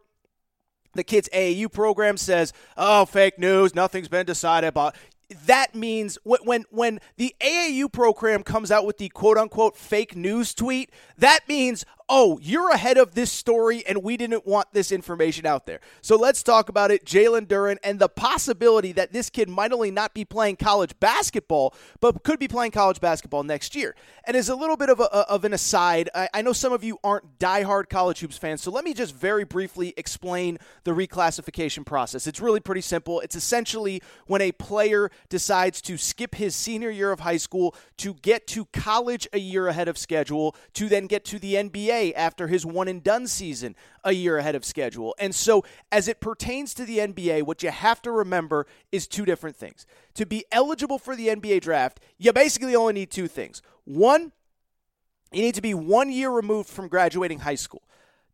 the 0.93 1.04
kid's 1.04 1.30
AAU 1.32 1.71
program 1.71 2.17
says, 2.17 2.52
"Oh, 2.76 3.06
fake 3.06 3.39
news. 3.39 3.74
Nothing's 3.74 4.10
been 4.10 4.26
decided 4.26 4.67
about." 4.67 4.95
That 5.46 5.76
means 5.76 6.17
when 6.24 6.65
when 6.70 7.00
the 7.17 7.36
AAU 7.39 7.91
program 7.91 8.44
comes 8.44 8.72
out 8.72 8.86
with 8.86 8.98
the 8.98 9.10
quote 9.10 9.38
unquote 9.38 9.76
fake 9.78 10.15
news 10.15 10.54
tweet, 10.54 10.91
that 11.17 11.48
means 11.48 11.86
oh, 12.13 12.38
you're 12.41 12.69
ahead 12.71 12.97
of 12.97 13.15
this 13.15 13.32
story 13.32 13.86
and 13.88 14.04
we 14.04 14.17
didn't 14.17 14.45
want 14.45 14.67
this 14.74 14.91
information 14.91 15.45
out 15.45 15.65
there. 15.65 15.80
So 16.02 16.17
let's 16.17 16.43
talk 16.43 16.67
about 16.67 16.91
it. 16.91 17.06
Jalen 17.06 17.47
Duren 17.47 17.78
and 17.86 18.00
the 18.00 18.10
possibility 18.10 18.91
that 18.91 19.13
this 19.13 19.30
kid 19.30 19.47
might 19.47 19.71
only 19.71 19.91
not 19.91 20.13
be 20.13 20.26
playing 20.26 20.58
college 20.58 20.91
basketball, 21.00 21.74
but 22.02 22.21
could 22.24 22.38
be 22.38 22.50
playing 22.50 22.71
college 22.71 23.00
basketball 23.00 23.43
next 23.43 23.78
year. 23.78 23.95
And 24.26 24.36
as 24.36 24.50
a 24.50 24.56
little 24.56 24.76
bit 24.76 24.89
of, 24.89 25.00
a, 25.00 25.06
of 25.06 25.45
an 25.45 25.54
aside, 25.54 26.10
I, 26.13 26.28
I 26.34 26.41
know 26.41 26.52
some 26.52 26.74
of 26.74 26.84
you 26.84 27.00
aren't 27.02 27.39
diehard 27.39 27.88
college 27.88 28.19
hoops 28.19 28.38
fans, 28.38 28.62
so 28.62 28.71
let 28.71 28.84
me 28.84 28.93
just 28.93 29.15
very 29.15 29.45
briefly 29.45 29.93
explain 29.95 30.58
the 30.84 30.91
reclassification 30.91 31.86
process. 31.86 32.28
It's 32.28 32.41
really 32.41 32.60
pretty 32.60 32.82
simple. 32.82 33.21
It's 33.21 33.38
essentially 33.38 34.04
when 34.28 34.41
a 34.41 34.52
player 34.52 35.10
decides 35.30 35.82
to 35.84 35.97
skip 35.97 36.36
his 36.36 36.56
senior 36.56 36.89
year 36.89 37.13
of 37.13 37.21
high 37.21 37.38
school 37.38 37.74
to 37.97 38.15
get 38.15 38.47
to 38.47 38.65
college 38.65 39.30
a 39.32 39.39
year 39.39 39.69
ahead 39.69 39.88
of 39.88 39.97
schedule, 39.97 40.58
to 40.74 40.89
then 40.89 41.08
get 41.08 41.24
to 41.26 41.39
the 41.39 41.54
NBA 41.54 42.00
after 42.15 42.47
his 42.47 42.65
one 42.65 42.87
and 42.87 43.03
done 43.03 43.27
season 43.27 43.75
a 44.03 44.11
year 44.11 44.37
ahead 44.37 44.55
of 44.55 44.65
schedule. 44.65 45.15
And 45.19 45.33
so, 45.33 45.63
as 45.91 46.07
it 46.07 46.19
pertains 46.19 46.73
to 46.75 46.85
the 46.85 46.99
NBA, 46.99 47.43
what 47.43 47.63
you 47.63 47.69
have 47.69 48.01
to 48.03 48.11
remember 48.11 48.65
is 48.91 49.07
two 49.07 49.25
different 49.25 49.55
things. 49.55 49.85
To 50.15 50.25
be 50.25 50.45
eligible 50.51 50.97
for 50.97 51.15
the 51.15 51.27
NBA 51.27 51.61
draft, 51.61 51.99
you 52.17 52.33
basically 52.33 52.75
only 52.75 52.93
need 52.93 53.11
two 53.11 53.27
things. 53.27 53.61
One, 53.85 54.31
you 55.31 55.41
need 55.41 55.55
to 55.55 55.61
be 55.61 55.73
one 55.73 56.11
year 56.11 56.29
removed 56.29 56.69
from 56.69 56.87
graduating 56.87 57.39
high 57.39 57.55
school. 57.55 57.83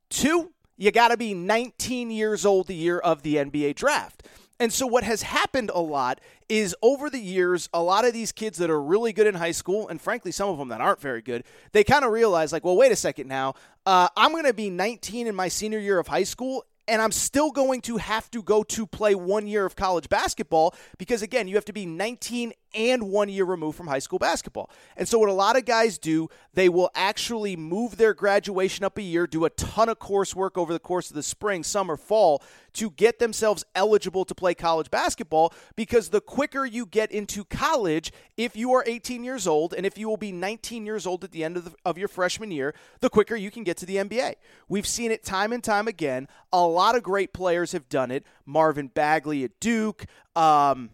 Two, 0.10 0.54
you 0.78 0.92
got 0.92 1.10
to 1.10 1.18
be 1.18 1.34
19 1.34 2.12
years 2.12 2.46
old 2.46 2.68
the 2.68 2.76
year 2.76 3.00
of 3.00 3.24
the 3.24 3.36
NBA 3.36 3.76
draft. 3.76 4.24
And 4.60 4.74
so, 4.74 4.88
what 4.88 5.04
has 5.04 5.22
happened 5.22 5.70
a 5.74 5.80
lot 5.80 6.20
is 6.50 6.76
over 6.82 7.10
the 7.10 7.20
years, 7.20 7.70
a 7.74 7.82
lot 7.82 8.06
of 8.06 8.14
these 8.14 8.32
kids 8.32 8.58
that 8.58 8.70
are 8.70 8.82
really 8.82 9.14
good 9.14 9.28
in 9.28 9.36
high 9.36 9.52
school, 9.52 9.88
and 9.88 10.02
frankly, 10.02 10.32
some 10.32 10.50
of 10.50 10.58
them 10.58 10.70
that 10.70 10.82
aren't 10.82 11.00
very 11.00 11.22
good, 11.22 11.44
they 11.74 11.84
kind 11.84 12.04
of 12.04 12.12
realize, 12.12 12.52
like, 12.52 12.64
well, 12.64 12.76
wait 12.76 12.92
a 12.92 12.96
second 12.96 13.28
now. 13.28 13.54
Uh, 13.86 14.10
I'm 14.18 14.32
going 14.32 14.46
to 14.46 14.54
be 14.54 14.70
19 14.70 15.28
in 15.28 15.36
my 15.36 15.48
senior 15.48 15.80
year 15.80 16.00
of 16.00 16.08
high 16.08 16.24
school, 16.24 16.66
and 16.88 17.02
I'm 17.02 17.12
still 17.12 17.52
going 17.52 17.82
to 17.82 17.98
have 17.98 18.32
to 18.32 18.42
go 18.42 18.64
to 18.64 18.88
play 18.88 19.14
one 19.14 19.46
year 19.46 19.66
of 19.66 19.76
college 19.76 20.10
basketball 20.10 20.74
because, 20.98 21.22
again, 21.22 21.48
you 21.48 21.56
have 21.56 21.66
to 21.66 21.74
be 21.74 21.86
19 21.86 22.54
and 22.78 23.10
one 23.10 23.28
year 23.28 23.44
removed 23.44 23.76
from 23.76 23.88
high 23.88 24.00
school 24.00 24.20
basketball. 24.20 24.70
And 24.96 25.08
so, 25.08 25.18
what 25.20 25.30
a 25.30 25.34
lot 25.34 25.58
of 25.58 25.66
guys 25.66 25.98
do, 25.98 26.30
they 26.54 26.70
will 26.70 26.92
actually 26.96 27.56
move 27.56 27.98
their 27.98 28.14
graduation 28.14 28.86
up 28.86 28.98
a 28.98 29.02
year, 29.02 29.26
do 29.26 29.46
a 29.46 29.50
ton 29.50 29.90
of 29.90 30.00
coursework 30.00 30.52
over 30.56 30.72
the 30.72 30.80
course 30.80 31.10
of 31.10 31.16
the 31.16 31.24
spring, 31.24 31.64
summer, 31.64 31.98
fall 31.98 32.44
to 32.74 32.92
get 32.92 33.18
themselves 33.18 33.66
eligible 33.74 34.24
to 34.24 34.36
play 34.36 34.54
college 34.54 34.92
basketball 34.92 35.52
because 35.76 36.10
the 36.10 36.22
quicker 36.22 36.64
you 36.64 36.86
get 36.86 37.12
into 37.12 37.44
college, 37.44 38.12
if 38.38 38.56
you 38.56 38.72
are 38.74 38.84
18 38.86 39.24
years 39.24 39.48
old 39.48 39.74
and 39.74 39.84
if 39.84 39.98
you 39.98 40.08
will 40.08 40.18
be 40.18 40.32
19 40.32 40.86
years 40.86 41.08
old 41.08 41.24
at 41.24 41.32
the 41.32 41.44
end 41.44 41.58
of, 41.58 41.66
the, 41.66 41.74
of 41.84 41.98
your 41.98 42.08
freshman 42.08 42.52
year, 42.52 42.76
the 43.00 43.10
quicker 43.10 43.36
you 43.36 43.50
can 43.50 43.64
get 43.64 43.78
to 43.78 43.88
the 43.88 43.96
NBA. 43.96 44.36
We've 44.70 44.86
seen 44.86 45.10
it 45.10 45.24
time 45.24 45.54
and 45.54 45.64
time 45.64 45.88
again. 45.88 46.28
A 46.54 46.62
lot 46.62 46.96
of 46.96 47.02
great 47.02 47.34
players 47.34 47.72
have 47.72 47.90
done 47.90 48.12
it. 48.12 48.24
Marvin 48.46 48.88
Bagley 48.90 49.44
at 49.44 49.60
Duke. 49.60 50.06
Um, 50.36 50.92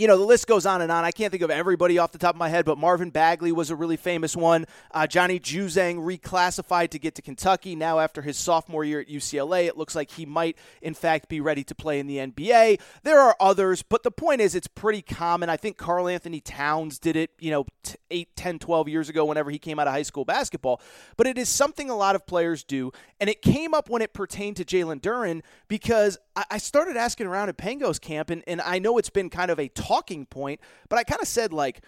you 0.00 0.06
know, 0.06 0.16
the 0.16 0.24
list 0.24 0.46
goes 0.46 0.64
on 0.64 0.80
and 0.80 0.90
on. 0.90 1.04
I 1.04 1.10
can't 1.10 1.30
think 1.30 1.42
of 1.42 1.50
everybody 1.50 1.98
off 1.98 2.10
the 2.10 2.16
top 2.16 2.34
of 2.34 2.38
my 2.38 2.48
head, 2.48 2.64
but 2.64 2.78
Marvin 2.78 3.10
Bagley 3.10 3.52
was 3.52 3.68
a 3.68 3.76
really 3.76 3.98
famous 3.98 4.34
one. 4.34 4.64
Uh, 4.92 5.06
Johnny 5.06 5.38
Juzang 5.38 5.98
reclassified 5.98 6.88
to 6.92 6.98
get 6.98 7.14
to 7.16 7.22
Kentucky. 7.22 7.76
Now, 7.76 7.98
after 7.98 8.22
his 8.22 8.38
sophomore 8.38 8.82
year 8.82 9.00
at 9.00 9.08
UCLA, 9.08 9.66
it 9.66 9.76
looks 9.76 9.94
like 9.94 10.12
he 10.12 10.24
might, 10.24 10.56
in 10.80 10.94
fact, 10.94 11.28
be 11.28 11.38
ready 11.38 11.62
to 11.64 11.74
play 11.74 12.00
in 12.00 12.06
the 12.06 12.16
NBA. 12.16 12.80
There 13.02 13.20
are 13.20 13.36
others, 13.38 13.82
but 13.82 14.02
the 14.02 14.10
point 14.10 14.40
is, 14.40 14.54
it's 14.54 14.66
pretty 14.66 15.02
common. 15.02 15.50
I 15.50 15.58
think 15.58 15.76
Karl-Anthony 15.76 16.40
Towns 16.40 16.98
did 16.98 17.14
it, 17.14 17.32
you 17.38 17.50
know, 17.50 17.66
8, 18.10 18.34
10, 18.36 18.58
12 18.58 18.88
years 18.88 19.10
ago 19.10 19.26
whenever 19.26 19.50
he 19.50 19.58
came 19.58 19.78
out 19.78 19.86
of 19.86 19.92
high 19.92 20.00
school 20.00 20.24
basketball. 20.24 20.80
But 21.18 21.26
it 21.26 21.36
is 21.36 21.50
something 21.50 21.90
a 21.90 21.96
lot 21.96 22.14
of 22.14 22.26
players 22.26 22.64
do, 22.64 22.90
and 23.20 23.28
it 23.28 23.42
came 23.42 23.74
up 23.74 23.90
when 23.90 24.00
it 24.00 24.14
pertained 24.14 24.56
to 24.56 24.64
Jalen 24.64 25.02
Duren 25.02 25.42
because 25.68 26.16
I 26.50 26.58
started 26.58 26.96
asking 26.96 27.26
around 27.26 27.50
at 27.50 27.58
Pango's 27.58 27.98
camp, 27.98 28.30
and, 28.30 28.42
and 28.46 28.62
I 28.62 28.78
know 28.78 28.96
it's 28.96 29.10
been 29.10 29.28
kind 29.28 29.50
of 29.50 29.58
a 29.58 29.68
talking 29.90 30.24
point, 30.24 30.60
but 30.88 30.98
I 31.00 31.04
kind 31.04 31.20
of 31.20 31.26
said, 31.26 31.52
like, 31.52 31.82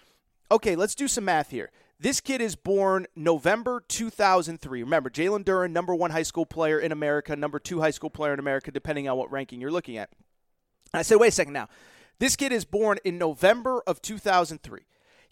okay, 0.50 0.74
let's 0.74 0.96
do 0.96 1.06
some 1.06 1.24
math 1.24 1.50
here. 1.50 1.70
This 2.00 2.20
kid 2.20 2.40
is 2.40 2.56
born 2.56 3.06
November 3.14 3.84
2003. 3.86 4.82
Remember, 4.82 5.08
Jalen 5.08 5.44
Duren, 5.44 5.70
number 5.70 5.94
one 5.94 6.10
high 6.10 6.24
school 6.24 6.44
player 6.44 6.80
in 6.80 6.90
America, 6.90 7.36
number 7.36 7.60
two 7.60 7.80
high 7.80 7.92
school 7.92 8.10
player 8.10 8.32
in 8.32 8.40
America, 8.40 8.72
depending 8.72 9.08
on 9.08 9.16
what 9.16 9.30
ranking 9.30 9.60
you're 9.60 9.70
looking 9.70 9.96
at. 9.98 10.10
And 10.92 10.98
I 10.98 11.02
said, 11.02 11.18
wait 11.18 11.28
a 11.28 11.30
second 11.30 11.52
now. 11.52 11.68
This 12.18 12.34
kid 12.34 12.50
is 12.50 12.64
born 12.64 12.98
in 13.04 13.18
November 13.18 13.82
of 13.86 14.02
2003. 14.02 14.80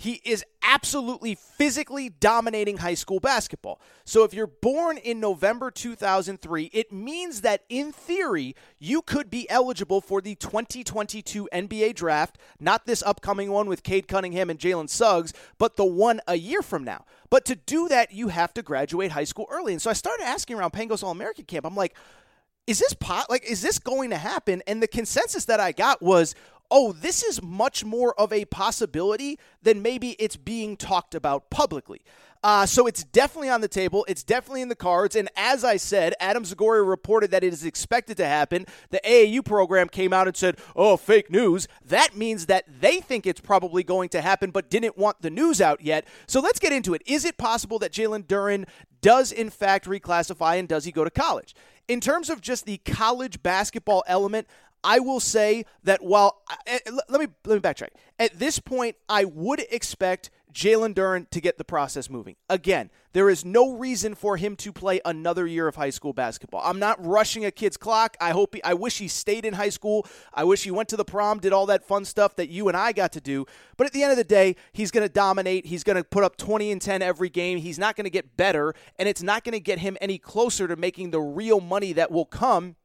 He 0.00 0.22
is 0.24 0.46
absolutely 0.62 1.34
physically 1.34 2.08
dominating 2.08 2.78
high 2.78 2.94
school 2.94 3.20
basketball. 3.20 3.82
So 4.06 4.24
if 4.24 4.32
you're 4.32 4.46
born 4.46 4.96
in 4.96 5.20
November 5.20 5.70
2003, 5.70 6.70
it 6.72 6.90
means 6.90 7.42
that 7.42 7.64
in 7.68 7.92
theory, 7.92 8.56
you 8.78 9.02
could 9.02 9.28
be 9.28 9.48
eligible 9.50 10.00
for 10.00 10.22
the 10.22 10.36
2022 10.36 11.50
NBA 11.52 11.94
draft, 11.96 12.38
not 12.58 12.86
this 12.86 13.02
upcoming 13.02 13.50
one 13.50 13.68
with 13.68 13.82
Cade 13.82 14.08
Cunningham 14.08 14.48
and 14.48 14.58
Jalen 14.58 14.88
Suggs, 14.88 15.34
but 15.58 15.76
the 15.76 15.84
one 15.84 16.22
a 16.26 16.36
year 16.36 16.62
from 16.62 16.82
now. 16.82 17.04
But 17.28 17.44
to 17.44 17.54
do 17.54 17.86
that, 17.88 18.10
you 18.10 18.28
have 18.28 18.54
to 18.54 18.62
graduate 18.62 19.10
high 19.10 19.24
school 19.24 19.48
early. 19.50 19.74
And 19.74 19.82
so 19.82 19.90
I 19.90 19.92
started 19.92 20.24
asking 20.24 20.56
around 20.56 20.70
Pango's 20.70 21.02
All 21.02 21.10
American 21.10 21.44
camp, 21.44 21.66
I'm 21.66 21.76
like, 21.76 21.94
is 22.66 22.78
this 22.78 22.94
pot 22.94 23.28
like 23.28 23.44
is 23.44 23.62
this 23.62 23.78
going 23.80 24.10
to 24.10 24.16
happen 24.16 24.62
and 24.66 24.80
the 24.80 24.86
consensus 24.86 25.46
that 25.46 25.58
i 25.58 25.72
got 25.72 26.00
was 26.00 26.36
oh, 26.70 26.92
this 26.92 27.22
is 27.22 27.42
much 27.42 27.84
more 27.84 28.18
of 28.18 28.32
a 28.32 28.44
possibility 28.46 29.38
than 29.62 29.82
maybe 29.82 30.10
it's 30.18 30.36
being 30.36 30.76
talked 30.76 31.14
about 31.14 31.50
publicly. 31.50 32.02
Uh, 32.42 32.64
so 32.64 32.86
it's 32.86 33.04
definitely 33.04 33.50
on 33.50 33.60
the 33.60 33.68
table. 33.68 34.04
It's 34.08 34.22
definitely 34.22 34.62
in 34.62 34.70
the 34.70 34.74
cards. 34.74 35.14
And 35.14 35.28
as 35.36 35.62
I 35.62 35.76
said, 35.76 36.14
Adam 36.20 36.44
Zagoria 36.44 36.88
reported 36.88 37.30
that 37.32 37.44
it 37.44 37.52
is 37.52 37.64
expected 37.64 38.16
to 38.16 38.26
happen. 38.26 38.64
The 38.88 39.00
AAU 39.04 39.44
program 39.44 39.88
came 39.88 40.12
out 40.12 40.26
and 40.26 40.34
said, 40.34 40.58
oh, 40.74 40.96
fake 40.96 41.30
news. 41.30 41.68
That 41.84 42.16
means 42.16 42.46
that 42.46 42.64
they 42.80 43.00
think 43.00 43.26
it's 43.26 43.40
probably 43.40 43.82
going 43.82 44.08
to 44.10 44.22
happen, 44.22 44.50
but 44.50 44.70
didn't 44.70 44.96
want 44.96 45.20
the 45.20 45.30
news 45.30 45.60
out 45.60 45.82
yet. 45.82 46.06
So 46.26 46.40
let's 46.40 46.58
get 46.58 46.72
into 46.72 46.94
it. 46.94 47.02
Is 47.04 47.26
it 47.26 47.36
possible 47.36 47.78
that 47.80 47.92
Jalen 47.92 48.24
Duren 48.24 48.66
does, 49.02 49.32
in 49.32 49.50
fact, 49.50 49.84
reclassify 49.84 50.58
and 50.58 50.66
does 50.68 50.84
he 50.84 50.92
go 50.92 51.04
to 51.04 51.10
college? 51.10 51.54
In 51.88 52.00
terms 52.00 52.30
of 52.30 52.40
just 52.40 52.64
the 52.64 52.78
college 52.78 53.42
basketball 53.42 54.04
element, 54.06 54.46
I 54.82 54.98
will 55.00 55.20
say 55.20 55.64
that 55.84 56.02
while 56.02 56.42
eh, 56.66 56.78
let 56.86 57.20
me 57.20 57.28
let 57.44 57.54
me 57.54 57.60
backtrack. 57.60 57.90
At 58.18 58.38
this 58.38 58.58
point, 58.58 58.96
I 59.08 59.24
would 59.24 59.60
expect 59.70 60.30
Jalen 60.52 60.94
Duren 60.94 61.28
to 61.30 61.40
get 61.40 61.58
the 61.58 61.64
process 61.64 62.10
moving. 62.10 62.36
Again, 62.48 62.90
there 63.12 63.30
is 63.30 63.44
no 63.44 63.72
reason 63.72 64.14
for 64.14 64.36
him 64.36 64.56
to 64.56 64.72
play 64.72 65.00
another 65.04 65.46
year 65.46 65.68
of 65.68 65.76
high 65.76 65.90
school 65.90 66.12
basketball. 66.12 66.60
I'm 66.64 66.78
not 66.78 67.04
rushing 67.04 67.44
a 67.44 67.50
kid's 67.50 67.76
clock. 67.76 68.16
I 68.20 68.30
hope 68.30 68.54
he, 68.54 68.62
I 68.62 68.74
wish 68.74 68.98
he 68.98 69.08
stayed 69.08 69.44
in 69.44 69.54
high 69.54 69.68
school. 69.68 70.06
I 70.32 70.44
wish 70.44 70.62
he 70.64 70.70
went 70.70 70.88
to 70.90 70.96
the 70.96 71.04
prom, 71.04 71.38
did 71.38 71.52
all 71.52 71.66
that 71.66 71.86
fun 71.86 72.04
stuff 72.04 72.36
that 72.36 72.48
you 72.48 72.68
and 72.68 72.76
I 72.76 72.92
got 72.92 73.12
to 73.12 73.20
do. 73.20 73.46
But 73.76 73.86
at 73.86 73.92
the 73.92 74.02
end 74.02 74.12
of 74.12 74.18
the 74.18 74.24
day, 74.24 74.56
he's 74.72 74.90
going 74.90 75.06
to 75.06 75.12
dominate. 75.12 75.66
He's 75.66 75.84
going 75.84 75.96
to 75.96 76.04
put 76.04 76.24
up 76.24 76.36
20 76.36 76.72
and 76.72 76.80
10 76.82 77.02
every 77.02 77.28
game. 77.28 77.58
He's 77.58 77.78
not 77.78 77.96
going 77.96 78.04
to 78.04 78.10
get 78.10 78.36
better, 78.36 78.74
and 78.98 79.08
it's 79.08 79.22
not 79.22 79.44
going 79.44 79.52
to 79.52 79.60
get 79.60 79.78
him 79.78 79.96
any 80.00 80.18
closer 80.18 80.68
to 80.68 80.76
making 80.76 81.10
the 81.10 81.20
real 81.20 81.60
money 81.60 81.92
that 81.94 82.10
will 82.10 82.26
come 82.26 82.76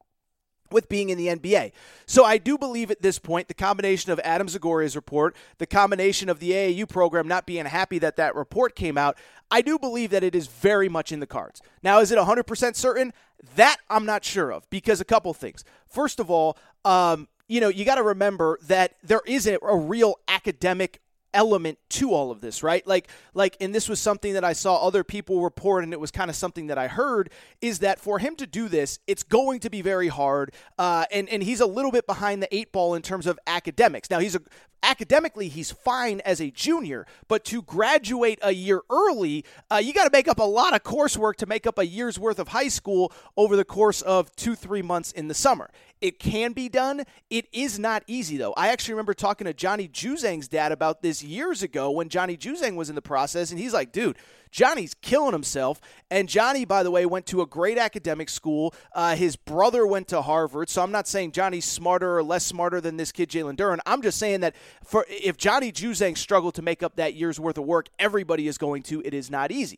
with 0.76 0.90
being 0.90 1.10
in 1.10 1.18
the 1.18 1.28
NBA. 1.28 1.72
So 2.06 2.26
I 2.26 2.38
do 2.38 2.58
believe 2.58 2.92
at 2.92 3.02
this 3.02 3.18
point 3.18 3.48
the 3.48 3.54
combination 3.54 4.12
of 4.12 4.20
Adam 4.26 4.48
Zagoria's 4.48 4.96
report, 4.96 5.34
the 5.58 5.66
combination 5.66 6.30
of 6.30 6.40
the 6.40 6.52
AAU 6.52 6.88
program 6.88 7.28
not 7.28 7.46
being 7.46 7.66
happy 7.66 7.98
that 8.00 8.18
that 8.18 8.36
report 8.36 8.76
came 8.76 8.98
out, 8.98 9.18
I 9.50 9.62
do 9.62 9.80
believe 9.80 10.12
that 10.12 10.22
it 10.22 10.36
is 10.36 10.48
very 10.48 10.90
much 10.90 11.14
in 11.14 11.22
the 11.22 11.26
cards. 11.26 11.62
Now, 11.82 12.02
is 12.02 12.12
it 12.12 12.20
100% 12.20 12.76
certain? 12.76 13.14
That 13.56 13.78
I'm 13.90 14.06
not 14.06 14.26
sure 14.26 14.52
of 14.52 14.70
because 14.70 15.00
a 15.00 15.06
couple 15.06 15.34
things. 15.34 15.64
First 15.88 16.20
of 16.20 16.30
all, 16.30 16.58
um, 16.84 17.30
you 17.48 17.62
know, 17.62 17.70
you 17.70 17.86
got 17.86 17.96
to 17.96 18.04
remember 18.04 18.60
that 18.64 18.96
there 19.02 19.22
is 19.26 19.48
a, 19.48 19.58
a 19.62 19.78
real 19.78 20.20
academic 20.28 21.00
element 21.36 21.78
to 21.90 22.14
all 22.14 22.32
of 22.32 22.42
this, 22.42 22.64
right? 22.64 22.86
Like 22.88 23.10
like 23.36 23.58
and 23.60 23.76
this 23.76 23.88
was 23.88 24.00
something 24.00 24.34
that 24.34 24.44
I 24.44 24.54
saw 24.54 24.78
other 24.88 25.04
people 25.04 25.44
report 25.44 25.84
and 25.84 25.94
it 25.94 26.00
was 26.00 26.10
kind 26.10 26.30
of 26.30 26.36
something 26.36 26.68
that 26.68 26.78
I 26.78 26.88
heard 26.88 27.30
is 27.62 27.80
that 27.80 28.00
for 28.00 28.18
him 28.18 28.36
to 28.38 28.48
do 28.48 28.68
this, 28.68 29.00
it's 29.06 29.22
going 29.22 29.60
to 29.60 29.70
be 29.70 29.82
very 29.82 30.08
hard. 30.08 30.54
Uh, 30.80 31.06
and 31.12 31.30
and 31.30 31.44
he's 31.44 31.60
a 31.60 31.66
little 31.66 31.92
bit 31.92 32.08
behind 32.08 32.42
the 32.42 32.56
eight 32.56 32.72
ball 32.72 32.96
in 32.96 33.02
terms 33.02 33.28
of 33.28 33.38
academics. 33.46 34.10
Now 34.10 34.20
he's 34.20 34.36
a 34.36 34.42
academically 34.84 35.48
he's 35.50 35.72
fine 35.72 36.22
as 36.22 36.40
a 36.40 36.52
junior, 36.52 37.06
but 37.28 37.44
to 37.46 37.62
graduate 37.64 38.40
a 38.42 38.52
year 38.52 38.82
early, 38.90 39.44
uh, 39.72 39.78
you 39.84 39.94
got 39.94 40.06
to 40.06 40.12
make 40.12 40.28
up 40.28 40.40
a 40.40 40.44
lot 40.44 40.74
of 40.74 40.84
coursework 40.84 41.36
to 41.36 41.46
make 41.46 41.66
up 41.68 41.80
a 41.80 41.86
year's 41.86 42.20
worth 42.20 42.40
of 42.40 42.50
high 42.50 42.68
school 42.68 43.12
over 43.36 43.56
the 43.56 43.66
course 43.66 44.02
of 44.02 44.34
two 44.36 44.56
three 44.56 44.82
months 44.82 45.12
in 45.12 45.28
the 45.28 45.34
summer. 45.34 45.70
It 46.02 46.20
can 46.20 46.54
be 46.54 46.70
done. 46.70 47.04
It 47.30 47.48
is 47.52 47.80
not 47.80 48.04
easy, 48.08 48.38
though. 48.38 48.54
I 48.54 48.70
actually 48.70 48.94
remember 48.94 49.14
talking 49.14 49.46
to 49.46 49.54
Johnny 49.54 49.88
Juzang's 49.88 50.48
dad 50.48 50.72
about 50.72 51.02
this 51.02 51.24
years 51.24 51.64
ago 51.64 51.90
when 51.90 52.10
Johnny 52.10 52.38
Juzang 52.38 52.76
was 52.76 52.90
in 52.90 52.96
the 52.96 53.02
process, 53.02 53.52
and 53.52 53.60
he's 53.60 53.74
like, 53.74 53.92
dude, 53.92 54.18
Johnny's 54.52 54.94
killing 54.94 55.34
himself. 55.34 55.82
And 56.10 56.30
Johnny, 56.30 56.64
by 56.64 56.84
the 56.84 56.92
way, 56.92 57.06
went 57.06 57.26
to 57.28 57.42
a 57.42 57.46
great 57.46 57.78
academic 57.78 58.30
school. 58.30 58.74
Uh, 58.94 59.16
his 59.16 59.36
brother 59.36 59.86
went 59.86 60.08
to 60.10 60.22
Harvard. 60.22 60.70
So 60.70 60.82
I'm 60.82 60.92
not 60.92 61.08
saying 61.08 61.34
Johnny's 61.34 61.66
smarter 61.66 62.18
or 62.18 62.24
less 62.24 62.46
smarter 62.46 62.80
than 62.80 62.98
this 62.98 63.12
kid, 63.12 63.30
Jalen 63.30 63.58
Duren. 63.58 63.80
I'm 63.86 64.02
just 64.02 64.18
saying 64.18 64.42
that 64.42 64.56
for 64.84 65.06
if 65.10 65.36
Johnny 65.38 65.72
Juzang 65.72 66.18
struggled 66.18 66.56
to 66.56 66.62
make 66.62 66.84
up 66.84 66.96
that 66.96 67.16
year's 67.16 67.40
worth 67.40 67.58
of 67.58 67.66
work, 67.66 67.88
everybody 68.00 68.48
is 68.48 68.58
going 68.58 68.84
to. 68.84 69.02
It 69.04 69.14
is 69.14 69.30
not 69.30 69.52
easy. 69.52 69.78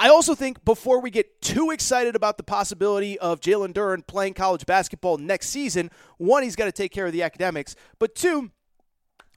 I 0.00 0.08
also 0.10 0.36
think 0.36 0.64
before 0.64 1.00
we 1.00 1.10
get 1.10 1.42
too 1.42 1.70
excited 1.72 2.14
about 2.14 2.36
the 2.36 2.44
possibility 2.44 3.18
of 3.18 3.40
Jalen 3.40 3.72
Duren 3.72 4.06
playing 4.06 4.34
college 4.34 4.64
basketball 4.64 5.18
next 5.18 5.48
season, 5.48 5.90
one, 6.18 6.44
he's 6.44 6.54
got 6.54 6.66
to 6.66 6.72
take 6.72 6.92
care 6.92 7.06
of 7.06 7.12
the 7.12 7.24
academics, 7.24 7.74
but 7.98 8.14
two, 8.14 8.52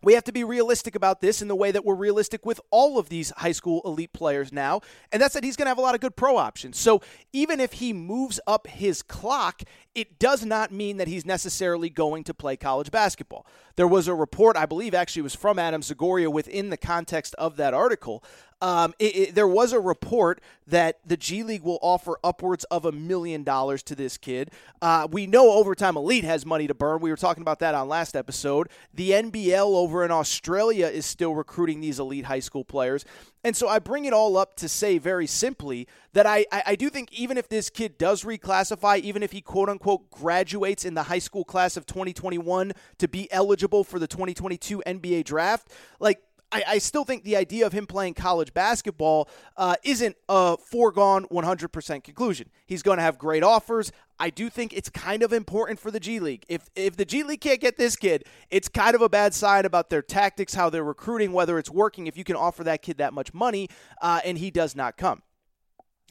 we 0.04 0.14
have 0.14 0.24
to 0.24 0.32
be 0.32 0.44
realistic 0.44 0.96
about 0.96 1.22
this 1.22 1.42
in 1.42 1.48
the 1.48 1.56
way 1.56 1.72
that 1.72 1.86
we're 1.86 1.96
realistic 1.96 2.46
with 2.46 2.60
all 2.72 2.98
of 2.98 3.10
these 3.10 3.32
high 3.38 3.52
school 3.52 3.82
elite 3.86 4.14
players 4.14 4.52
now, 4.52 4.82
and 5.12 5.22
that's 5.22 5.34
that 5.36 5.44
he's 5.44 5.56
going 5.56 5.66
to 5.66 5.70
have 5.70 5.78
a 5.78 5.82
lot 5.82 5.96
of 5.96 6.02
good 6.02 6.16
pro 6.16 6.38
options. 6.38 6.78
So 6.78 7.02
even 7.34 7.60
if 7.60 7.74
he 7.74 7.94
moves 7.94 8.40
up 8.48 8.68
his 8.68 9.02
clock, 9.04 9.62
it 9.94 10.18
does 10.18 10.44
not 10.44 10.72
mean 10.72 10.98
that 10.98 11.08
he's 11.08 11.26
necessarily 11.26 11.90
going 11.90 12.24
to 12.26 12.34
play 12.34 12.58
college 12.58 12.90
basketball. 12.90 13.46
There 13.76 13.88
was 13.88 14.08
a 14.08 14.16
report, 14.16 14.58
I 14.58 14.66
believe 14.66 14.96
actually 14.96 15.22
was 15.22 15.36
from 15.36 15.60
Adam 15.60 15.82
Zagoria 15.82 16.32
within 16.32 16.70
the 16.70 16.78
context 16.78 17.36
of 17.36 17.58
that 17.58 17.74
article. 17.74 18.24
Um, 18.62 18.94
it, 19.00 19.16
it, 19.16 19.36
there 19.36 19.48
was 19.48 19.74
a 19.74 19.80
report 19.80 20.42
that 20.68 21.00
the 21.06 21.18
G 21.18 21.44
League 21.44 21.64
will 21.64 21.80
offer 21.82 22.18
upwards 22.24 22.64
of 22.66 22.86
a 22.86 22.92
million 22.92 23.44
dollars 23.44 23.84
to 23.84 23.96
this 23.96 24.18
kid. 24.18 24.52
Uh, 24.82 25.08
we 25.12 25.28
know 25.28 25.52
Overtime 25.52 25.98
Elite 25.98 26.24
has 26.24 26.46
money 26.46 26.68
to 26.68 26.74
burn. 26.74 27.02
We 27.02 27.10
were 27.10 27.18
talking 27.18 27.42
about 27.42 27.60
that 27.60 27.76
on 27.76 27.88
last 27.88 28.16
episode. 28.16 28.70
The 28.94 29.12
NBL 29.12 29.66
over 29.66 30.06
in 30.06 30.12
Australia 30.12 30.88
is 30.88 31.06
still 31.06 31.36
recruiting 31.36 31.82
these 31.82 32.00
elite 32.00 32.26
high 32.26 32.40
school 32.40 32.64
players. 32.64 33.06
And 33.44 33.56
so 33.56 33.68
I 33.68 33.80
bring 33.80 34.06
it 34.06 34.14
all 34.14 34.38
up 34.38 34.56
to 34.58 34.70
say 34.70 35.00
very 35.00 35.26
simply 35.26 35.88
that 36.14 36.28
I, 36.28 36.46
I, 36.52 36.64
I, 36.68 36.76
do 36.76 36.90
think 36.90 37.12
even 37.12 37.38
if 37.38 37.50
this 37.50 37.72
kid 37.72 37.98
does 37.98 38.24
reclassify, 38.24 39.00
even 39.00 39.24
if 39.24 39.32
he 39.32 39.42
quote 39.42 39.68
unquote 39.68 40.12
graduates 40.12 40.86
in 40.86 40.94
the 40.94 41.04
high 41.04 41.20
school 41.20 41.44
class 41.44 41.76
of 41.76 41.88
2021 41.88 42.74
to 43.00 43.08
be 43.08 43.32
eligible 43.32 43.84
for 43.84 43.98
the 43.98 44.08
2022 44.08 44.84
NBA 44.86 45.24
draft, 45.24 45.72
like 46.00 46.22
I, 46.52 46.64
I, 46.68 46.78
still 46.80 47.04
think 47.04 47.24
the 47.24 47.38
idea 47.38 47.66
of 47.66 47.74
him 47.74 47.88
playing 47.88 48.14
college 48.14 48.54
basketball 48.54 49.30
uh, 49.58 49.76
isn't 49.84 50.16
a 50.28 50.58
foregone 50.58 51.26
100% 51.28 52.04
conclusion. 52.04 52.50
He's 52.66 52.84
going 52.84 52.98
to 52.98 53.04
have 53.04 53.18
great 53.18 53.44
offers. 53.44 53.92
I 54.20 54.30
do 54.30 54.50
think 54.50 54.74
it's 54.74 54.90
kind 54.90 55.24
of 55.24 55.34
important 55.34 55.80
for 55.80 55.92
the 55.92 56.00
G 56.00 56.20
League. 56.20 56.46
If 56.48 56.70
if 56.76 56.96
the 56.96 57.06
G 57.06 57.24
League 57.24 57.42
can't 57.42 57.60
get 57.60 57.78
this 57.78 57.96
kid, 57.96 58.26
it's 58.50 58.68
kind 58.68 58.96
of 58.96 59.02
a 59.02 59.10
bad 59.10 59.34
sign 59.34 59.66
about 59.66 59.90
their 59.90 60.02
tactics, 60.02 60.54
how 60.54 60.70
they're 60.70 60.84
recruiting, 60.84 61.32
whether 61.34 61.58
it's 61.58 61.72
working. 61.72 62.08
If 62.08 62.18
you 62.18 62.24
can 62.24 62.36
offer 62.36 62.64
that 62.66 62.82
kid 62.82 62.98
that 62.98 63.14
much 63.14 63.34
money, 63.34 63.70
uh, 64.02 64.20
and 64.24 64.38
he 64.38 64.52
does 64.52 64.76
not 64.76 64.98
come. 64.98 65.24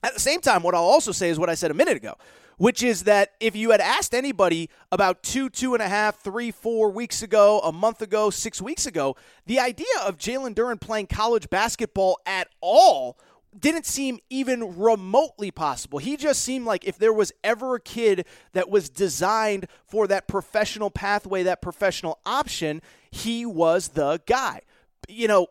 At 0.03 0.15
the 0.15 0.21
same 0.21 0.41
time, 0.41 0.63
what 0.63 0.75
I'll 0.75 0.83
also 0.83 1.13
say 1.13 1.29
is 1.29 1.39
what 1.39 1.51
I 1.51 1.55
said 1.55 1.71
a 1.71 1.75
minute 1.75 1.97
ago, 1.97 2.15
which 2.61 2.83
is 2.83 3.05
that 3.05 3.31
if 3.41 3.57
you 3.57 3.71
had 3.71 3.81
asked 3.81 4.15
anybody 4.15 4.69
about 4.93 5.23
two, 5.23 5.49
two 5.49 5.73
and 5.73 5.83
a 5.83 5.89
half, 5.89 6.21
three, 6.21 6.51
four 6.51 6.91
weeks 6.91 7.23
ago, 7.23 7.59
a 7.61 7.73
month 7.73 8.03
ago, 8.03 8.29
six 8.29 8.61
weeks 8.61 8.85
ago, 8.85 9.17
the 9.47 9.59
idea 9.59 9.87
of 10.05 10.19
Jalen 10.19 10.55
Duren 10.55 10.79
playing 10.79 11.07
college 11.07 11.49
basketball 11.49 12.19
at 12.27 12.49
all 12.61 13.19
didn't 13.59 13.87
seem 13.87 14.19
even 14.29 14.77
remotely 14.77 15.51
possible. 15.51 16.01
He 16.01 16.19
just 16.19 16.43
seemed 16.43 16.67
like 16.67 16.85
if 16.87 16.99
there 16.99 17.15
was 17.15 17.33
ever 17.43 17.77
a 17.77 17.81
kid 17.81 18.27
that 18.53 18.69
was 18.69 18.91
designed 18.91 19.67
for 19.87 20.07
that 20.09 20.29
professional 20.29 20.91
pathway, 20.91 21.43
that 21.45 21.63
professional 21.63 22.19
option, 22.27 22.83
he 23.11 23.47
was 23.47 23.89
the 23.89 24.21
guy. 24.27 24.61
You 25.09 25.29
know, 25.29 25.47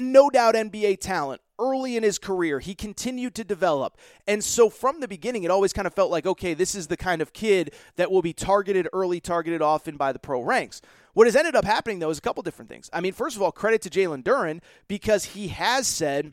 no 0.00 0.28
doubt 0.28 0.56
NBA 0.56 0.98
talent, 0.98 1.40
early 1.60 1.96
in 1.96 2.02
his 2.02 2.18
career. 2.18 2.58
He 2.58 2.74
continued 2.74 3.34
to 3.36 3.44
develop. 3.44 3.96
And 4.26 4.42
so 4.42 4.70
from 4.70 5.00
the 5.00 5.06
beginning, 5.06 5.44
it 5.44 5.50
always 5.50 5.72
kind 5.72 5.86
of 5.86 5.94
felt 5.94 6.10
like, 6.10 6.26
okay, 6.26 6.54
this 6.54 6.74
is 6.74 6.86
the 6.86 6.96
kind 6.96 7.22
of 7.22 7.32
kid 7.32 7.74
that 7.96 8.10
will 8.10 8.22
be 8.22 8.32
targeted 8.32 8.88
early, 8.92 9.20
targeted 9.20 9.62
often 9.62 9.96
by 9.96 10.12
the 10.12 10.18
pro 10.18 10.42
ranks. 10.42 10.80
What 11.12 11.26
has 11.26 11.36
ended 11.36 11.54
up 11.54 11.64
happening, 11.64 11.98
though, 11.98 12.10
is 12.10 12.18
a 12.18 12.22
couple 12.22 12.42
different 12.42 12.70
things. 12.70 12.88
I 12.92 13.00
mean, 13.00 13.12
first 13.12 13.36
of 13.36 13.42
all, 13.42 13.52
credit 13.52 13.82
to 13.82 13.90
Jalen 13.90 14.22
Duren 14.22 14.60
because 14.88 15.26
he 15.26 15.48
has 15.48 15.86
said, 15.86 16.32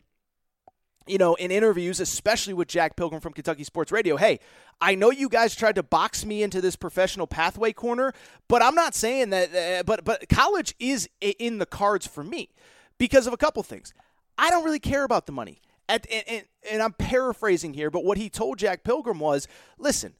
you 1.06 1.18
know, 1.18 1.34
in 1.34 1.50
interviews, 1.50 2.00
especially 2.00 2.54
with 2.54 2.68
Jack 2.68 2.96
Pilgrim 2.96 3.20
from 3.20 3.32
Kentucky 3.32 3.64
Sports 3.64 3.90
Radio, 3.90 4.16
hey, 4.16 4.40
I 4.80 4.94
know 4.94 5.10
you 5.10 5.28
guys 5.28 5.56
tried 5.56 5.74
to 5.76 5.82
box 5.82 6.24
me 6.24 6.42
into 6.42 6.60
this 6.60 6.76
professional 6.76 7.26
pathway 7.26 7.72
corner, 7.72 8.12
but 8.46 8.62
I'm 8.62 8.74
not 8.74 8.94
saying 8.94 9.30
that. 9.30 9.54
Uh, 9.54 9.82
but 9.82 10.04
but 10.04 10.28
college 10.28 10.74
is 10.78 11.08
in 11.20 11.58
the 11.58 11.66
cards 11.66 12.06
for 12.06 12.22
me 12.22 12.50
because 12.98 13.26
of 13.26 13.32
a 13.32 13.36
couple 13.36 13.62
things. 13.62 13.92
I 14.38 14.50
don't 14.50 14.64
really 14.64 14.78
care 14.78 15.04
about 15.04 15.26
the 15.26 15.32
money. 15.32 15.60
At, 15.88 16.06
and, 16.10 16.24
and, 16.28 16.44
and 16.70 16.82
I'm 16.82 16.92
paraphrasing 16.92 17.74
here, 17.74 17.90
but 17.90 18.04
what 18.04 18.16
he 18.18 18.30
told 18.30 18.58
Jack 18.58 18.84
Pilgrim 18.84 19.18
was 19.18 19.48
listen, 19.78 20.14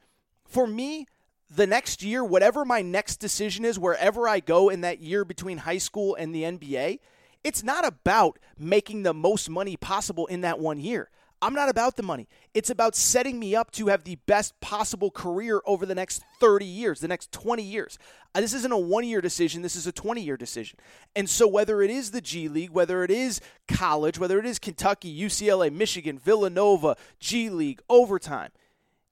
for 0.45 0.67
me, 0.67 1.07
the 1.51 1.67
next 1.67 2.03
year, 2.03 2.25
whatever 2.25 2.65
my 2.65 2.83
next 2.83 3.17
decision 3.17 3.65
is, 3.65 3.79
wherever 3.79 4.29
I 4.29 4.41
go 4.41 4.69
in 4.69 4.83
that 4.83 5.01
year 5.01 5.25
between 5.25 5.59
high 5.59 5.79
school 5.79 6.15
and 6.15 6.35
the 6.35 6.43
NBA, 6.43 6.99
it's 7.45 7.63
not 7.63 7.87
about 7.87 8.39
making 8.59 9.03
the 9.03 9.15
most 9.15 9.49
money 9.49 9.77
possible 9.77 10.27
in 10.27 10.41
that 10.43 10.59
one 10.59 10.81
year. 10.81 11.11
I'm 11.41 11.55
not 11.55 11.69
about 11.69 11.97
the 11.97 12.03
money. 12.03 12.29
It's 12.53 12.71
about 12.71 12.97
setting 12.97 13.39
me 13.39 13.55
up 13.55 13.71
to 13.73 13.87
have 13.89 14.05
the 14.05 14.17
best 14.27 14.59
possible 14.61 15.11
career 15.11 15.61
over 15.67 15.87
the 15.87 15.95
next 15.95 16.23
30 16.41 16.65
years, 16.65 17.01
the 17.01 17.09
next 17.09 17.31
20 17.31 17.63
years. 17.63 17.99
Uh, 18.35 18.41
this 18.41 18.53
isn't 18.53 18.73
a 18.73 18.79
one 18.79 19.05
year 19.05 19.21
decision, 19.21 19.63
this 19.63 19.77
is 19.77 19.87
a 19.87 19.93
20 19.93 20.21
year 20.21 20.37
decision. 20.37 20.79
And 21.15 21.31
so, 21.31 21.47
whether 21.47 21.81
it 21.83 21.91
is 21.91 22.11
the 22.11 22.21
G 22.21 22.49
League, 22.49 22.71
whether 22.71 23.05
it 23.05 23.11
is 23.11 23.41
college, 23.69 24.19
whether 24.19 24.39
it 24.39 24.47
is 24.47 24.59
Kentucky, 24.59 25.17
UCLA, 25.17 25.73
Michigan, 25.73 26.19
Villanova, 26.19 26.97
G 27.21 27.51
League, 27.51 27.81
overtime, 27.89 28.51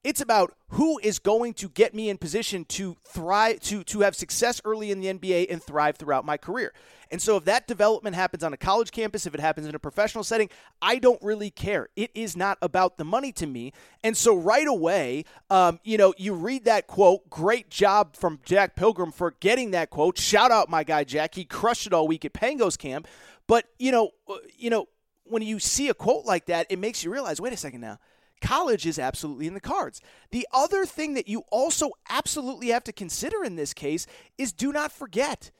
it's 0.07 0.21
about 0.21 0.55
who 0.69 0.97
is 1.03 1.19
going 1.19 1.53
to 1.55 1.67
get 1.67 1.93
me 1.93 2.09
in 2.09 2.17
position 2.17 2.63
to 2.63 2.95
thrive, 3.03 3.59
to, 3.59 3.83
to 3.83 3.99
have 3.99 4.15
success 4.15 4.61
early 4.63 4.89
in 4.89 5.01
the 5.01 5.07
NBA 5.07 5.47
and 5.49 5.61
thrive 5.61 5.97
throughout 5.97 6.23
my 6.23 6.37
career. 6.37 6.71
And 7.11 7.21
so, 7.21 7.35
if 7.35 7.43
that 7.43 7.67
development 7.67 8.15
happens 8.15 8.41
on 8.41 8.53
a 8.53 8.57
college 8.57 8.91
campus, 8.91 9.25
if 9.25 9.33
it 9.33 9.41
happens 9.41 9.67
in 9.67 9.75
a 9.75 9.79
professional 9.79 10.23
setting, 10.23 10.49
I 10.81 10.97
don't 10.99 11.21
really 11.21 11.49
care. 11.49 11.89
It 11.97 12.11
is 12.15 12.37
not 12.37 12.57
about 12.61 12.97
the 12.97 13.03
money 13.03 13.33
to 13.33 13.45
me. 13.45 13.73
And 14.01 14.15
so, 14.15 14.33
right 14.33 14.67
away, 14.67 15.25
um, 15.49 15.81
you 15.83 15.97
know, 15.97 16.13
you 16.17 16.33
read 16.33 16.63
that 16.65 16.87
quote. 16.87 17.29
Great 17.29 17.69
job 17.69 18.15
from 18.15 18.39
Jack 18.45 18.77
Pilgrim 18.77 19.11
for 19.11 19.31
getting 19.41 19.71
that 19.71 19.89
quote. 19.89 20.17
Shout 20.17 20.51
out 20.51 20.69
my 20.69 20.85
guy 20.85 21.03
Jack. 21.03 21.35
He 21.35 21.43
crushed 21.43 21.85
it 21.85 21.91
all 21.91 22.07
week 22.07 22.23
at 22.23 22.31
Pangos 22.31 22.77
camp. 22.77 23.09
But 23.45 23.65
you 23.77 23.91
know, 23.91 24.11
uh, 24.29 24.35
you 24.57 24.69
know, 24.69 24.87
when 25.25 25.41
you 25.41 25.59
see 25.59 25.89
a 25.89 25.93
quote 25.93 26.25
like 26.25 26.45
that, 26.45 26.67
it 26.69 26.79
makes 26.79 27.03
you 27.03 27.11
realize. 27.11 27.41
Wait 27.41 27.51
a 27.51 27.57
second 27.57 27.81
now 27.81 27.99
college 28.41 28.85
is 28.85 28.99
absolutely 28.99 29.47
in 29.47 29.53
the 29.53 29.59
cards. 29.59 30.01
The 30.31 30.47
other 30.53 30.85
thing 30.85 31.13
that 31.15 31.27
you 31.27 31.43
also 31.51 31.91
absolutely 32.09 32.69
have 32.69 32.83
to 32.85 32.93
consider 32.93 33.43
in 33.43 33.55
this 33.55 33.73
case 33.73 34.07
is 34.37 34.51
do 34.51 34.71
not 34.71 34.91
forget, 34.91 35.51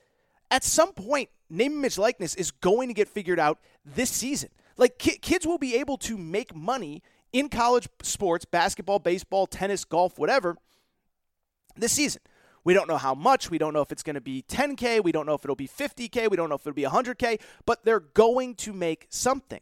at 0.52 0.64
some 0.64 0.94
point, 0.94 1.30
name 1.50 1.74
image 1.74 1.98
likeness 1.98 2.36
is 2.36 2.52
going 2.52 2.88
to 2.88 2.94
get 2.94 3.08
figured 3.08 3.40
out 3.40 3.60
this 3.86 4.10
season. 4.10 4.50
Like 4.78 5.00
ki- 5.00 5.18
kids 5.18 5.46
will 5.48 5.58
be 5.58 5.76
able 5.76 5.98
to 6.00 6.18
make 6.18 6.56
money 6.56 7.02
in 7.34 7.50
college 7.50 7.88
sports, 8.02 8.46
basketball, 8.46 9.00
baseball, 9.00 9.48
tennis, 9.48 9.84
golf, 9.84 10.18
whatever, 10.18 10.58
this 11.76 11.92
season. 11.92 12.22
We 12.64 12.74
don't 12.74 12.90
know 12.90 12.98
how 12.98 13.16
much. 13.16 13.50
We 13.50 13.58
don't 13.58 13.74
know 13.74 13.82
if 13.82 13.94
it's 13.94 14.04
going 14.04 14.16
to 14.16 14.22
be 14.22 14.44
10K. 14.48 15.02
We 15.02 15.14
don't 15.14 15.26
know 15.26 15.36
if 15.36 15.46
it'll 15.46 15.56
be 15.56 15.70
50K. 15.70 16.30
We 16.30 16.36
don't 16.36 16.50
know 16.50 16.56
if 16.56 16.62
it'll 16.68 16.74
be 16.74 16.84
100K, 16.84 17.40
but 17.66 17.86
they're 17.86 18.02
going 18.02 18.56
to 18.56 18.74
make 18.74 19.08
something. 19.10 19.62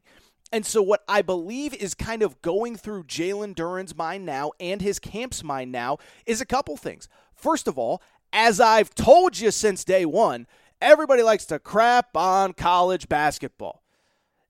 And 0.51 0.65
so, 0.65 0.81
what 0.81 1.03
I 1.07 1.21
believe 1.21 1.73
is 1.73 1.93
kind 1.93 2.21
of 2.21 2.41
going 2.41 2.75
through 2.75 3.05
Jalen 3.05 3.55
Duren's 3.55 3.95
mind 3.95 4.25
now 4.25 4.51
and 4.59 4.81
his 4.81 4.99
camp's 4.99 5.43
mind 5.43 5.71
now 5.71 5.97
is 6.25 6.39
a 6.39 6.45
couple 6.45 6.77
things. 6.77 7.09
First 7.33 7.67
of 7.67 7.77
all, 7.77 8.01
as 8.31 8.59
I've 8.59 8.93
told 8.93 9.39
you 9.39 9.51
since 9.51 9.83
day 9.83 10.05
one, 10.05 10.47
everybody 10.81 11.23
likes 11.23 11.45
to 11.47 11.59
crap 11.59 12.15
on 12.15 12.53
college 12.53 13.09
basketball. 13.09 13.81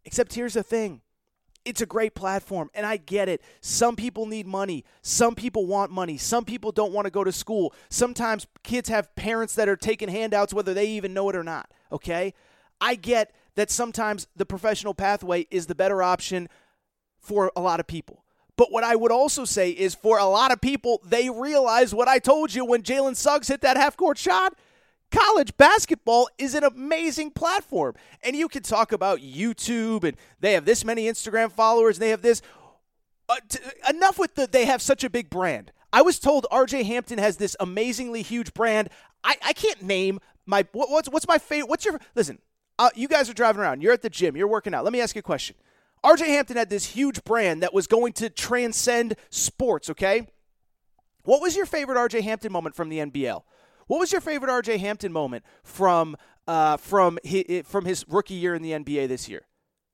Except 0.04 0.34
here's 0.34 0.54
the 0.54 0.64
thing 0.64 1.02
it's 1.66 1.82
a 1.82 1.86
great 1.88 2.14
platform, 2.14 2.70
and 2.76 2.86
I 2.86 2.98
get 2.98 3.28
it. 3.28 3.42
Some 3.60 3.96
people 3.96 4.28
need 4.28 4.46
money. 4.46 4.86
Some 5.02 5.34
people 5.34 5.66
want 5.66 5.92
money. 5.92 6.16
Some 6.18 6.46
people 6.46 6.72
don't 6.72 6.94
want 6.94 7.06
to 7.06 7.12
go 7.12 7.24
to 7.24 7.32
school. 7.32 7.74
Sometimes 7.90 8.46
kids 8.64 8.88
have 8.90 9.16
parents 9.16 9.56
that 9.56 9.68
are 9.68 9.76
taking 9.76 10.08
handouts, 10.08 10.54
whether 10.54 10.76
they 10.76 10.86
even 10.90 11.14
know 11.14 11.28
it 11.30 11.36
or 11.36 11.44
not. 11.44 11.72
Okay? 11.92 12.36
I 12.80 12.94
get 12.96 13.34
that 13.56 13.72
sometimes 13.72 14.28
the 14.36 14.46
professional 14.46 14.94
pathway 14.94 15.48
is 15.50 15.68
the 15.68 15.76
better 15.76 16.04
option 16.04 16.48
for 17.20 17.52
a 17.56 17.62
lot 17.62 17.80
of 17.80 17.88
people. 17.88 18.24
But 18.58 18.72
what 18.72 18.84
I 18.84 18.96
would 18.96 19.12
also 19.12 19.44
say 19.44 19.72
is 19.72 19.96
for 19.96 20.18
a 20.18 20.26
lot 20.26 20.52
of 20.52 20.62
people, 20.62 21.02
they 21.06 21.30
realize 21.30 21.94
what 21.94 22.08
I 22.08 22.20
told 22.20 22.54
you 22.54 22.64
when 22.64 22.84
Jalen 22.84 23.16
Suggs 23.16 23.50
hit 23.50 23.62
that 23.62 23.78
half 23.78 23.98
court 23.98 24.18
shot. 24.18 24.56
College 25.12 25.56
basketball 25.58 26.30
is 26.38 26.56
an 26.56 26.64
amazing 26.64 27.32
platform. 27.32 27.96
And 28.24 28.36
you 28.36 28.48
can 28.48 28.64
talk 28.64 28.92
about 28.92 29.20
YouTube 29.20 30.04
and 30.04 30.18
they 30.40 30.54
have 30.54 30.66
this 30.66 30.86
many 30.86 31.06
Instagram 31.06 31.52
followers 31.52 31.98
and 31.98 32.04
they 32.04 32.10
have 32.10 32.22
this. 32.22 32.42
Uh, 33.28 33.36
t- 33.50 33.60
enough 33.90 34.20
with 34.20 34.36
the 34.36 34.46
they 34.46 34.66
have 34.66 34.82
such 34.82 35.04
a 35.04 35.10
big 35.10 35.30
brand. 35.30 35.72
I 35.92 36.02
was 36.02 36.20
told 36.20 36.46
RJ 36.52 36.86
Hampton 36.86 37.18
has 37.18 37.38
this 37.38 37.56
amazingly 37.60 38.22
huge 38.22 38.54
brand. 38.54 38.90
I, 39.24 39.36
I 39.44 39.54
can't 39.54 39.82
name 39.82 40.20
my 40.46 40.66
what, 40.74 40.92
what's 40.92 41.10
what's 41.10 41.28
my 41.28 41.40
favorite. 41.40 41.70
What's 41.70 41.86
your 41.86 42.00
listen? 42.14 42.40
Uh, 42.78 42.90
you 42.96 43.08
guys 43.08 43.30
are 43.30 43.34
driving 43.34 43.62
around. 43.62 43.82
You're 43.82 43.94
at 43.94 44.02
the 44.02 44.10
gym. 44.10 44.36
You're 44.36 44.48
working 44.48 44.74
out. 44.74 44.84
Let 44.84 44.94
me 44.94 45.02
ask 45.02 45.16
you 45.16 45.20
a 45.20 45.24
question. 45.24 45.56
RJ 46.04 46.28
Hampton 46.28 46.58
had 46.58 46.70
this 46.70 46.86
huge 46.86 47.24
brand 47.24 47.64
that 47.64 47.74
was 47.74 47.88
going 47.88 48.14
to 48.14 48.30
transcend 48.30 49.16
sports, 49.30 49.90
okay? 49.90 50.28
What 51.24 51.42
was 51.42 51.56
your 51.56 51.66
favorite 51.66 51.98
RJ 51.98 52.22
Hampton 52.22 52.52
moment 52.52 52.76
from 52.76 52.90
the 52.90 53.00
NBL? 53.00 53.42
What 53.88 54.00
was 54.00 54.12
your 54.12 54.22
favorite 54.22 54.50
RJ 54.50 54.80
Hampton 54.80 55.12
moment 55.12 55.44
from 55.64 56.16
uh, 56.48 56.78
from 56.78 57.18
his, 57.24 57.64
from 57.66 57.86
his 57.86 58.06
rookie 58.08 58.36
year 58.36 58.54
in 58.54 58.62
the 58.62 58.72
NBA 58.72 59.08
this 59.08 59.28
year? 59.28 59.48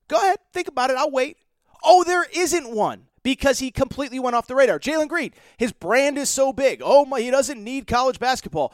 Go 0.10 0.18
ahead, 0.18 0.40
think 0.52 0.68
about 0.68 0.90
it. 0.90 0.98
I'll 0.98 1.12
wait. 1.12 1.38
Oh, 1.84 2.04
there 2.04 2.26
isn't 2.36 2.70
one 2.70 3.08
because 3.24 3.60
he 3.60 3.72
completely 3.72 4.20
went 4.20 4.36
off 4.36 4.48
the 4.48 4.56
radar. 4.56 4.80
Jalen 4.80 5.08
Green, 5.08 5.32
his 5.58 5.72
brand 5.72 6.18
is 6.18 6.30
so 6.30 6.52
big. 6.52 6.82
Oh 6.84 7.06
my, 7.06 7.22
he 7.22 7.32
doesn't 7.32 7.64
need 7.64 7.88
college 7.88 8.20
basketball. 8.20 8.74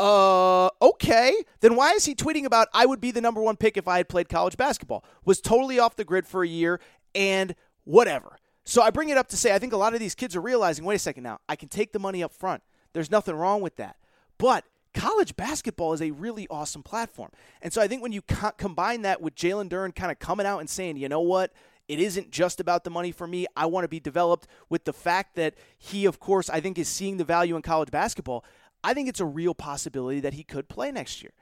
Uh, 0.00 0.70
okay. 0.80 1.34
Then 1.60 1.76
why 1.76 1.92
is 1.92 2.06
he 2.06 2.14
tweeting 2.14 2.46
about 2.46 2.68
I 2.72 2.86
would 2.86 3.02
be 3.02 3.10
the 3.10 3.20
number 3.20 3.42
one 3.42 3.56
pick 3.56 3.76
if 3.76 3.86
I 3.86 3.98
had 3.98 4.08
played 4.08 4.30
college 4.30 4.56
basketball? 4.56 5.04
Was 5.26 5.42
totally 5.42 5.78
off 5.78 5.94
the 5.96 6.04
grid 6.04 6.26
for 6.26 6.42
a 6.42 6.48
year 6.48 6.80
and 7.14 7.54
whatever. 7.84 8.38
So 8.64 8.80
I 8.80 8.88
bring 8.88 9.10
it 9.10 9.18
up 9.18 9.28
to 9.28 9.36
say 9.36 9.54
I 9.54 9.58
think 9.58 9.74
a 9.74 9.76
lot 9.76 9.92
of 9.92 10.00
these 10.00 10.14
kids 10.14 10.34
are 10.34 10.40
realizing 10.40 10.86
wait 10.86 10.94
a 10.94 10.98
second 10.98 11.22
now, 11.22 11.40
I 11.50 11.54
can 11.54 11.68
take 11.68 11.92
the 11.92 11.98
money 11.98 12.22
up 12.22 12.32
front. 12.32 12.62
There's 12.94 13.10
nothing 13.10 13.34
wrong 13.34 13.60
with 13.60 13.76
that. 13.76 13.96
But 14.38 14.64
college 14.94 15.36
basketball 15.36 15.92
is 15.92 16.00
a 16.00 16.12
really 16.12 16.48
awesome 16.48 16.82
platform. 16.82 17.30
And 17.60 17.70
so 17.70 17.82
I 17.82 17.86
think 17.86 18.02
when 18.02 18.12
you 18.12 18.22
co- 18.22 18.52
combine 18.52 19.02
that 19.02 19.20
with 19.20 19.34
Jalen 19.34 19.68
Duren 19.68 19.94
kind 19.94 20.10
of 20.10 20.18
coming 20.18 20.46
out 20.46 20.60
and 20.60 20.70
saying, 20.70 20.96
you 20.96 21.10
know 21.10 21.20
what? 21.20 21.52
It 21.88 21.98
isn't 21.98 22.30
just 22.30 22.60
about 22.60 22.84
the 22.84 22.90
money 22.90 23.10
for 23.12 23.26
me. 23.26 23.46
I 23.56 23.66
want 23.66 23.84
to 23.84 23.88
be 23.88 24.00
developed 24.00 24.46
with 24.68 24.84
the 24.84 24.92
fact 24.92 25.34
that 25.34 25.56
he, 25.76 26.06
of 26.06 26.20
course, 26.20 26.48
I 26.48 26.60
think 26.60 26.78
is 26.78 26.88
seeing 26.88 27.16
the 27.16 27.24
value 27.24 27.56
in 27.56 27.62
college 27.62 27.90
basketball. 27.90 28.44
I 28.82 28.94
think 28.94 29.08
it's 29.08 29.20
a 29.20 29.26
real 29.26 29.54
possibility 29.54 30.20
that 30.20 30.34
he 30.34 30.42
could 30.42 30.68
play 30.68 30.90
next 30.90 31.22
year. 31.22 31.32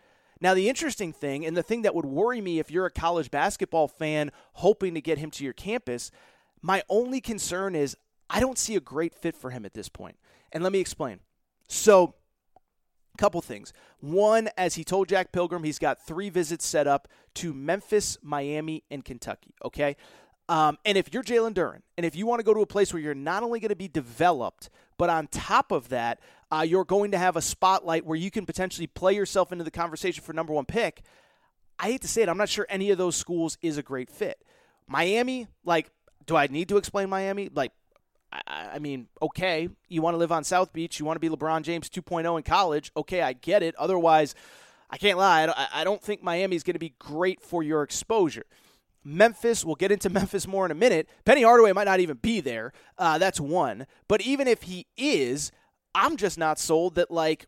Now, 0.41 0.55
the 0.55 0.69
interesting 0.69 1.13
thing, 1.13 1.45
and 1.45 1.57
the 1.57 1.63
thing 1.63 1.83
that 1.83 1.95
would 1.95 2.07
worry 2.07 2.41
me 2.41 2.59
if 2.59 2.71
you're 2.71 2.87
a 2.87 2.91
college 2.91 3.31
basketball 3.31 3.89
fan 3.89 4.31
hoping 4.55 4.95
to 4.95 5.01
get 5.01 5.19
him 5.19 5.31
to 5.33 5.45
your 5.45 5.53
campus, 5.53 6.11
my 6.63 6.83
only 6.89 7.21
concern 7.21 7.75
is 7.75 7.97
I 8.31 8.41
don't 8.41 8.59
see 8.59 8.77
a 8.77 8.81
great 8.81 9.15
fit 9.15 9.37
for 9.37 9.51
him 9.51 9.65
at 9.65 9.75
this 9.75 9.89
point. 9.89 10.17
And 10.53 10.63
let 10.63 10.73
me 10.73 10.79
explain. 10.79 11.21
So, 11.67 12.15
a 13.15 13.19
Couple 13.19 13.41
things. 13.41 13.73
One, 14.01 14.49
as 14.57 14.77
he 14.77 14.85
told 14.85 15.09
Jack 15.09 15.33
Pilgrim, 15.33 15.65
he's 15.65 15.79
got 15.79 16.07
three 16.07 16.31
visits 16.31 16.65
set 16.65 16.87
up 16.87 17.09
to 17.35 17.53
Memphis, 17.53 18.17
Miami, 18.23 18.85
and 18.91 19.05
Kentucky. 19.05 19.55
Okay. 19.65 19.97
Um, 20.49 20.79
and 20.85 20.97
if 20.97 21.13
you're 21.13 21.25
Jalen 21.25 21.53
Duren, 21.53 21.83
and 21.97 22.07
if 22.07 22.15
you 22.17 22.27
want 22.27 22.39
to 22.39 22.45
go 22.45 22.55
to 22.55 22.61
a 22.61 22.67
place 22.67 22.93
where 22.93 23.03
you're 23.03 23.15
not 23.15 23.43
only 23.43 23.61
going 23.61 23.69
to 23.71 23.77
be 23.77 23.89
developed, 23.89 24.71
but 24.99 25.09
on 25.09 25.29
top 25.29 25.73
of 25.73 25.89
that, 25.89 26.21
uh, 26.51 26.65
you're 26.67 26.85
going 26.85 27.13
to 27.13 27.19
have 27.19 27.37
a 27.37 27.43
spotlight 27.43 28.05
where 28.05 28.17
you 28.17 28.31
can 28.31 28.45
potentially 28.45 28.87
play 28.87 29.15
yourself 29.15 29.53
into 29.53 29.65
the 29.65 29.71
conversation 29.71 30.23
for 30.23 30.33
number 30.33 30.53
one 30.53 30.67
pick. 30.67 31.03
I 31.79 31.87
hate 31.87 32.03
to 32.03 32.09
say 32.09 32.23
it, 32.23 32.29
I'm 32.29 32.37
not 32.37 32.49
sure 32.49 32.67
any 32.69 32.91
of 32.91 32.99
those 32.99 33.17
schools 33.17 33.57
is 33.63 33.79
a 33.79 33.83
great 33.83 34.11
fit. 34.11 34.45
Miami, 34.87 35.47
like, 35.65 35.91
do 36.27 36.37
I 36.37 36.49
need 36.49 36.69
to 36.69 36.77
explain 36.77 37.09
Miami? 37.09 37.49
Like, 37.55 37.73
I 38.47 38.79
mean, 38.79 39.09
okay, 39.23 39.69
you 39.89 40.03
want 40.03 40.15
to 40.15 40.19
live 40.19 40.33
on 40.33 40.45
South 40.45 40.73
Beach, 40.73 40.99
you 40.99 41.07
want 41.07 41.17
to 41.17 41.21
be 41.21 41.35
LeBron 41.35 41.63
James 41.63 41.89
2.0 41.89 42.37
in 42.37 42.43
college. 42.43 42.93
Okay, 42.97 43.23
I 43.23 43.33
get 43.33 43.63
it. 43.63 43.75
Otherwise, 43.77 44.35
I 44.91 44.99
can't 44.99 45.19
lie. 45.19 45.53
I 45.73 45.85
don't 45.85 46.03
think 46.03 46.23
Miami 46.23 46.57
is 46.57 46.63
going 46.63 46.75
to 46.75 46.81
be 46.81 46.95
great 46.99 47.41
for 47.41 47.63
your 47.63 47.83
exposure. 47.83 48.45
Memphis, 49.09 49.65
we'll 49.65 49.75
get 49.75 49.91
into 49.91 50.11
Memphis 50.11 50.47
more 50.47 50.65
in 50.65 50.71
a 50.71 50.75
minute. 50.75 51.09
Penny 51.25 51.43
Hardaway 51.43 51.73
might 51.73 51.85
not 51.85 52.01
even 52.01 52.19
be 52.19 52.41
there. 52.41 52.73
Uh, 52.97 53.19
that's 53.19 53.41
one. 53.41 53.87
But 54.07 54.21
even 54.21 54.47
if 54.47 54.63
he 54.63 54.87
is, 54.97 55.51
I'm 55.95 56.17
just 56.17 56.39
not 56.39 56.59
sold 56.59 56.97
that, 56.97 57.11
like, 57.11 57.47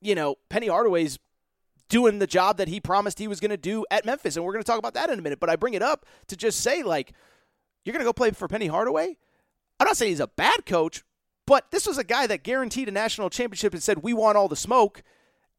you 0.00 0.14
know, 0.14 0.36
Penny 0.48 0.68
Hardaway's 0.68 1.18
doing 1.88 2.18
the 2.18 2.26
job 2.26 2.56
that 2.56 2.68
he 2.68 2.80
promised 2.80 3.18
he 3.18 3.28
was 3.28 3.38
going 3.38 3.50
to 3.50 3.56
do 3.56 3.84
at 3.90 4.06
Memphis. 4.06 4.36
And 4.36 4.44
we're 4.44 4.52
going 4.52 4.64
to 4.64 4.66
talk 4.66 4.78
about 4.78 4.94
that 4.94 5.10
in 5.10 5.18
a 5.18 5.22
minute. 5.22 5.40
But 5.40 5.50
I 5.50 5.56
bring 5.56 5.74
it 5.74 5.82
up 5.82 6.06
to 6.28 6.36
just 6.36 6.60
say, 6.60 6.82
like, 6.82 7.12
you're 7.84 7.92
going 7.92 8.00
to 8.00 8.08
go 8.08 8.14
play 8.14 8.30
for 8.30 8.48
Penny 8.48 8.66
Hardaway? 8.66 9.16
I'm 9.78 9.86
not 9.86 9.96
saying 9.96 10.12
he's 10.12 10.20
a 10.20 10.28
bad 10.28 10.64
coach, 10.64 11.02
but 11.46 11.70
this 11.70 11.86
was 11.86 11.98
a 11.98 12.04
guy 12.04 12.26
that 12.28 12.44
guaranteed 12.44 12.88
a 12.88 12.92
national 12.92 13.30
championship 13.30 13.74
and 13.74 13.82
said, 13.82 14.02
we 14.02 14.14
want 14.14 14.36
all 14.36 14.48
the 14.48 14.56
smoke. 14.56 15.02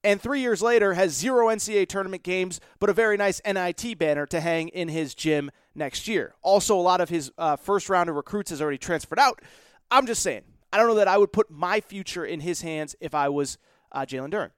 And 0.03 0.21
three 0.21 0.41
years 0.41 0.61
later, 0.61 0.93
has 0.93 1.13
zero 1.13 1.47
NCAA 1.47 1.87
tournament 1.87 2.23
games, 2.23 2.59
but 2.79 2.89
a 2.89 2.93
very 2.93 3.15
nice 3.15 3.41
NIT 3.45 3.97
banner 3.97 4.25
to 4.27 4.41
hang 4.41 4.67
in 4.69 4.89
his 4.89 5.15
gym 5.15 5.49
next 5.75 6.07
year. 6.07 6.35
Also, 6.41 6.77
a 6.77 6.81
lot 6.81 6.99
of 6.99 7.09
his 7.09 7.31
uh, 7.37 7.55
first 7.55 7.89
round 7.89 8.09
of 8.09 8.15
recruits 8.15 8.49
has 8.49 8.61
already 8.61 8.77
transferred 8.77 9.19
out. 9.19 9.41
I'm 9.89 10.05
just 10.05 10.21
saying, 10.21 10.41
I 10.73 10.77
don't 10.77 10.87
know 10.87 10.95
that 10.95 11.07
I 11.07 11.17
would 11.17 11.31
put 11.31 11.49
my 11.49 11.79
future 11.79 12.25
in 12.25 12.41
his 12.41 12.61
hands 12.61 12.95
if 12.99 13.15
I 13.15 13.29
was 13.29 13.57
uh, 13.91 14.01
Jalen 14.01 14.31
Duren. 14.31 14.51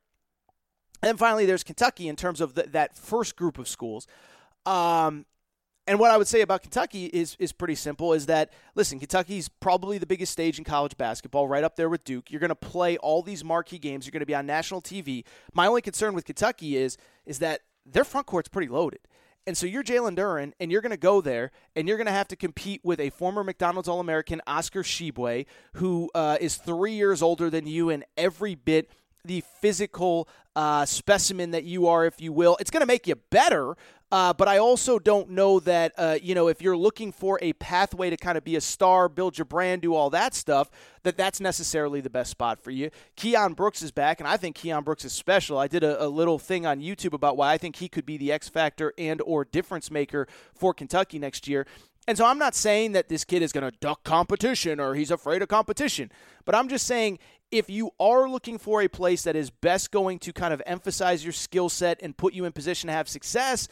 And 1.02 1.10
then 1.10 1.18
finally, 1.18 1.46
there's 1.46 1.64
Kentucky 1.64 2.08
in 2.08 2.16
terms 2.16 2.42
of 2.42 2.56
the, 2.56 2.64
that 2.64 2.98
first 2.98 3.36
group 3.36 3.60
of 3.60 3.68
schools. 3.68 4.08
Um, 4.66 5.26
and 5.88 6.00
what 6.00 6.12
I 6.12 6.18
would 6.18 6.28
say 6.28 6.42
about 6.42 6.64
Kentucky 6.64 7.06
is 7.06 7.36
is 7.40 7.52
pretty 7.52 7.76
simple 7.76 8.14
is 8.14 8.26
that 8.26 8.52
listen, 8.74 9.00
Kentucky's 9.00 9.48
probably 9.48 9.98
the 9.98 10.06
biggest 10.06 10.32
stage 10.32 10.58
in 10.58 10.64
college 10.64 10.98
basketball, 10.98 11.48
right 11.48 11.64
up 11.64 11.76
there 11.76 11.90
with 11.90 12.04
Duke. 12.04 12.32
You're 12.32 12.40
going 12.40 12.50
to 12.50 12.56
play 12.56 12.98
all 12.98 13.22
these 13.22 13.44
marquee 13.44 13.78
games. 13.78 14.06
You're 14.06 14.12
going 14.12 14.22
to 14.22 14.26
be 14.26 14.36
on 14.36 14.46
national 14.46 14.82
TV. 14.82 15.24
My 15.54 15.68
only 15.68 15.82
concern 15.82 16.14
with 16.14 16.26
Kentucky 16.26 16.78
is 16.78 16.98
is 17.26 17.40
that 17.40 17.62
their 17.86 18.04
front 18.04 18.26
court's 18.26 18.50
pretty 18.50 18.72
loaded. 18.72 19.00
And 19.48 19.56
so 19.56 19.68
you're 19.68 19.84
Jalen 19.84 20.18
Duren, 20.18 20.54
and 20.60 20.72
you're 20.72 20.82
going 20.82 20.90
to 20.90 20.98
go 20.98 21.22
there, 21.22 21.52
and 21.76 21.88
you're 21.88 21.98
going 21.98 22.08
to 22.08 22.12
have 22.12 22.28
to 22.30 22.36
compete 22.36 22.82
with 22.84 23.00
a 23.00 23.12
former 23.12 23.44
McDonald's 23.44 23.88
All 23.88 24.00
American, 24.00 24.42
Oscar 24.48 24.82
Tshiebwe, 24.82 25.46
who 25.74 26.10
uh, 26.16 26.38
is 26.42 26.56
three 26.56 26.94
years 26.94 27.22
older 27.22 27.52
than 27.52 27.68
you 27.68 27.92
and 27.92 28.04
every 28.18 28.56
bit 28.56 28.90
the 29.24 29.44
physical 29.62 30.28
uh, 30.56 30.86
specimen 30.86 31.52
that 31.52 31.64
you 31.64 31.88
are, 31.88 32.06
if 32.06 32.22
you 32.22 32.32
will. 32.32 32.58
It's 32.60 32.72
going 32.72 32.82
to 32.82 32.88
make 32.88 33.08
you 33.08 33.16
better, 33.30 33.76
uh, 34.12 34.34
but 34.34 34.48
I 34.48 34.60
also 34.60 35.00
don't 35.00 35.32
know 35.32 35.60
that, 35.62 35.94
uh, 35.98 36.18
you 36.22 36.36
know, 36.36 36.48
if 36.48 36.62
you're 36.62 36.78
looking 36.78 37.12
for 37.12 37.40
a 37.42 37.54
pathway 37.54 38.12
to 38.12 38.18
kind 38.18 38.38
of 38.38 38.44
be 38.44 38.56
a 38.56 38.62
star, 38.62 39.10
build 39.10 39.38
your 39.38 39.46
brand, 39.46 39.82
do 39.82 39.96
all 39.96 40.12
that 40.12 40.36
stuff, 40.36 40.70
that 41.04 41.18
that's 41.18 41.40
necessarily 41.40 42.02
the 42.02 42.10
best 42.10 42.30
spot 42.30 42.60
for 42.60 42.70
you. 42.70 42.92
Keion 43.18 43.56
Brooks 43.56 43.82
is 43.82 43.92
back, 43.92 44.20
and 44.20 44.28
I 44.28 44.38
think 44.38 44.58
Keion 44.58 44.86
Brooks 44.86 45.06
is 45.06 45.14
special. 45.14 45.58
I 45.58 45.68
did 45.68 45.84
a, 45.84 46.06
a 46.06 46.08
little 46.08 46.38
thing 46.38 46.66
on 46.68 46.82
YouTube 46.82 47.14
about 47.14 47.36
why 47.36 47.54
I 47.54 47.58
think 47.58 47.78
he 47.78 47.90
could 47.90 48.06
be 48.06 48.18
the 48.18 48.32
X 48.32 48.48
factor 48.48 48.94
and 48.98 49.22
or 49.26 49.44
difference 49.44 49.90
maker 49.90 50.28
for 50.54 50.74
Kentucky 50.74 51.18
next 51.18 51.48
year. 51.48 51.66
And 52.08 52.16
so 52.16 52.26
I'm 52.26 52.38
not 52.38 52.54
saying 52.54 52.92
that 52.92 53.10
this 53.10 53.24
kid 53.24 53.42
is 53.42 53.52
going 53.52 53.70
to 53.70 53.76
duck 53.80 54.04
competition 54.04 54.80
or 54.80 54.94
he's 54.94 55.10
afraid 55.10 55.42
of 55.42 55.48
competition, 55.48 56.12
but 56.46 56.54
I'm 56.54 56.70
just 56.70 56.86
saying 56.86 57.18
if 57.52 57.70
you 57.70 57.92
are 58.00 58.30
looking 58.30 58.58
for 58.58 58.82
a 58.82 58.88
place 58.88 59.24
that 59.24 59.36
is 59.36 59.50
best 59.50 59.92
going 59.92 60.20
to 60.20 60.34
kind 60.34 60.54
of 60.54 60.62
emphasize 60.66 61.24
your 61.24 61.34
skill 61.34 61.70
set 61.70 62.00
and 62.04 62.16
put 62.16 62.34
you 62.34 62.46
in 62.46 62.52
position 62.52 62.88
to 62.88 62.94
have 62.94 63.08
success, 63.08 63.68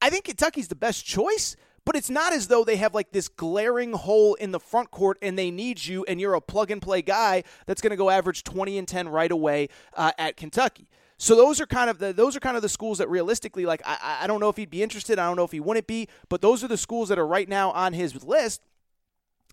I 0.00 0.10
think 0.10 0.24
Kentucky's 0.24 0.68
the 0.68 0.74
best 0.74 1.04
choice. 1.04 1.56
But 1.86 1.94
it's 1.94 2.10
not 2.10 2.32
as 2.32 2.48
though 2.48 2.64
they 2.64 2.76
have 2.76 2.94
like 2.94 3.12
this 3.12 3.28
glaring 3.28 3.92
hole 3.92 4.34
in 4.34 4.50
the 4.50 4.58
front 4.58 4.90
court 4.90 5.18
and 5.22 5.38
they 5.38 5.52
need 5.52 5.86
you 5.86 6.04
and 6.06 6.20
you're 6.20 6.34
a 6.34 6.40
plug 6.40 6.72
and 6.72 6.82
play 6.82 7.00
guy 7.00 7.44
that's 7.64 7.80
going 7.80 7.92
to 7.92 7.96
go 7.96 8.10
average 8.10 8.42
20 8.42 8.76
and 8.76 8.88
10 8.88 9.08
right 9.08 9.30
away 9.30 9.68
uh, 9.94 10.10
at 10.18 10.36
Kentucky. 10.36 10.88
So 11.16 11.36
those 11.36 11.60
are 11.60 11.66
kind 11.66 11.88
of 11.88 11.98
the 11.98 12.12
those 12.12 12.36
are 12.36 12.40
kind 12.40 12.56
of 12.56 12.62
the 12.62 12.68
schools 12.68 12.98
that 12.98 13.08
realistically, 13.08 13.64
like 13.64 13.80
I, 13.84 14.18
I 14.22 14.26
don't 14.26 14.40
know 14.40 14.48
if 14.48 14.56
he'd 14.56 14.68
be 14.68 14.82
interested. 14.82 15.18
I 15.18 15.26
don't 15.26 15.36
know 15.36 15.44
if 15.44 15.52
he 15.52 15.60
wouldn't 15.60 15.86
be, 15.86 16.08
but 16.28 16.42
those 16.42 16.62
are 16.64 16.68
the 16.68 16.76
schools 16.76 17.08
that 17.08 17.18
are 17.18 17.26
right 17.26 17.48
now 17.48 17.70
on 17.70 17.92
his 17.92 18.22
list. 18.24 18.62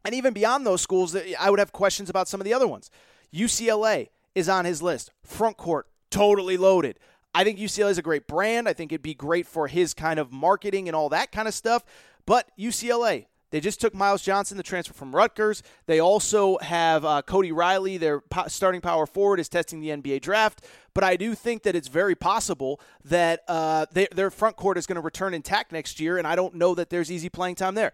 And 0.04 0.14
even 0.14 0.34
beyond 0.34 0.66
those 0.66 0.82
schools, 0.82 1.16
I 1.40 1.50
would 1.50 1.60
have 1.60 1.72
questions 1.72 2.10
about 2.10 2.28
some 2.28 2.42
of 2.42 2.46
the 2.46 2.54
other 2.54 2.68
ones. 2.68 2.90
UCLA 3.34 4.10
is 4.36 4.50
on 4.50 4.66
his 4.66 4.82
list. 4.82 5.12
Front 5.24 5.56
court, 5.56 5.88
totally 6.10 6.58
loaded. 6.58 7.00
I 7.34 7.44
think 7.44 7.58
UCLA 7.58 7.92
is 7.92 7.98
a 7.98 8.04
great 8.04 8.28
brand. 8.28 8.70
I 8.70 8.74
think 8.74 8.92
it'd 8.92 9.02
be 9.02 9.14
great 9.16 9.48
for 9.48 9.68
his 9.68 9.94
kind 9.94 10.20
of 10.20 10.32
marketing 10.32 10.88
and 10.88 10.96
all 10.96 11.10
that 11.10 11.32
kind 11.32 11.48
of 11.48 11.54
stuff. 11.54 11.84
But 12.26 12.52
UCLA, 12.58 13.26
they 13.54 13.60
just 13.60 13.80
took 13.80 13.94
Myles 13.94 14.24
Johnson, 14.24 14.58
the 14.58 14.64
transfer 14.64 14.94
from 14.94 15.16
Rutgers. 15.16 15.62
They 15.86 16.00
also 16.00 16.58
have 16.60 17.06
uh, 17.06 17.22
Cody 17.22 17.52
Riley, 17.52 17.98
their 17.98 18.20
po- 18.20 18.48
starting 18.48 18.82
power 18.82 19.06
forward, 19.06 19.40
is 19.40 19.48
testing 19.50 19.80
the 19.80 19.90
NBA 19.90 20.22
draft. 20.22 20.64
But 20.94 21.04
I 21.04 21.16
do 21.16 21.36
think 21.36 21.64
that 21.64 21.76
it's 21.76 21.88
very 21.88 22.16
possible 22.16 22.80
that 23.06 23.44
uh, 23.48 23.86
they, 23.92 24.08
their 24.12 24.32
front 24.32 24.56
court 24.56 24.78
is 24.78 24.86
going 24.86 24.96
to 24.96 25.02
return 25.02 25.34
intact 25.34 25.72
next 25.72 26.00
year, 26.00 26.18
and 26.18 26.26
I 26.26 26.36
don't 26.36 26.56
know 26.56 26.74
that 26.76 26.90
there's 26.90 27.12
easy 27.12 27.30
playing 27.30 27.56
time 27.56 27.76
there. 27.76 27.94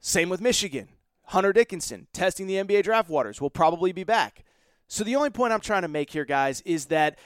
Same 0.00 0.28
with 0.28 0.40
Michigan. 0.40 0.88
Hunter 1.26 1.52
Dickinson, 1.52 2.08
testing 2.12 2.46
the 2.46 2.54
NBA 2.54 2.82
draft 2.82 3.08
waters, 3.08 3.40
will 3.40 3.50
probably 3.50 3.92
be 3.92 4.04
back. 4.04 4.44
So 4.88 5.02
the 5.04 5.16
only 5.16 5.30
point 5.30 5.52
I'm 5.52 5.60
trying 5.60 5.82
to 5.82 5.88
make 5.88 6.10
here, 6.10 6.24
guys, 6.24 6.60
is 6.62 6.86
that 6.86 7.18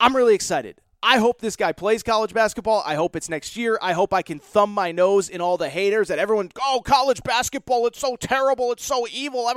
I'm 0.00 0.14
really 0.14 0.34
excited. 0.34 0.80
I 1.02 1.18
hope 1.18 1.40
this 1.40 1.56
guy 1.56 1.72
plays 1.72 2.02
college 2.02 2.34
basketball. 2.34 2.82
I 2.84 2.94
hope 2.94 3.14
it's 3.14 3.28
next 3.28 3.56
year. 3.56 3.78
I 3.80 3.92
hope 3.92 4.12
I 4.12 4.22
can 4.22 4.38
thumb 4.38 4.72
my 4.72 4.90
nose 4.90 5.28
in 5.28 5.40
all 5.40 5.56
the 5.56 5.68
haters 5.68 6.08
that 6.08 6.18
everyone, 6.18 6.50
oh, 6.60 6.82
college 6.84 7.22
basketball, 7.22 7.86
it's 7.86 8.00
so 8.00 8.16
terrible, 8.16 8.72
it's 8.72 8.84
so 8.84 9.06
evil. 9.12 9.50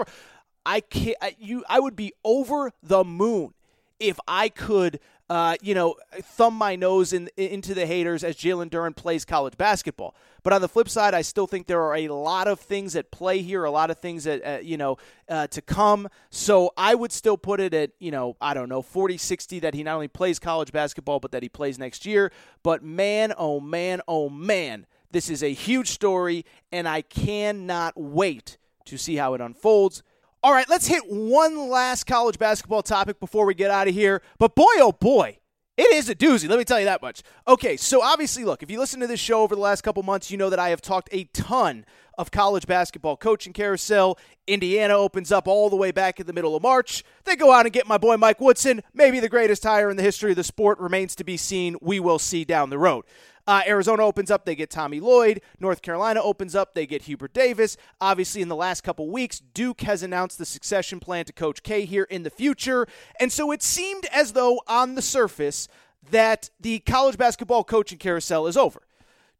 I 0.65 0.79
can't. 0.81 1.17
You, 1.39 1.63
I 1.67 1.79
would 1.79 1.95
be 1.95 2.13
over 2.23 2.71
the 2.83 3.03
moon 3.03 3.53
if 3.99 4.19
I 4.27 4.49
could 4.49 4.99
uh, 5.31 5.55
you 5.61 5.73
know, 5.73 5.95
thumb 6.21 6.53
my 6.53 6.75
nose 6.75 7.13
in, 7.13 7.29
into 7.37 7.73
the 7.73 7.85
haters 7.85 8.21
as 8.21 8.35
Jalen 8.35 8.69
Duren 8.69 8.93
plays 8.93 9.23
college 9.23 9.55
basketball. 9.57 10.13
But 10.43 10.51
on 10.51 10.59
the 10.59 10.67
flip 10.67 10.89
side, 10.89 11.13
I 11.13 11.21
still 11.21 11.47
think 11.47 11.67
there 11.67 11.81
are 11.81 11.95
a 11.95 12.09
lot 12.09 12.49
of 12.49 12.59
things 12.59 12.97
at 12.97 13.11
play 13.11 13.41
here, 13.41 13.63
a 13.63 13.71
lot 13.71 13.89
of 13.89 13.97
things 13.97 14.25
that, 14.25 14.43
uh, 14.43 14.59
you 14.61 14.75
know, 14.75 14.97
uh, 15.29 15.47
to 15.47 15.61
come. 15.61 16.09
So 16.31 16.73
I 16.75 16.95
would 16.95 17.13
still 17.13 17.37
put 17.37 17.61
it 17.61 17.73
at, 17.73 17.91
you 17.97 18.11
know, 18.11 18.35
I 18.41 18.53
don't 18.53 18.67
know, 18.67 18.81
40 18.81 19.15
60 19.15 19.59
that 19.59 19.73
he 19.73 19.83
not 19.83 19.93
only 19.95 20.09
plays 20.09 20.37
college 20.37 20.73
basketball, 20.73 21.21
but 21.21 21.31
that 21.31 21.43
he 21.43 21.47
plays 21.47 21.79
next 21.79 22.05
year. 22.05 22.33
But 22.61 22.83
man, 22.83 23.33
oh 23.37 23.61
man, 23.61 24.01
oh 24.09 24.27
man, 24.27 24.85
this 25.11 25.29
is 25.29 25.43
a 25.43 25.53
huge 25.53 25.91
story, 25.91 26.43
and 26.73 26.89
I 26.89 27.03
cannot 27.03 27.93
wait 27.95 28.57
to 28.83 28.97
see 28.97 29.15
how 29.15 29.33
it 29.33 29.39
unfolds. 29.39 30.03
All 30.43 30.51
right, 30.51 30.67
let's 30.67 30.87
hit 30.87 31.03
one 31.07 31.69
last 31.69 32.05
college 32.05 32.39
basketball 32.39 32.81
topic 32.81 33.19
before 33.19 33.45
we 33.45 33.53
get 33.53 33.69
out 33.69 33.87
of 33.87 33.93
here. 33.93 34.23
But 34.39 34.55
boy, 34.55 34.63
oh 34.77 34.91
boy, 34.91 35.37
it 35.77 35.93
is 35.93 36.09
a 36.09 36.15
doozy. 36.15 36.49
Let 36.49 36.57
me 36.57 36.65
tell 36.65 36.79
you 36.79 36.85
that 36.85 37.03
much. 37.03 37.21
Okay, 37.47 37.77
so 37.77 38.01
obviously, 38.01 38.43
look, 38.43 38.63
if 38.63 38.71
you 38.71 38.79
listen 38.79 38.99
to 39.01 39.07
this 39.07 39.19
show 39.19 39.43
over 39.43 39.53
the 39.53 39.61
last 39.61 39.81
couple 39.81 40.01
months, 40.01 40.31
you 40.31 40.39
know 40.39 40.49
that 40.49 40.57
I 40.57 40.69
have 40.69 40.81
talked 40.81 41.09
a 41.11 41.25
ton 41.25 41.85
of 42.17 42.31
college 42.31 42.65
basketball 42.65 43.17
coaching 43.17 43.53
carousel. 43.53 44.17
Indiana 44.47 44.95
opens 44.95 45.31
up 45.31 45.47
all 45.47 45.69
the 45.69 45.75
way 45.75 45.91
back 45.91 46.19
in 46.19 46.25
the 46.25 46.33
middle 46.33 46.55
of 46.55 46.63
March. 46.63 47.03
They 47.23 47.35
go 47.35 47.51
out 47.51 47.67
and 47.67 47.73
get 47.73 47.85
my 47.85 47.99
boy 47.99 48.17
Mike 48.17 48.41
Woodson, 48.41 48.81
maybe 48.95 49.19
the 49.19 49.29
greatest 49.29 49.63
hire 49.63 49.91
in 49.91 49.97
the 49.97 50.01
history 50.01 50.31
of 50.31 50.37
the 50.37 50.43
sport, 50.43 50.79
remains 50.79 51.15
to 51.17 51.23
be 51.23 51.37
seen. 51.37 51.77
We 51.81 51.99
will 51.99 52.17
see 52.17 52.45
down 52.45 52.71
the 52.71 52.79
road. 52.79 53.05
Uh, 53.47 53.61
Arizona 53.67 54.03
opens 54.03 54.31
up, 54.31 54.45
they 54.45 54.55
get 54.55 54.69
Tommy 54.69 54.99
Lloyd. 54.99 55.41
North 55.59 55.81
Carolina 55.81 56.21
opens 56.21 56.55
up, 56.55 56.73
they 56.73 56.85
get 56.85 57.03
Hubert 57.03 57.33
Davis. 57.33 57.77
Obviously, 57.99 58.41
in 58.41 58.47
the 58.47 58.55
last 58.55 58.81
couple 58.81 59.09
weeks, 59.09 59.39
Duke 59.39 59.81
has 59.81 60.03
announced 60.03 60.37
the 60.37 60.45
succession 60.45 60.99
plan 60.99 61.25
to 61.25 61.33
Coach 61.33 61.63
K 61.63 61.85
here 61.85 62.07
in 62.09 62.23
the 62.23 62.29
future. 62.29 62.87
And 63.19 63.31
so 63.31 63.51
it 63.51 63.61
seemed 63.61 64.05
as 64.11 64.33
though 64.33 64.61
on 64.67 64.95
the 64.95 65.01
surface 65.01 65.67
that 66.09 66.49
the 66.59 66.79
college 66.79 67.17
basketball 67.17 67.63
coaching 67.63 67.97
carousel 67.97 68.47
is 68.47 68.57
over. 68.57 68.81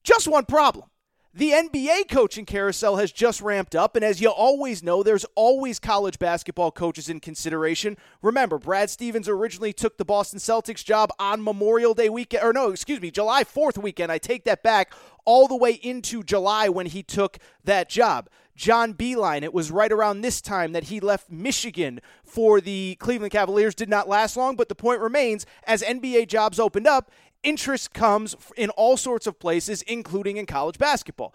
Just 0.04 0.28
one 0.28 0.46
problem. 0.46 0.91
The 1.34 1.52
NBA 1.52 2.10
coaching 2.10 2.44
carousel 2.44 2.98
has 2.98 3.10
just 3.10 3.40
ramped 3.40 3.74
up, 3.74 3.96
and 3.96 4.04
as 4.04 4.20
you 4.20 4.30
always 4.30 4.84
know, 4.84 5.02
there's 5.02 5.26
always 5.34 5.80
college 5.80 6.20
basketball 6.20 6.72
coaches 6.72 7.08
in 7.08 7.22
consideration. 7.22 7.96
Remember, 8.22 8.58
Brad 8.58 8.90
Stevens 8.90 9.30
originally 9.30 9.72
took 9.72 9.98
the 9.98 10.04
Boston 10.04 10.40
Celtics 10.40 10.84
job 10.84 11.10
on 11.20 11.42
Memorial 11.42 11.94
Day 11.94 12.10
weekend, 12.10 12.44
or 12.44 12.52
no, 12.52 12.70
excuse 12.70 13.00
me, 13.00 13.12
July 13.12 13.46
4th 13.46 13.78
weekend. 13.78 14.12
I 14.12 14.18
take 14.18 14.44
that 14.44 14.62
back, 14.62 14.94
all 15.24 15.48
the 15.48 15.56
way 15.56 15.72
into 15.72 16.22
July 16.22 16.68
when 16.68 16.88
he 16.88 17.02
took 17.02 17.38
that 17.64 17.88
job. 17.88 18.28
John 18.54 18.94
Beilein, 18.94 19.42
it 19.42 19.54
was 19.54 19.72
right 19.72 19.92
around 19.92 20.20
this 20.20 20.42
time 20.42 20.74
that 20.74 20.84
he 20.86 21.00
left 21.00 21.32
Michigan 21.32 22.02
for 22.26 22.60
the 22.60 22.96
Cleveland 23.00 23.32
Cavaliers. 23.32 23.74
Did 23.74 23.90
not 23.90 24.10
last 24.10 24.36
long, 24.36 24.58
but 24.58 24.68
the 24.68 24.76
point 24.76 25.00
remains 25.00 25.46
as 25.64 25.82
NBA 25.82 26.28
jobs 26.28 26.60
opened 26.60 26.88
up, 26.88 27.10
interest 27.44 27.94
comes 27.94 28.36
in 28.56 28.70
all 28.72 28.98
sorts 28.98 29.28
of 29.28 29.40
places, 29.40 29.82
including 29.84 30.38
in 30.38 30.46
college 30.46 30.78
basketball. 30.78 31.34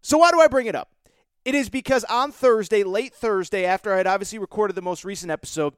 So, 0.00 0.18
why 0.18 0.30
do 0.30 0.40
I 0.40 0.48
bring 0.48 0.66
it 0.66 0.74
up? 0.74 0.90
It 1.44 1.54
is 1.54 1.68
because 1.68 2.04
on 2.04 2.32
Thursday, 2.32 2.82
late 2.84 3.14
Thursday, 3.14 3.64
after 3.64 3.92
I 3.92 3.98
had 3.98 4.06
obviously 4.06 4.38
recorded 4.38 4.74
the 4.74 4.82
most 4.82 5.04
recent 5.04 5.30
episode, 5.30 5.74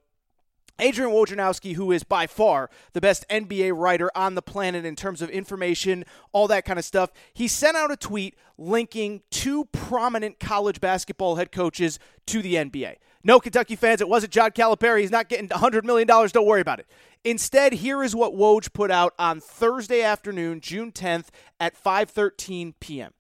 Adrian 0.81 1.11
Wojnarowski, 1.13 1.75
who 1.75 1.93
is 1.93 2.03
by 2.03 2.27
far 2.27 2.71
the 2.93 3.01
best 3.01 3.29
NBA 3.29 3.77
writer 3.77 4.11
on 4.15 4.35
the 4.35 4.43
planet 4.43 4.85
in 4.85 4.97
terms 4.97 5.21
of 5.23 5.29
information, 5.31 6.05
all 6.33 6.49
that 6.49 6.65
kind 6.65 6.79
of 6.79 6.85
stuff, 6.85 7.13
he 7.35 7.47
sent 7.47 7.77
out 7.77 7.91
a 7.91 7.97
tweet 7.97 8.35
linking 8.57 9.23
two 9.31 9.67
prominent 9.67 10.41
college 10.41 10.81
basketball 10.81 11.37
head 11.37 11.53
coaches 11.53 11.99
to 12.27 12.43
the 12.43 12.55
NBA. 12.55 12.97
No, 13.23 13.39
Kentucky 13.39 13.77
fans, 13.77 14.01
it 14.01 14.09
wasn't 14.09 14.33
John 14.33 14.51
Calipari. 14.51 15.01
He's 15.01 15.11
not 15.11 15.29
getting 15.29 15.49
$100 15.49 15.85
million. 15.85 16.07
Don't 16.07 16.47
worry 16.47 16.63
about 16.63 16.81
it. 16.81 16.87
Instead, 17.25 17.75
here 17.75 18.03
is 18.03 18.17
what 18.17 18.33
Woj 18.33 18.73
put 18.73 18.91
out 18.91 19.13
on 19.19 19.41
Thursday 19.41 20.03
afternoon, 20.03 20.61
June 20.61 20.91
10th 20.91 21.29
at 21.59 21.81
5:13 21.81 22.75
p.m. 22.81 23.13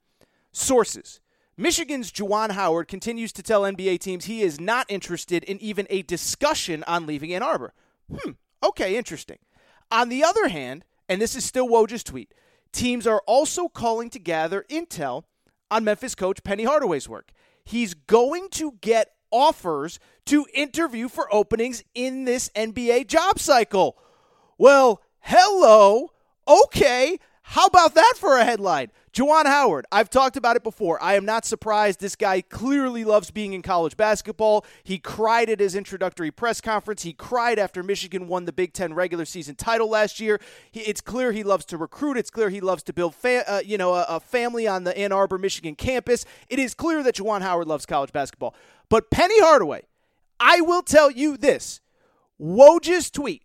Sources: 0.53 1.20
Michigan's 1.57 2.11
Juwan 2.11 2.53
Howard 2.53 2.88
continues 2.88 3.32
to 3.34 3.42
tell 3.42 3.62
NBA 3.62 4.01
teams 4.01 4.24
he 4.24 4.40
is 4.40 4.59
not 4.59 4.86
interested 4.88 5.44
in 5.44 5.61
even 5.61 5.86
a 5.90 6.01
discussion 6.03 6.82
on 6.86 7.07
leaving 7.07 7.34
Ann 7.34 7.42
Arbor. 7.42 7.74
Hmm, 8.11 8.32
okay, 8.62 8.96
interesting. 8.96 9.38
On 9.90 10.09
the 10.09 10.24
other 10.24 10.48
hand, 10.48 10.84
and 11.07 11.20
this 11.20 11.36
is 11.36 11.44
still 11.44 11.68
Woj's 11.68 12.03
tweet, 12.03 12.32
teams 12.72 13.07
are 13.07 13.22
also 13.26 13.68
calling 13.68 14.09
to 14.11 14.18
gather 14.18 14.64
intel 14.70 15.24
on 15.70 15.84
Memphis 15.84 16.14
coach 16.14 16.42
Penny 16.42 16.64
Hardaway's 16.64 17.09
work. 17.09 17.32
He's 17.64 17.92
going 17.92 18.48
to 18.53 18.78
get 18.80 19.11
offers 19.31 19.99
to 20.26 20.47
interview 20.55 21.09
for 21.09 21.33
openings 21.33 21.83
in 21.95 22.24
this 22.24 22.51
NBA 22.51 23.07
job 23.07 23.39
cycle. 23.39 23.97
Well, 24.59 25.01
hello. 25.20 26.12
Okay. 26.47 27.18
How 27.43 27.66
about 27.66 27.95
that 27.95 28.14
for 28.16 28.37
a 28.37 28.45
headline? 28.45 28.93
Juwan 29.12 29.47
Howard, 29.47 29.87
I've 29.91 30.09
talked 30.09 30.37
about 30.37 30.55
it 30.55 30.62
before. 30.62 31.03
I 31.03 31.14
am 31.14 31.24
not 31.24 31.45
surprised. 31.45 31.99
This 31.99 32.14
guy 32.14 32.43
clearly 32.43 33.03
loves 33.03 33.33
being 33.33 33.55
in 33.55 33.62
college 33.62 33.97
basketball. 33.97 34.64
He 34.85 34.99
cried 34.99 35.51
at 35.51 35.59
his 35.59 35.74
introductory 35.74 36.31
press 36.31 36.61
conference. 36.61 37.03
He 37.03 37.12
cried 37.12 37.59
after 37.59 37.83
Michigan 37.83 38.28
won 38.28 38.45
the 38.45 38.53
Big 38.53 38.72
Ten 38.72 38.95
regular 38.95 39.24
season 39.24 39.57
title 39.57 39.89
last 39.91 40.20
year. 40.20 40.41
He, 40.70 40.81
it's 40.83 41.01
clear 41.01 41.33
he 41.33 41.43
loves 41.43 41.64
to 41.66 41.76
recruit. 41.76 42.16
It's 42.16 42.31
clear 42.31 42.51
he 42.51 42.61
loves 42.61 42.85
to 42.85 42.93
build, 42.93 43.16
fa- 43.16 43.51
uh, 43.51 43.62
you 43.64 43.76
know, 43.76 43.95
a, 43.95 44.05
a 44.09 44.20
family 44.20 44.68
on 44.68 44.85
the 44.85 44.97
Ann 44.97 45.11
Arbor, 45.11 45.39
Michigan 45.39 45.74
campus. 45.74 46.24
It 46.49 46.61
is 46.61 46.72
clear 46.74 47.03
that 47.03 47.16
Juwan 47.16 47.43
Howard 47.43 47.66
loves 47.66 47.87
college 47.87 48.12
basketball. 48.12 48.55
But 48.91 49.11
Penny 49.11 49.41
Hardaway, 49.41 49.84
I 50.38 50.61
will 50.61 50.82
tell 50.82 51.11
you 51.11 51.38
this: 51.38 51.80
Woj's 52.38 53.11
tweet 53.11 53.43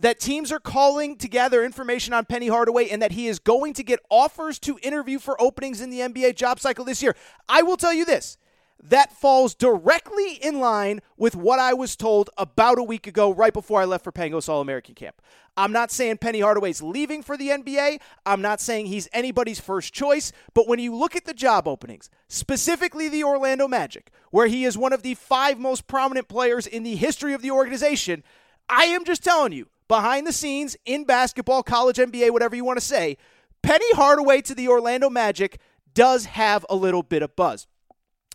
that 0.00 0.18
teams 0.18 0.50
are 0.50 0.58
calling 0.58 1.16
to 1.18 1.28
gather 1.28 1.62
information 1.62 2.14
on 2.14 2.24
Penny 2.24 2.48
Hardaway 2.48 2.88
and 2.88 3.00
that 3.02 3.12
he 3.12 3.28
is 3.28 3.38
going 3.38 3.74
to 3.74 3.82
get 3.84 4.00
offers 4.10 4.58
to 4.60 4.78
interview 4.82 5.18
for 5.18 5.40
openings 5.40 5.80
in 5.80 5.90
the 5.90 6.00
NBA 6.00 6.34
job 6.34 6.58
cycle 6.58 6.84
this 6.84 7.02
year. 7.02 7.14
I 7.48 7.62
will 7.62 7.76
tell 7.76 7.92
you 7.92 8.04
this 8.04 8.38
that 8.82 9.12
falls 9.12 9.54
directly 9.54 10.34
in 10.34 10.60
line 10.60 11.00
with 11.16 11.36
what 11.36 11.58
I 11.58 11.74
was 11.74 11.96
told 11.96 12.30
about 12.38 12.78
a 12.78 12.82
week 12.82 13.06
ago, 13.06 13.32
right 13.32 13.52
before 13.52 13.80
I 13.80 13.84
left 13.84 14.04
for 14.04 14.12
Pangos 14.12 14.48
All 14.48 14.60
American 14.60 14.94
Camp. 14.94 15.20
I'm 15.56 15.72
not 15.72 15.90
saying 15.90 16.18
Penny 16.18 16.40
Hardaway's 16.40 16.80
leaving 16.80 17.22
for 17.22 17.36
the 17.36 17.48
NBA. 17.48 18.00
I'm 18.24 18.40
not 18.40 18.60
saying 18.60 18.86
he's 18.86 19.08
anybody's 19.12 19.60
first 19.60 19.92
choice. 19.92 20.32
But 20.54 20.68
when 20.68 20.78
you 20.78 20.94
look 20.94 21.14
at 21.14 21.26
the 21.26 21.34
job 21.34 21.68
openings, 21.68 22.08
specifically 22.28 23.08
the 23.08 23.24
Orlando 23.24 23.68
Magic, 23.68 24.10
where 24.30 24.46
he 24.46 24.64
is 24.64 24.78
one 24.78 24.92
of 24.92 25.02
the 25.02 25.14
five 25.14 25.58
most 25.58 25.86
prominent 25.86 26.28
players 26.28 26.66
in 26.66 26.82
the 26.82 26.96
history 26.96 27.34
of 27.34 27.42
the 27.42 27.50
organization, 27.50 28.22
I 28.68 28.84
am 28.84 29.04
just 29.04 29.24
telling 29.24 29.52
you, 29.52 29.68
behind 29.88 30.26
the 30.26 30.32
scenes 30.32 30.76
in 30.86 31.04
basketball, 31.04 31.62
college, 31.62 31.96
NBA, 31.96 32.30
whatever 32.30 32.54
you 32.54 32.64
want 32.64 32.78
to 32.78 32.84
say, 32.84 33.18
Penny 33.62 33.92
Hardaway 33.92 34.40
to 34.42 34.54
the 34.54 34.68
Orlando 34.68 35.10
Magic 35.10 35.60
does 35.92 36.26
have 36.26 36.64
a 36.70 36.76
little 36.76 37.02
bit 37.02 37.22
of 37.22 37.34
buzz. 37.36 37.66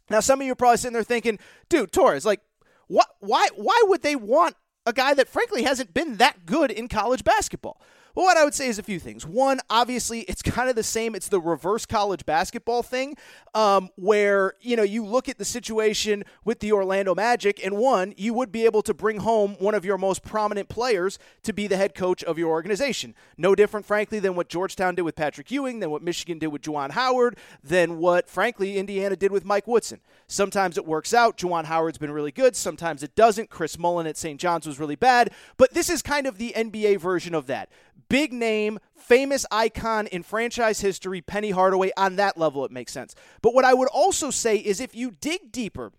Now, 0.09 0.19
some 0.19 0.41
of 0.41 0.45
you 0.45 0.53
are 0.53 0.55
probably 0.55 0.77
sitting 0.77 0.93
there 0.93 1.03
thinking, 1.03 1.39
dude, 1.69 1.91
Torres, 1.91 2.25
like, 2.25 2.41
what, 2.87 3.07
why, 3.19 3.49
why 3.55 3.81
would 3.85 4.03
they 4.03 4.15
want 4.15 4.55
a 4.85 4.93
guy 4.93 5.13
that 5.15 5.27
frankly 5.27 5.63
hasn't 5.63 5.93
been 5.93 6.17
that 6.17 6.45
good 6.45 6.71
in 6.71 6.87
college 6.87 7.23
basketball? 7.23 7.81
Well, 8.15 8.27
what 8.27 8.37
I 8.37 8.45
would 8.45 8.53
say 8.53 8.67
is 8.67 8.79
a 8.79 8.83
few 8.83 8.97
things. 8.97 9.25
One, 9.25 9.59
obviously, 9.69 10.21
it's 10.21 10.41
kind 10.41 10.69
of 10.69 10.77
the 10.77 10.83
same. 10.83 11.15
It's 11.15 11.27
the 11.27 11.41
reverse 11.41 11.85
college 11.85 12.25
basketball 12.25 12.81
thing, 12.81 13.17
um, 13.53 13.89
where 13.95 14.53
you 14.61 14.77
know 14.77 14.83
you 14.83 15.05
look 15.05 15.27
at 15.27 15.37
the 15.37 15.43
situation 15.43 16.23
with 16.45 16.61
the 16.61 16.71
Orlando 16.71 17.13
Magic, 17.13 17.63
and 17.63 17.75
one, 17.75 18.13
you 18.15 18.33
would 18.33 18.53
be 18.53 18.63
able 18.63 18.81
to 18.83 18.93
bring 18.93 19.17
home 19.17 19.57
one 19.59 19.75
of 19.75 19.83
your 19.83 19.97
most 19.97 20.23
prominent 20.23 20.69
players 20.69 21.19
to 21.43 21.51
be 21.51 21.67
the 21.67 21.75
head 21.75 21.93
coach 21.93 22.23
of 22.23 22.37
your 22.37 22.51
organization. 22.51 23.13
No 23.37 23.53
different, 23.53 23.85
frankly, 23.85 24.19
than 24.19 24.35
what 24.35 24.47
Georgetown 24.47 24.95
did 24.95 25.01
with 25.01 25.17
Patrick 25.17 25.51
Ewing, 25.51 25.81
than 25.81 25.91
what 25.91 26.01
Michigan 26.01 26.39
did 26.39 26.47
with 26.47 26.61
Juwan 26.61 26.91
Howard, 26.91 27.37
than 27.61 27.97
what, 27.97 28.29
frankly, 28.29 28.77
Indiana 28.77 29.17
did 29.17 29.33
with 29.33 29.43
Mike 29.43 29.67
Woodson. 29.67 29.99
Sometimes 30.25 30.77
it 30.77 30.85
works 30.85 31.13
out. 31.13 31.37
Juwan 31.37 31.65
Howard's 31.65 31.97
been 31.97 32.11
really 32.11 32.31
good. 32.31 32.55
Sometimes 32.55 33.03
it 33.03 33.13
doesn't. 33.13 33.49
Chris 33.49 33.77
Mullin 33.77 34.07
at 34.07 34.15
St. 34.15 34.39
John's 34.39 34.65
was 34.65 34.79
really 34.79 34.95
bad. 34.95 35.31
But 35.57 35.73
this 35.73 35.89
is 35.89 36.01
kind 36.01 36.25
of 36.25 36.37
the 36.37 36.53
NBA 36.55 36.99
version 36.99 37.35
of 37.35 37.47
that 37.47 37.69
big 38.09 38.33
name, 38.33 38.79
famous 38.97 39.45
icon 39.51 40.07
in 40.07 40.23
franchise 40.23 40.81
history, 40.81 41.21
Penny 41.21 41.51
Hardaway. 41.51 41.91
On 41.97 42.15
that 42.17 42.37
level, 42.37 42.65
it 42.65 42.71
makes 42.71 42.91
sense. 42.91 43.15
But 43.41 43.53
what 43.53 43.65
I 43.65 43.73
would 43.73 43.89
also 43.89 44.31
say 44.31 44.57
is 44.57 44.79
if 44.79 44.95
you 44.95 45.11
dig 45.11 45.51
deeper, 45.51 45.91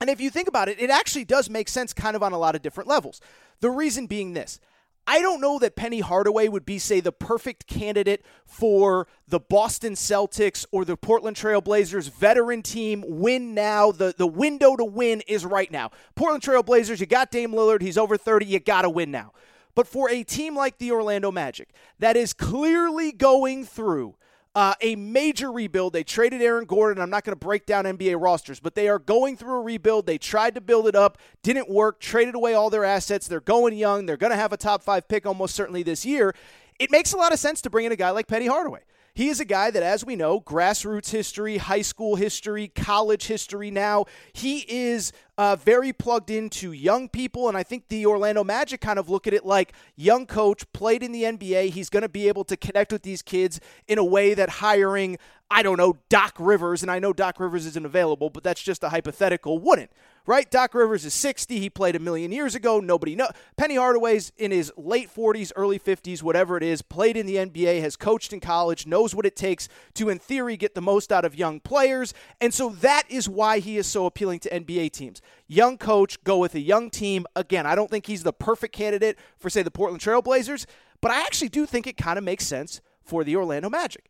and 0.00 0.08
if 0.08 0.20
you 0.20 0.30
think 0.30 0.48
about 0.48 0.68
it, 0.68 0.80
it 0.80 0.90
actually 0.90 1.24
does 1.24 1.50
make 1.50 1.68
sense 1.68 1.92
kind 1.92 2.16
of 2.16 2.22
on 2.22 2.32
a 2.32 2.38
lot 2.38 2.54
of 2.54 2.62
different 2.62 2.88
levels. 2.88 3.20
The 3.60 3.70
reason 3.70 4.06
being 4.06 4.32
this 4.32 4.58
I 5.06 5.22
don't 5.22 5.40
know 5.40 5.58
that 5.58 5.76
Penny 5.76 6.00
Hardaway 6.00 6.48
would 6.48 6.64
be, 6.64 6.78
say, 6.78 7.00
the 7.00 7.12
perfect 7.12 7.66
candidate 7.66 8.24
for 8.46 9.08
the 9.26 9.40
Boston 9.40 9.94
Celtics 9.94 10.64
or 10.70 10.84
the 10.84 10.96
Portland 10.96 11.36
Trailblazers 11.36 12.10
veteran 12.10 12.62
team. 12.62 13.02
Win 13.06 13.54
now. 13.54 13.90
The, 13.92 14.14
the 14.16 14.26
window 14.26 14.76
to 14.76 14.84
win 14.84 15.22
is 15.26 15.44
right 15.44 15.70
now. 15.70 15.90
Portland 16.14 16.42
Trailblazers, 16.44 17.00
you 17.00 17.06
got 17.06 17.30
Dame 17.30 17.52
Lillard. 17.52 17.82
He's 17.82 17.98
over 17.98 18.16
30. 18.16 18.46
You 18.46 18.60
got 18.60 18.82
to 18.82 18.90
win 18.90 19.10
now. 19.10 19.32
But 19.74 19.86
for 19.86 20.10
a 20.10 20.22
team 20.22 20.56
like 20.56 20.78
the 20.78 20.92
Orlando 20.92 21.30
Magic 21.30 21.70
that 21.98 22.16
is 22.16 22.32
clearly 22.32 23.12
going 23.12 23.64
through 23.64 24.16
uh, 24.54 24.74
a 24.80 24.96
major 24.96 25.52
rebuild. 25.52 25.92
They 25.92 26.02
traded 26.02 26.42
Aaron 26.42 26.64
Gordon. 26.64 27.02
I'm 27.02 27.10
not 27.10 27.24
going 27.24 27.32
to 27.32 27.44
break 27.44 27.66
down 27.66 27.84
NBA 27.84 28.20
rosters, 28.20 28.58
but 28.58 28.74
they 28.74 28.88
are 28.88 28.98
going 28.98 29.36
through 29.36 29.54
a 29.54 29.62
rebuild. 29.62 30.06
They 30.06 30.18
tried 30.18 30.54
to 30.56 30.60
build 30.60 30.88
it 30.88 30.96
up, 30.96 31.18
didn't 31.42 31.68
work, 31.68 32.00
traded 32.00 32.34
away 32.34 32.54
all 32.54 32.70
their 32.70 32.84
assets. 32.84 33.28
They're 33.28 33.40
going 33.40 33.76
young. 33.76 34.06
They're 34.06 34.16
going 34.16 34.32
to 34.32 34.36
have 34.36 34.52
a 34.52 34.56
top 34.56 34.82
five 34.82 35.06
pick 35.06 35.24
almost 35.24 35.54
certainly 35.54 35.82
this 35.82 36.04
year. 36.04 36.34
It 36.78 36.90
makes 36.90 37.12
a 37.12 37.16
lot 37.16 37.32
of 37.32 37.38
sense 37.38 37.60
to 37.62 37.70
bring 37.70 37.86
in 37.86 37.92
a 37.92 37.96
guy 37.96 38.10
like 38.10 38.26
Penny 38.26 38.46
Hardaway. 38.46 38.80
He 39.20 39.28
is 39.28 39.38
a 39.38 39.44
guy 39.44 39.70
that, 39.70 39.82
as 39.82 40.02
we 40.02 40.16
know, 40.16 40.40
grassroots 40.40 41.10
history, 41.10 41.58
high 41.58 41.82
school 41.82 42.16
history, 42.16 42.68
college 42.68 43.26
history 43.26 43.70
now. 43.70 44.06
He 44.32 44.64
is 44.66 45.12
uh, 45.36 45.56
very 45.56 45.92
plugged 45.92 46.30
into 46.30 46.72
young 46.72 47.06
people, 47.06 47.46
and 47.46 47.54
I 47.54 47.62
think 47.62 47.88
the 47.88 48.06
Orlando 48.06 48.42
Magic 48.42 48.80
kind 48.80 48.98
of 48.98 49.10
look 49.10 49.26
at 49.26 49.34
it 49.34 49.44
like 49.44 49.74
young 49.94 50.24
coach, 50.24 50.64
played 50.72 51.02
in 51.02 51.12
the 51.12 51.24
NBA. 51.24 51.68
He's 51.68 51.90
going 51.90 52.00
to 52.00 52.08
be 52.08 52.28
able 52.28 52.44
to 52.44 52.56
connect 52.56 52.92
with 52.92 53.02
these 53.02 53.20
kids 53.20 53.60
in 53.86 53.98
a 53.98 54.04
way 54.04 54.32
that 54.32 54.48
hiring, 54.48 55.18
I 55.50 55.62
don't 55.62 55.76
know, 55.76 55.98
Doc 56.08 56.36
Rivers, 56.38 56.80
and 56.80 56.90
I 56.90 56.98
know 56.98 57.12
Doc 57.12 57.38
Rivers 57.38 57.66
isn't 57.66 57.84
available, 57.84 58.30
but 58.30 58.42
that's 58.42 58.62
just 58.62 58.82
a 58.82 58.88
hypothetical, 58.88 59.58
wouldn't 59.58 59.90
right? 60.30 60.48
Doc 60.48 60.74
Rivers 60.74 61.04
is 61.04 61.12
60. 61.12 61.58
He 61.58 61.68
played 61.68 61.96
a 61.96 61.98
million 61.98 62.30
years 62.30 62.54
ago. 62.54 62.78
Nobody 62.78 63.16
know. 63.16 63.30
Penny 63.56 63.74
Hardaway's 63.74 64.30
in 64.38 64.52
his 64.52 64.72
late 64.76 65.12
40s, 65.12 65.50
early 65.56 65.76
50s, 65.76 66.22
whatever 66.22 66.56
it 66.56 66.62
is, 66.62 66.82
played 66.82 67.16
in 67.16 67.26
the 67.26 67.34
NBA, 67.34 67.80
has 67.80 67.96
coached 67.96 68.32
in 68.32 68.38
college, 68.38 68.86
knows 68.86 69.12
what 69.12 69.26
it 69.26 69.34
takes 69.34 69.68
to, 69.94 70.08
in 70.08 70.20
theory, 70.20 70.56
get 70.56 70.76
the 70.76 70.80
most 70.80 71.10
out 71.10 71.24
of 71.24 71.34
young 71.34 71.58
players. 71.58 72.14
And 72.40 72.54
so 72.54 72.68
that 72.68 73.02
is 73.08 73.28
why 73.28 73.58
he 73.58 73.76
is 73.76 73.88
so 73.88 74.06
appealing 74.06 74.38
to 74.40 74.50
NBA 74.50 74.92
teams. 74.92 75.20
Young 75.48 75.76
coach, 75.76 76.22
go 76.22 76.38
with 76.38 76.54
a 76.54 76.60
young 76.60 76.90
team. 76.90 77.26
Again, 77.34 77.66
I 77.66 77.74
don't 77.74 77.90
think 77.90 78.06
he's 78.06 78.22
the 78.22 78.32
perfect 78.32 78.72
candidate 78.72 79.18
for, 79.36 79.50
say, 79.50 79.64
the 79.64 79.70
Portland 79.72 80.00
Trailblazers, 80.00 80.64
but 81.00 81.10
I 81.10 81.22
actually 81.22 81.48
do 81.48 81.66
think 81.66 81.88
it 81.88 81.96
kind 81.96 82.18
of 82.18 82.22
makes 82.22 82.46
sense 82.46 82.80
for 83.02 83.24
the 83.24 83.34
Orlando 83.34 83.68
Magic. 83.68 84.08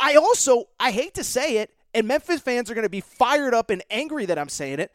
I 0.00 0.16
also, 0.16 0.64
I 0.80 0.90
hate 0.90 1.14
to 1.14 1.22
say 1.22 1.58
it, 1.58 1.70
and 1.94 2.08
Memphis 2.08 2.40
fans 2.40 2.68
are 2.68 2.74
going 2.74 2.82
to 2.82 2.90
be 2.90 3.00
fired 3.00 3.54
up 3.54 3.70
and 3.70 3.84
angry 3.92 4.26
that 4.26 4.40
I'm 4.40 4.48
saying 4.48 4.80
it. 4.80 4.92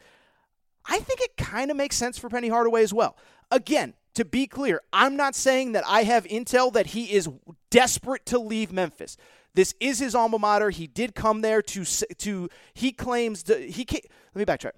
I 0.88 0.98
think 1.00 1.20
it 1.20 1.36
kind 1.36 1.70
of 1.70 1.76
makes 1.76 1.96
sense 1.96 2.18
for 2.18 2.28
Penny 2.28 2.48
Hardaway 2.48 2.82
as 2.82 2.92
well. 2.92 3.16
Again, 3.50 3.94
to 4.14 4.24
be 4.24 4.46
clear, 4.46 4.80
I'm 4.92 5.16
not 5.16 5.34
saying 5.34 5.72
that 5.72 5.84
I 5.86 6.02
have 6.02 6.24
intel 6.24 6.72
that 6.72 6.88
he 6.88 7.12
is 7.12 7.28
desperate 7.70 8.26
to 8.26 8.38
leave 8.38 8.72
Memphis. 8.72 9.16
This 9.54 9.74
is 9.80 9.98
his 9.98 10.14
alma 10.14 10.38
mater. 10.38 10.70
He 10.70 10.86
did 10.86 11.14
come 11.14 11.40
there 11.40 11.62
to 11.62 11.84
to 11.84 12.48
he 12.74 12.92
claims 12.92 13.42
to, 13.44 13.58
he 13.58 13.84
came, 13.84 14.00
let 14.34 14.40
me 14.40 14.44
backtrack 14.44 14.72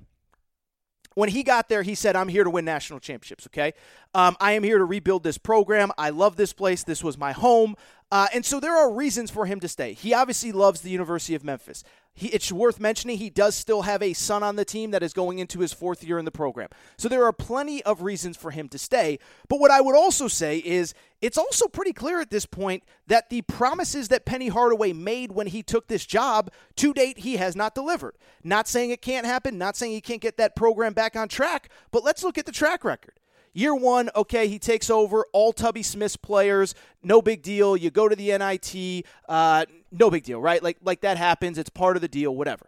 when 1.14 1.28
he 1.28 1.42
got 1.42 1.68
there, 1.68 1.82
he 1.82 1.94
said, 1.94 2.16
I'm 2.16 2.28
here 2.28 2.44
to 2.44 2.50
win 2.50 2.64
national 2.64 3.00
championships, 3.00 3.46
okay? 3.48 3.74
Um, 4.14 4.36
I 4.40 4.52
am 4.52 4.62
here 4.62 4.78
to 4.78 4.84
rebuild 4.84 5.22
this 5.22 5.38
program. 5.38 5.90
I 5.98 6.10
love 6.10 6.36
this 6.36 6.52
place. 6.52 6.84
This 6.84 7.02
was 7.02 7.18
my 7.18 7.32
home. 7.32 7.76
Uh, 8.12 8.28
and 8.32 8.44
so 8.44 8.60
there 8.60 8.76
are 8.76 8.92
reasons 8.92 9.30
for 9.30 9.46
him 9.46 9.60
to 9.60 9.68
stay. 9.68 9.92
He 9.92 10.14
obviously 10.14 10.52
loves 10.52 10.80
the 10.80 10.90
University 10.90 11.34
of 11.34 11.44
Memphis. 11.44 11.84
He, 12.14 12.28
it's 12.28 12.52
worth 12.52 12.80
mentioning 12.80 13.18
he 13.18 13.30
does 13.30 13.54
still 13.54 13.82
have 13.82 14.02
a 14.02 14.12
son 14.12 14.42
on 14.42 14.56
the 14.56 14.64
team 14.64 14.90
that 14.90 15.02
is 15.02 15.12
going 15.12 15.38
into 15.38 15.60
his 15.60 15.72
fourth 15.72 16.02
year 16.02 16.18
in 16.18 16.24
the 16.24 16.30
program. 16.30 16.68
So 16.96 17.08
there 17.08 17.24
are 17.24 17.32
plenty 17.32 17.82
of 17.84 18.02
reasons 18.02 18.36
for 18.36 18.50
him 18.50 18.68
to 18.70 18.78
stay. 18.78 19.18
But 19.48 19.60
what 19.60 19.70
I 19.70 19.80
would 19.80 19.94
also 19.94 20.28
say 20.28 20.58
is 20.58 20.92
it's 21.20 21.38
also 21.38 21.68
pretty 21.68 21.92
clear 21.92 22.20
at 22.20 22.30
this 22.30 22.46
point 22.46 22.82
that 23.06 23.30
the 23.30 23.42
promises 23.42 24.08
that 24.08 24.24
Penny 24.24 24.48
Hardaway 24.48 24.92
made 24.92 25.32
when 25.32 25.46
he 25.46 25.62
took 25.62 25.86
this 25.86 26.06
job, 26.06 26.50
to 26.76 26.92
date, 26.92 27.18
he 27.18 27.36
has 27.36 27.54
not 27.54 27.74
delivered. 27.74 28.16
Not 28.42 28.66
saying 28.66 28.90
it 28.90 29.02
can't 29.02 29.26
happen, 29.26 29.58
not 29.58 29.76
saying 29.76 29.92
he 29.92 30.00
can't 30.00 30.20
get 30.20 30.36
that 30.38 30.56
program 30.56 30.94
back 30.94 31.16
on 31.16 31.28
track, 31.28 31.68
but 31.90 32.04
let's 32.04 32.24
look 32.24 32.38
at 32.38 32.46
the 32.46 32.52
track 32.52 32.84
record. 32.84 33.19
Year 33.52 33.74
one, 33.74 34.10
okay, 34.14 34.46
he 34.46 34.58
takes 34.58 34.90
over 34.90 35.26
all 35.32 35.52
Tubby 35.52 35.82
Smith's 35.82 36.16
players. 36.16 36.74
No 37.02 37.20
big 37.20 37.42
deal. 37.42 37.76
You 37.76 37.90
go 37.90 38.08
to 38.08 38.14
the 38.14 38.36
NIT. 38.38 39.04
Uh, 39.28 39.66
no 39.90 40.10
big 40.10 40.22
deal, 40.22 40.40
right? 40.40 40.62
Like 40.62 40.78
like 40.82 41.00
that 41.00 41.16
happens. 41.16 41.58
It's 41.58 41.70
part 41.70 41.96
of 41.96 42.02
the 42.02 42.08
deal. 42.08 42.34
Whatever. 42.34 42.66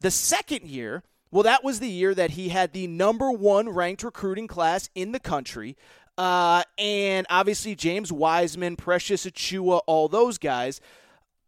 The 0.00 0.10
second 0.10 0.66
year, 0.66 1.02
well, 1.30 1.42
that 1.42 1.62
was 1.62 1.80
the 1.80 1.88
year 1.88 2.14
that 2.14 2.32
he 2.32 2.48
had 2.48 2.72
the 2.72 2.86
number 2.86 3.30
one 3.30 3.68
ranked 3.68 4.02
recruiting 4.02 4.46
class 4.46 4.88
in 4.94 5.12
the 5.12 5.20
country. 5.20 5.76
Uh, 6.18 6.62
and 6.76 7.26
obviously 7.30 7.74
James 7.74 8.12
Wiseman, 8.12 8.76
Precious 8.76 9.24
Achiuwa, 9.26 9.80
all 9.86 10.08
those 10.08 10.38
guys. 10.38 10.80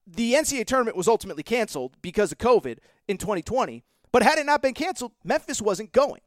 The 0.06 0.34
NCAA 0.34 0.66
tournament 0.66 0.96
was 0.96 1.08
ultimately 1.08 1.42
canceled 1.42 1.96
because 2.02 2.32
of 2.32 2.38
COVID 2.38 2.78
in 3.08 3.18
2020. 3.18 3.82
But 4.12 4.22
had 4.22 4.38
it 4.38 4.46
not 4.46 4.62
been 4.62 4.74
canceled, 4.74 5.12
Memphis 5.24 5.60
wasn't 5.60 5.92
going. 5.92 6.20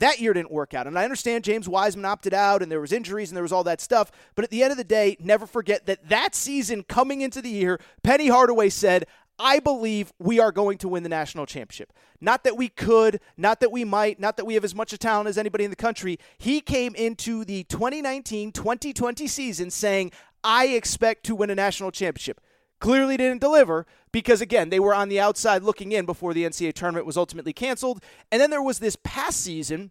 That 0.00 0.18
year 0.18 0.32
didn't 0.32 0.50
work 0.50 0.74
out. 0.74 0.86
And 0.86 0.98
I 0.98 1.04
understand 1.04 1.44
James 1.44 1.68
Wiseman 1.68 2.06
opted 2.06 2.34
out 2.34 2.62
and 2.62 2.72
there 2.72 2.80
was 2.80 2.90
injuries 2.90 3.30
and 3.30 3.36
there 3.36 3.42
was 3.42 3.52
all 3.52 3.64
that 3.64 3.80
stuff, 3.80 4.10
but 4.34 4.44
at 4.44 4.50
the 4.50 4.62
end 4.62 4.72
of 4.72 4.78
the 4.78 4.84
day, 4.84 5.16
never 5.20 5.46
forget 5.46 5.86
that 5.86 6.08
that 6.08 6.34
season 6.34 6.82
coming 6.82 7.20
into 7.20 7.42
the 7.42 7.50
year, 7.50 7.78
Penny 8.02 8.28
Hardaway 8.28 8.70
said, 8.70 9.06
I 9.38 9.58
believe 9.58 10.12
we 10.18 10.38
are 10.38 10.52
going 10.52 10.78
to 10.78 10.88
win 10.88 11.02
the 11.02 11.08
national 11.08 11.46
championship. 11.46 11.92
Not 12.20 12.44
that 12.44 12.56
we 12.56 12.68
could, 12.68 13.20
not 13.36 13.60
that 13.60 13.72
we 13.72 13.84
might, 13.84 14.20
not 14.20 14.36
that 14.36 14.44
we 14.44 14.54
have 14.54 14.64
as 14.64 14.74
much 14.74 14.96
talent 14.98 15.28
as 15.28 15.38
anybody 15.38 15.64
in 15.64 15.70
the 15.70 15.76
country. 15.76 16.18
He 16.38 16.60
came 16.60 16.94
into 16.94 17.44
the 17.44 17.64
2019 17.64 18.52
2020 18.52 19.26
season 19.26 19.70
saying, 19.70 20.12
I 20.42 20.68
expect 20.68 21.24
to 21.24 21.34
win 21.34 21.50
a 21.50 21.54
national 21.54 21.90
championship. 21.90 22.40
Clearly 22.80 23.16
didn't 23.16 23.40
deliver 23.40 23.86
because, 24.10 24.40
again, 24.40 24.70
they 24.70 24.80
were 24.80 24.94
on 24.94 25.08
the 25.08 25.20
outside 25.20 25.62
looking 25.62 25.92
in 25.92 26.06
before 26.06 26.34
the 26.34 26.44
NCAA 26.44 26.72
tournament 26.72 27.06
was 27.06 27.16
ultimately 27.16 27.52
canceled. 27.52 28.02
And 28.32 28.40
then 28.40 28.50
there 28.50 28.62
was 28.62 28.78
this 28.78 28.96
past 29.04 29.40
season 29.40 29.90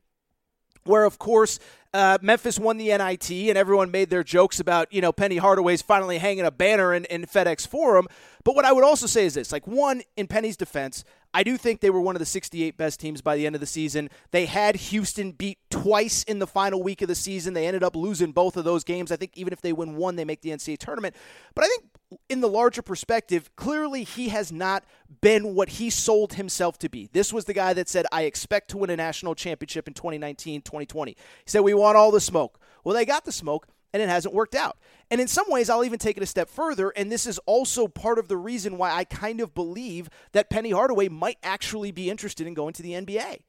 where, 0.84 1.06
of 1.06 1.20
course, 1.20 1.60
uh, 1.94 2.18
Memphis 2.22 2.60
won 2.60 2.78
the 2.78 2.90
NIT 2.90 3.32
and 3.32 3.58
everyone 3.58 3.92
made 3.92 4.10
their 4.10 4.24
jokes 4.24 4.60
about, 4.60 4.92
you 4.92 5.02
know, 5.02 5.12
Penny 5.12 5.38
Hardaway's 5.38 5.82
finally 5.82 6.18
hanging 6.18 6.46
a 6.46 6.52
banner 6.52 6.94
in, 6.94 7.06
in 7.06 7.26
FedEx 7.26 7.68
Forum. 7.68 8.08
But 8.50 8.56
what 8.56 8.66
I 8.66 8.72
would 8.72 8.84
also 8.84 9.06
say 9.06 9.28
is 9.28 9.36
this 9.36 9.52
like, 9.52 9.68
one, 9.68 10.02
in 10.18 10.26
Penny's 10.26 10.58
defense, 10.58 11.04
I 11.36 11.44
do 11.44 11.56
think 11.56 11.82
they 11.82 11.92
were 11.92 12.02
one 12.02 12.16
of 12.16 12.20
the 12.20 12.26
68 12.26 12.78
best 12.78 13.00
teams 13.00 13.22
by 13.22 13.36
the 13.36 13.46
end 13.46 13.54
of 13.54 13.62
the 13.62 13.68
season. 13.68 14.10
They 14.32 14.48
had 14.48 14.76
Houston 14.76 15.34
beat 15.34 15.60
twice 15.70 16.24
in 16.24 16.40
the 16.40 16.48
final 16.48 16.82
week 16.82 17.04
of 17.04 17.10
the 17.10 17.14
season. 17.14 17.54
They 17.54 17.68
ended 17.68 17.84
up 17.84 17.96
losing 17.96 18.32
both 18.32 18.58
of 18.58 18.66
those 18.66 18.84
games. 18.84 19.12
I 19.12 19.18
think 19.18 19.34
even 19.36 19.54
if 19.54 19.62
they 19.62 19.72
win 19.72 19.98
one, 19.98 20.16
they 20.16 20.26
make 20.26 20.42
the 20.42 20.50
NCAA 20.50 20.80
tournament. 20.80 21.16
But 21.54 21.66
I 21.66 21.68
think 21.68 21.84
in 22.28 22.42
the 22.42 22.50
larger 22.50 22.82
perspective, 22.82 23.56
clearly 23.56 24.04
he 24.04 24.30
has 24.30 24.52
not 24.52 24.84
been 25.22 25.54
what 25.54 25.70
he 25.70 25.92
sold 25.92 26.34
himself 26.34 26.80
to 26.80 26.90
be. 26.90 27.08
This 27.14 27.32
was 27.32 27.46
the 27.46 27.54
guy 27.54 27.74
that 27.74 27.88
said, 27.88 28.08
I 28.12 28.24
expect 28.24 28.72
to 28.72 28.80
win 28.80 28.90
a 28.90 28.96
national 28.96 29.36
championship 29.36 29.88
in 29.88 29.94
2019, 29.94 30.64
2020. 30.64 31.12
He 31.12 31.18
said, 31.46 31.60
We 31.60 31.76
want 31.76 31.98
all 31.98 32.10
the 32.10 32.20
smoke. 32.20 32.60
Well, 32.84 32.96
they 32.96 33.06
got 33.06 33.26
the 33.26 33.32
smoke 33.32 33.68
and 33.94 34.02
it 34.02 34.10
hasn't 34.10 34.34
worked 34.34 34.56
out. 34.56 34.78
And 35.12 35.20
in 35.20 35.28
some 35.28 35.50
ways, 35.50 35.70
I'll 35.70 35.84
even 35.84 36.00
take 36.00 36.18
it 36.18 36.24
a 36.24 36.28
step 36.28 36.50
further, 36.50 36.90
and 36.90 37.12
this 37.12 37.26
is 37.26 37.40
also 37.46 37.88
part 37.88 38.20
of 38.20 38.28
the 38.28 38.38
reason 38.38 38.78
why 38.78 38.92
I 38.92 39.04
kind 39.04 39.42
of 39.42 39.56
believe 39.56 40.10
that 40.32 40.50
Penny 40.50 40.72
Hardaway 40.72 41.10
might 41.10 41.38
actually 41.44 41.92
be 41.92 42.10
interested 42.10 42.46
in 42.46 42.54
going 42.54 42.74
to 42.74 42.84
the 42.84 42.94
NBA. 42.94 43.40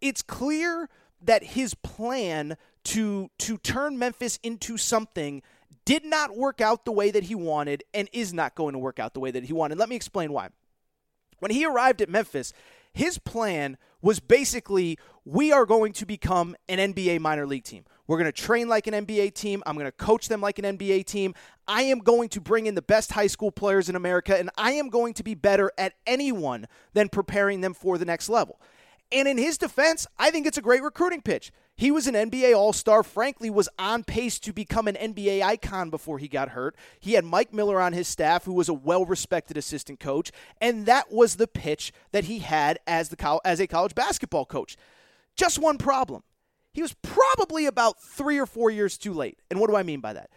It's 0.00 0.22
clear 0.22 0.88
that 1.22 1.42
his 1.42 1.74
plan 1.74 2.56
to 2.84 3.30
to 3.38 3.58
turn 3.58 3.98
Memphis 3.98 4.38
into 4.42 4.76
something 4.76 5.42
did 5.84 6.04
not 6.04 6.36
work 6.36 6.60
out 6.60 6.84
the 6.84 6.92
way 6.92 7.10
that 7.10 7.24
he 7.24 7.34
wanted 7.34 7.84
and 7.94 8.08
is 8.12 8.34
not 8.34 8.54
going 8.54 8.72
to 8.72 8.78
work 8.78 8.98
out 8.98 9.14
the 9.14 9.20
way 9.20 9.30
that 9.30 9.44
he 9.44 9.52
wanted. 9.52 9.78
Let 9.78 9.88
me 9.88 9.96
explain 9.96 10.32
why. 10.32 10.48
When 11.38 11.50
he 11.50 11.64
arrived 11.64 12.02
at 12.02 12.08
Memphis, 12.08 12.52
his 12.92 13.18
plan 13.18 13.76
was 14.02 14.20
basically 14.20 14.98
we 15.24 15.52
are 15.52 15.66
going 15.66 15.92
to 15.94 16.06
become 16.06 16.56
an 16.68 16.92
NBA 16.92 17.20
minor 17.20 17.46
league 17.46 17.64
team. 17.64 17.84
We're 18.06 18.18
going 18.18 18.30
to 18.30 18.32
train 18.32 18.68
like 18.68 18.86
an 18.86 18.94
NBA 19.06 19.34
team. 19.34 19.62
I'm 19.66 19.74
going 19.74 19.86
to 19.86 19.92
coach 19.92 20.28
them 20.28 20.40
like 20.40 20.58
an 20.58 20.76
NBA 20.76 21.06
team. 21.06 21.34
I 21.66 21.82
am 21.82 21.98
going 21.98 22.28
to 22.30 22.40
bring 22.40 22.66
in 22.66 22.74
the 22.74 22.82
best 22.82 23.12
high 23.12 23.26
school 23.26 23.50
players 23.50 23.88
in 23.88 23.96
America, 23.96 24.38
and 24.38 24.50
I 24.56 24.72
am 24.72 24.88
going 24.88 25.14
to 25.14 25.24
be 25.24 25.34
better 25.34 25.72
at 25.76 25.94
anyone 26.06 26.66
than 26.92 27.08
preparing 27.08 27.60
them 27.60 27.74
for 27.74 27.98
the 27.98 28.04
next 28.04 28.28
level. 28.28 28.60
And 29.12 29.28
in 29.28 29.38
his 29.38 29.56
defense, 29.56 30.06
I 30.18 30.30
think 30.30 30.46
it's 30.46 30.58
a 30.58 30.62
great 30.62 30.82
recruiting 30.82 31.22
pitch. 31.22 31.52
He 31.76 31.90
was 31.90 32.06
an 32.06 32.14
NBA 32.14 32.56
All 32.56 32.72
Star, 32.72 33.02
frankly, 33.02 33.50
was 33.50 33.68
on 33.78 34.02
pace 34.02 34.38
to 34.40 34.52
become 34.52 34.88
an 34.88 34.96
NBA 34.96 35.42
icon 35.42 35.90
before 35.90 36.18
he 36.18 36.26
got 36.26 36.50
hurt. 36.50 36.74
He 36.98 37.12
had 37.12 37.24
Mike 37.24 37.52
Miller 37.52 37.80
on 37.80 37.92
his 37.92 38.08
staff, 38.08 38.44
who 38.44 38.54
was 38.54 38.68
a 38.68 38.74
well 38.74 39.04
respected 39.04 39.56
assistant 39.56 40.00
coach, 40.00 40.32
and 40.60 40.86
that 40.86 41.12
was 41.12 41.36
the 41.36 41.46
pitch 41.46 41.92
that 42.12 42.24
he 42.24 42.38
had 42.38 42.78
as, 42.86 43.10
the, 43.10 43.40
as 43.44 43.60
a 43.60 43.66
college 43.66 43.94
basketball 43.94 44.46
coach. 44.46 44.76
Just 45.36 45.58
one 45.58 45.76
problem 45.76 46.22
he 46.76 46.82
was 46.82 46.94
probably 47.00 47.64
about 47.64 48.02
three 48.02 48.38
or 48.38 48.44
four 48.44 48.70
years 48.70 48.98
too 48.98 49.14
late. 49.14 49.38
And 49.50 49.58
what 49.58 49.70
do 49.70 49.76
I 49.76 49.82
mean 49.82 50.00
by 50.00 50.12
that? 50.12 50.28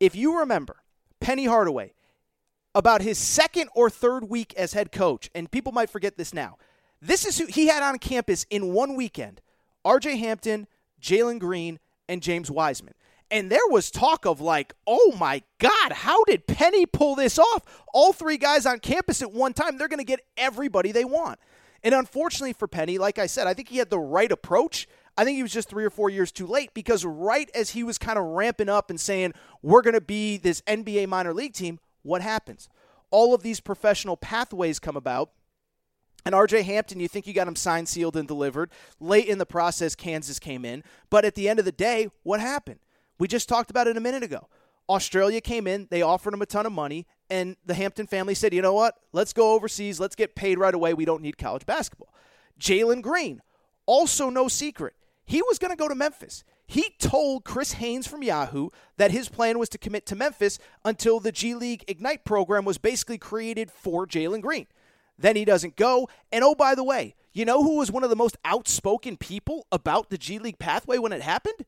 If 0.00 0.16
you 0.16 0.38
remember, 0.38 0.76
Penny 1.20 1.44
Hardaway, 1.44 1.92
about 2.74 3.02
his 3.02 3.18
second 3.18 3.68
or 3.74 3.90
third 3.90 4.30
week 4.30 4.54
as 4.54 4.72
head 4.72 4.90
coach, 4.90 5.28
and 5.34 5.50
people 5.50 5.72
might 5.72 5.90
forget 5.90 6.16
this 6.16 6.32
now, 6.32 6.56
this 7.02 7.26
is 7.26 7.36
who 7.36 7.44
he 7.44 7.66
had 7.66 7.82
on 7.82 7.98
campus 7.98 8.46
in 8.48 8.72
one 8.72 8.96
weekend 8.96 9.42
RJ 9.84 10.18
Hampton, 10.18 10.66
Jalen 10.98 11.38
Green, 11.38 11.78
and 12.08 12.22
James 12.22 12.50
Wiseman. 12.50 12.94
And 13.30 13.52
there 13.52 13.68
was 13.68 13.90
talk 13.90 14.24
of 14.24 14.40
like, 14.40 14.72
oh 14.86 15.14
my 15.20 15.42
God, 15.58 15.92
how 15.92 16.24
did 16.24 16.46
Penny 16.46 16.86
pull 16.86 17.16
this 17.16 17.38
off? 17.38 17.84
All 17.92 18.14
three 18.14 18.38
guys 18.38 18.64
on 18.64 18.78
campus 18.78 19.20
at 19.20 19.30
one 19.30 19.52
time, 19.52 19.76
they're 19.76 19.88
going 19.88 19.98
to 19.98 20.04
get 20.04 20.20
everybody 20.38 20.90
they 20.90 21.04
want. 21.04 21.38
And 21.82 21.94
unfortunately 21.94 22.54
for 22.54 22.66
Penny, 22.66 22.96
like 22.96 23.18
I 23.18 23.26
said, 23.26 23.46
I 23.46 23.52
think 23.52 23.68
he 23.68 23.76
had 23.76 23.90
the 23.90 23.98
right 23.98 24.32
approach. 24.32 24.88
I 25.16 25.24
think 25.24 25.36
he 25.36 25.42
was 25.42 25.52
just 25.52 25.68
three 25.68 25.84
or 25.84 25.90
four 25.90 26.10
years 26.10 26.30
too 26.30 26.46
late 26.46 26.74
because 26.74 27.04
right 27.04 27.50
as 27.54 27.70
he 27.70 27.82
was 27.82 27.96
kind 27.96 28.18
of 28.18 28.24
ramping 28.24 28.68
up 28.68 28.90
and 28.90 29.00
saying, 29.00 29.32
we're 29.62 29.82
going 29.82 29.94
to 29.94 30.00
be 30.00 30.36
this 30.36 30.60
NBA 30.62 31.08
minor 31.08 31.32
league 31.32 31.54
team, 31.54 31.78
what 32.02 32.20
happens? 32.20 32.68
All 33.10 33.34
of 33.34 33.42
these 33.42 33.60
professional 33.60 34.16
pathways 34.16 34.78
come 34.78 34.96
about. 34.96 35.30
And 36.26 36.34
RJ 36.34 36.64
Hampton, 36.64 36.98
you 36.98 37.06
think 37.06 37.26
you 37.26 37.32
got 37.32 37.46
him 37.46 37.54
signed, 37.54 37.88
sealed, 37.88 38.16
and 38.16 38.26
delivered. 38.26 38.70
Late 38.98 39.28
in 39.28 39.38
the 39.38 39.46
process, 39.46 39.94
Kansas 39.94 40.40
came 40.40 40.64
in. 40.64 40.82
But 41.08 41.24
at 41.24 41.36
the 41.36 41.48
end 41.48 41.60
of 41.60 41.64
the 41.64 41.72
day, 41.72 42.08
what 42.24 42.40
happened? 42.40 42.80
We 43.18 43.28
just 43.28 43.48
talked 43.48 43.70
about 43.70 43.86
it 43.86 43.96
a 43.96 44.00
minute 44.00 44.24
ago. 44.24 44.48
Australia 44.88 45.40
came 45.40 45.66
in, 45.66 45.88
they 45.90 46.02
offered 46.02 46.34
him 46.34 46.42
a 46.42 46.46
ton 46.46 46.66
of 46.66 46.72
money, 46.72 47.06
and 47.28 47.56
the 47.64 47.74
Hampton 47.74 48.06
family 48.06 48.34
said, 48.34 48.52
you 48.52 48.62
know 48.62 48.74
what? 48.74 48.94
Let's 49.12 49.32
go 49.32 49.52
overseas. 49.52 49.98
Let's 49.98 50.14
get 50.14 50.34
paid 50.34 50.58
right 50.58 50.74
away. 50.74 50.94
We 50.94 51.04
don't 51.04 51.22
need 51.22 51.38
college 51.38 51.66
basketball. 51.66 52.12
Jalen 52.60 53.02
Green, 53.02 53.40
also 53.86 54.30
no 54.30 54.48
secret. 54.48 54.94
He 55.26 55.42
was 55.42 55.58
going 55.58 55.72
to 55.72 55.76
go 55.76 55.88
to 55.88 55.94
Memphis. 55.94 56.44
He 56.66 56.94
told 56.98 57.44
Chris 57.44 57.72
Haynes 57.74 58.06
from 58.06 58.22
Yahoo 58.22 58.70
that 58.96 59.10
his 59.10 59.28
plan 59.28 59.58
was 59.58 59.68
to 59.70 59.78
commit 59.78 60.06
to 60.06 60.16
Memphis 60.16 60.58
until 60.84 61.20
the 61.20 61.32
G 61.32 61.54
League 61.54 61.84
Ignite 61.88 62.24
program 62.24 62.64
was 62.64 62.78
basically 62.78 63.18
created 63.18 63.70
for 63.70 64.06
Jalen 64.06 64.40
Green. 64.40 64.66
Then 65.18 65.36
he 65.36 65.44
doesn't 65.44 65.76
go. 65.76 66.08
And 66.30 66.44
oh, 66.44 66.54
by 66.54 66.74
the 66.74 66.84
way, 66.84 67.14
you 67.32 67.44
know 67.44 67.62
who 67.62 67.76
was 67.76 67.90
one 67.90 68.04
of 68.04 68.10
the 68.10 68.16
most 68.16 68.36
outspoken 68.44 69.16
people 69.16 69.66
about 69.72 70.10
the 70.10 70.18
G 70.18 70.38
League 70.38 70.58
pathway 70.58 70.98
when 70.98 71.12
it 71.12 71.22
happened? 71.22 71.66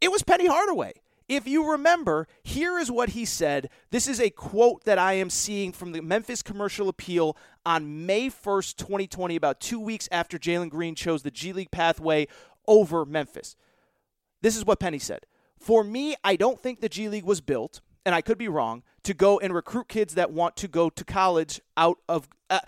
It 0.00 0.10
was 0.10 0.22
Penny 0.22 0.46
Hardaway. 0.46 0.92
If 1.26 1.48
you 1.48 1.70
remember, 1.70 2.28
here 2.42 2.78
is 2.78 2.90
what 2.90 3.10
he 3.10 3.24
said. 3.24 3.70
This 3.90 4.06
is 4.06 4.20
a 4.20 4.28
quote 4.28 4.84
that 4.84 4.98
I 4.98 5.14
am 5.14 5.30
seeing 5.30 5.72
from 5.72 5.92
the 5.92 6.02
Memphis 6.02 6.42
Commercial 6.42 6.90
Appeal 6.90 7.34
on 7.64 8.04
May 8.04 8.28
1st, 8.28 8.76
2020, 8.76 9.34
about 9.34 9.58
two 9.58 9.80
weeks 9.80 10.06
after 10.12 10.38
Jalen 10.38 10.68
Green 10.68 10.94
chose 10.94 11.22
the 11.22 11.30
G 11.30 11.54
League 11.54 11.70
pathway 11.70 12.28
over 12.66 13.04
Memphis. 13.04 13.56
This 14.42 14.56
is 14.56 14.64
what 14.64 14.80
Penny 14.80 14.98
said. 14.98 15.26
For 15.58 15.82
me, 15.82 16.14
I 16.22 16.36
don't 16.36 16.60
think 16.60 16.80
the 16.80 16.88
G 16.88 17.08
League 17.08 17.24
was 17.24 17.40
built, 17.40 17.80
and 18.04 18.14
I 18.14 18.20
could 18.20 18.38
be 18.38 18.48
wrong, 18.48 18.82
to 19.04 19.14
go 19.14 19.38
and 19.38 19.54
recruit 19.54 19.88
kids 19.88 20.14
that 20.14 20.30
want 20.30 20.56
to 20.56 20.68
go 20.68 20.90
to 20.90 21.04
college 21.04 21.60
out 21.76 21.98
of. 22.08 22.28
Uh, 22.50 22.60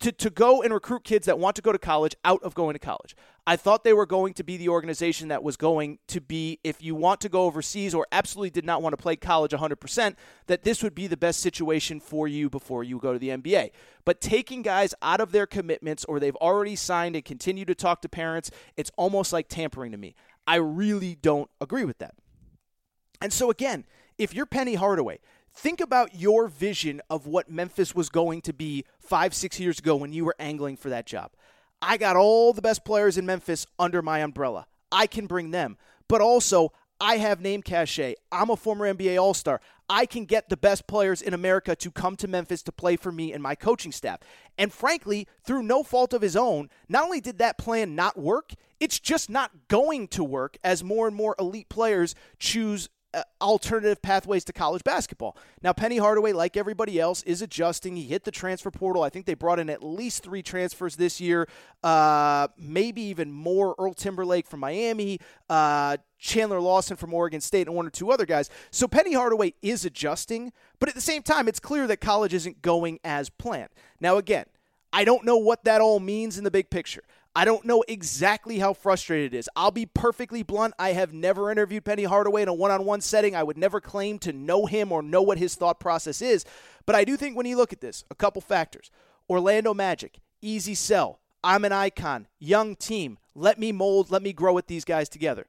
to, 0.00 0.12
to 0.12 0.30
go 0.30 0.62
and 0.62 0.72
recruit 0.72 1.04
kids 1.04 1.26
that 1.26 1.38
want 1.38 1.56
to 1.56 1.62
go 1.62 1.72
to 1.72 1.78
college 1.78 2.14
out 2.24 2.42
of 2.42 2.54
going 2.54 2.74
to 2.74 2.78
college. 2.78 3.16
I 3.46 3.56
thought 3.56 3.84
they 3.84 3.92
were 3.92 4.06
going 4.06 4.32
to 4.34 4.44
be 4.44 4.56
the 4.56 4.68
organization 4.68 5.28
that 5.28 5.42
was 5.42 5.56
going 5.56 5.98
to 6.08 6.20
be, 6.20 6.60
if 6.64 6.82
you 6.82 6.94
want 6.94 7.20
to 7.22 7.28
go 7.28 7.42
overseas 7.42 7.94
or 7.94 8.06
absolutely 8.12 8.50
did 8.50 8.64
not 8.64 8.80
want 8.80 8.94
to 8.94 9.02
play 9.02 9.16
college 9.16 9.50
100%, 9.50 10.14
that 10.46 10.62
this 10.62 10.82
would 10.82 10.94
be 10.94 11.06
the 11.06 11.16
best 11.16 11.40
situation 11.40 12.00
for 12.00 12.26
you 12.26 12.48
before 12.48 12.84
you 12.84 12.98
go 12.98 13.12
to 13.12 13.18
the 13.18 13.28
NBA. 13.30 13.70
But 14.04 14.20
taking 14.20 14.62
guys 14.62 14.94
out 15.02 15.20
of 15.20 15.32
their 15.32 15.46
commitments 15.46 16.04
or 16.04 16.20
they've 16.20 16.36
already 16.36 16.76
signed 16.76 17.16
and 17.16 17.24
continue 17.24 17.64
to 17.64 17.74
talk 17.74 18.00
to 18.02 18.08
parents, 18.08 18.50
it's 18.76 18.90
almost 18.96 19.32
like 19.32 19.48
tampering 19.48 19.92
to 19.92 19.98
me. 19.98 20.14
I 20.46 20.56
really 20.56 21.16
don't 21.16 21.50
agree 21.60 21.84
with 21.84 21.98
that. 21.98 22.14
And 23.20 23.32
so, 23.32 23.50
again, 23.50 23.84
if 24.18 24.34
you're 24.34 24.46
Penny 24.46 24.74
Hardaway, 24.74 25.18
Think 25.54 25.80
about 25.80 26.14
your 26.14 26.48
vision 26.48 27.00
of 27.08 27.26
what 27.26 27.50
Memphis 27.50 27.94
was 27.94 28.08
going 28.08 28.40
to 28.42 28.52
be 28.52 28.84
five, 28.98 29.32
six 29.34 29.60
years 29.60 29.78
ago 29.78 29.94
when 29.94 30.12
you 30.12 30.24
were 30.24 30.34
angling 30.38 30.76
for 30.76 30.90
that 30.90 31.06
job. 31.06 31.30
I 31.80 31.96
got 31.96 32.16
all 32.16 32.52
the 32.52 32.62
best 32.62 32.84
players 32.84 33.16
in 33.16 33.24
Memphis 33.24 33.66
under 33.78 34.02
my 34.02 34.18
umbrella. 34.18 34.66
I 34.90 35.06
can 35.06 35.26
bring 35.26 35.52
them. 35.52 35.76
But 36.08 36.20
also, 36.20 36.72
I 37.00 37.18
have 37.18 37.40
name 37.40 37.62
cachet. 37.62 38.14
I'm 38.32 38.50
a 38.50 38.56
former 38.56 38.92
NBA 38.92 39.20
All 39.20 39.34
Star. 39.34 39.60
I 39.88 40.06
can 40.06 40.24
get 40.24 40.48
the 40.48 40.56
best 40.56 40.86
players 40.86 41.20
in 41.22 41.34
America 41.34 41.76
to 41.76 41.90
come 41.90 42.16
to 42.16 42.28
Memphis 42.28 42.62
to 42.62 42.72
play 42.72 42.96
for 42.96 43.12
me 43.12 43.32
and 43.32 43.42
my 43.42 43.54
coaching 43.54 43.92
staff. 43.92 44.20
And 44.56 44.72
frankly, 44.72 45.28
through 45.44 45.62
no 45.62 45.82
fault 45.82 46.14
of 46.14 46.22
his 46.22 46.36
own, 46.36 46.68
not 46.88 47.04
only 47.04 47.20
did 47.20 47.38
that 47.38 47.58
plan 47.58 47.94
not 47.94 48.18
work, 48.18 48.54
it's 48.80 48.98
just 48.98 49.28
not 49.28 49.50
going 49.68 50.08
to 50.08 50.24
work 50.24 50.56
as 50.64 50.82
more 50.82 51.06
and 51.06 51.14
more 51.14 51.36
elite 51.38 51.68
players 51.68 52.14
choose 52.38 52.88
alternative 53.40 54.00
pathways 54.02 54.44
to 54.44 54.52
college 54.52 54.84
basketball. 54.84 55.36
Now, 55.62 55.72
Penny 55.72 55.98
Hardaway, 55.98 56.32
like 56.32 56.56
everybody 56.56 56.98
else, 56.98 57.22
is 57.24 57.42
adjusting. 57.42 57.96
He 57.96 58.04
hit 58.04 58.24
the 58.24 58.30
transfer 58.30 58.70
portal. 58.70 59.02
I 59.02 59.10
think 59.10 59.26
they 59.26 59.34
brought 59.34 59.58
in 59.58 59.70
at 59.70 59.82
least 59.82 60.22
three 60.22 60.42
transfers 60.42 60.96
this 60.96 61.20
year, 61.20 61.48
uh, 61.82 62.48
maybe 62.58 63.02
even 63.02 63.32
more. 63.32 63.74
Earl 63.78 63.94
Timberlake 63.94 64.46
from 64.46 64.60
Miami, 64.60 65.20
uh, 65.48 65.96
Chandler 66.18 66.60
Lawson 66.60 66.96
from 66.96 67.12
Oregon 67.12 67.40
State, 67.40 67.66
and 67.66 67.76
one 67.76 67.86
or 67.86 67.90
two 67.90 68.10
other 68.10 68.26
guys. 68.26 68.50
So 68.70 68.88
Penny 68.88 69.14
Hardaway 69.14 69.54
is 69.62 69.84
adjusting, 69.84 70.52
but 70.80 70.88
at 70.88 70.94
the 70.94 71.00
same 71.00 71.22
time, 71.22 71.48
it's 71.48 71.60
clear 71.60 71.86
that 71.86 72.00
college 72.00 72.34
isn't 72.34 72.62
going 72.62 72.98
as 73.04 73.30
planned. 73.30 73.70
Now, 74.00 74.16
again, 74.16 74.46
I 74.92 75.04
don't 75.04 75.24
know 75.24 75.36
what 75.36 75.64
that 75.64 75.80
all 75.80 75.98
means 75.98 76.38
in 76.38 76.44
the 76.44 76.50
big 76.50 76.70
picture. 76.70 77.02
I 77.36 77.44
don't 77.44 77.64
know 77.64 77.82
exactly 77.88 78.60
how 78.60 78.74
frustrated 78.74 79.34
it 79.34 79.38
is. 79.38 79.48
I'll 79.56 79.72
be 79.72 79.86
perfectly 79.86 80.44
blunt. 80.44 80.74
I 80.78 80.92
have 80.92 81.12
never 81.12 81.50
interviewed 81.50 81.84
Penny 81.84 82.04
Hardaway 82.04 82.42
in 82.42 82.48
a 82.48 82.54
one 82.54 82.70
on 82.70 82.84
one 82.84 83.00
setting. 83.00 83.34
I 83.34 83.42
would 83.42 83.58
never 83.58 83.80
claim 83.80 84.20
to 84.20 84.32
know 84.32 84.66
him 84.66 84.92
or 84.92 85.02
know 85.02 85.22
what 85.22 85.38
his 85.38 85.56
thought 85.56 85.80
process 85.80 86.22
is. 86.22 86.44
But 86.86 86.94
I 86.94 87.02
do 87.04 87.16
think 87.16 87.36
when 87.36 87.46
you 87.46 87.56
look 87.56 87.72
at 87.72 87.80
this, 87.80 88.04
a 88.10 88.14
couple 88.14 88.40
factors 88.40 88.90
Orlando 89.28 89.74
Magic, 89.74 90.20
easy 90.40 90.74
sell. 90.74 91.18
I'm 91.42 91.64
an 91.64 91.72
icon, 91.72 92.28
young 92.38 92.76
team. 92.76 93.18
Let 93.34 93.58
me 93.58 93.72
mold, 93.72 94.10
let 94.10 94.22
me 94.22 94.32
grow 94.32 94.52
with 94.52 94.68
these 94.68 94.84
guys 94.84 95.08
together. 95.08 95.46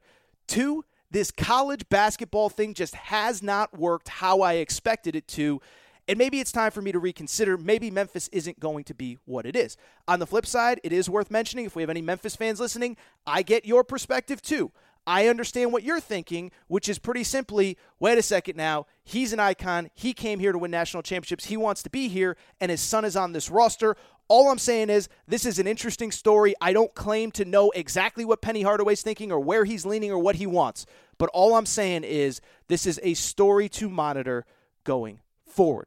Two, 0.48 0.84
this 1.10 1.30
college 1.30 1.88
basketball 1.88 2.50
thing 2.50 2.74
just 2.74 2.94
has 2.96 3.42
not 3.42 3.78
worked 3.78 4.08
how 4.08 4.40
I 4.40 4.54
expected 4.54 5.14
it 5.14 5.28
to. 5.28 5.60
And 6.08 6.18
maybe 6.18 6.38
it's 6.38 6.52
time 6.52 6.70
for 6.70 6.82
me 6.82 6.92
to 6.92 6.98
reconsider. 6.98 7.58
Maybe 7.58 7.90
Memphis 7.90 8.28
isn't 8.28 8.60
going 8.60 8.84
to 8.84 8.94
be 8.94 9.18
what 9.24 9.44
it 9.44 9.56
is. 9.56 9.76
On 10.06 10.20
the 10.20 10.26
flip 10.26 10.46
side, 10.46 10.80
it 10.84 10.92
is 10.92 11.10
worth 11.10 11.30
mentioning 11.30 11.64
if 11.64 11.74
we 11.74 11.82
have 11.82 11.90
any 11.90 12.02
Memphis 12.02 12.36
fans 12.36 12.60
listening, 12.60 12.96
I 13.26 13.42
get 13.42 13.64
your 13.64 13.82
perspective 13.82 14.40
too. 14.40 14.70
I 15.08 15.28
understand 15.28 15.72
what 15.72 15.84
you're 15.84 16.00
thinking, 16.00 16.50
which 16.66 16.88
is 16.88 16.98
pretty 16.98 17.22
simply 17.22 17.78
wait 18.00 18.18
a 18.18 18.22
second 18.22 18.56
now. 18.56 18.86
He's 19.04 19.32
an 19.32 19.38
icon. 19.38 19.90
He 19.94 20.12
came 20.12 20.40
here 20.40 20.50
to 20.50 20.58
win 20.58 20.72
national 20.72 21.04
championships. 21.04 21.44
He 21.44 21.56
wants 21.56 21.82
to 21.84 21.90
be 21.90 22.08
here, 22.08 22.36
and 22.60 22.70
his 22.70 22.80
son 22.80 23.04
is 23.04 23.16
on 23.16 23.32
this 23.32 23.48
roster. 23.48 23.96
All 24.28 24.50
I'm 24.50 24.58
saying 24.58 24.90
is 24.90 25.08
this 25.28 25.46
is 25.46 25.60
an 25.60 25.68
interesting 25.68 26.10
story. 26.10 26.54
I 26.60 26.72
don't 26.72 26.92
claim 26.94 27.30
to 27.32 27.44
know 27.44 27.70
exactly 27.70 28.24
what 28.24 28.42
Penny 28.42 28.62
Hardaway's 28.62 29.02
thinking 29.02 29.30
or 29.30 29.38
where 29.38 29.64
he's 29.64 29.86
leaning 29.86 30.10
or 30.10 30.18
what 30.18 30.36
he 30.36 30.46
wants. 30.46 30.86
But 31.18 31.30
all 31.32 31.54
I'm 31.54 31.66
saying 31.66 32.02
is 32.02 32.40
this 32.66 32.86
is 32.86 32.98
a 33.04 33.14
story 33.14 33.68
to 33.70 33.88
monitor 33.88 34.44
going 34.82 35.20
forward. 35.46 35.86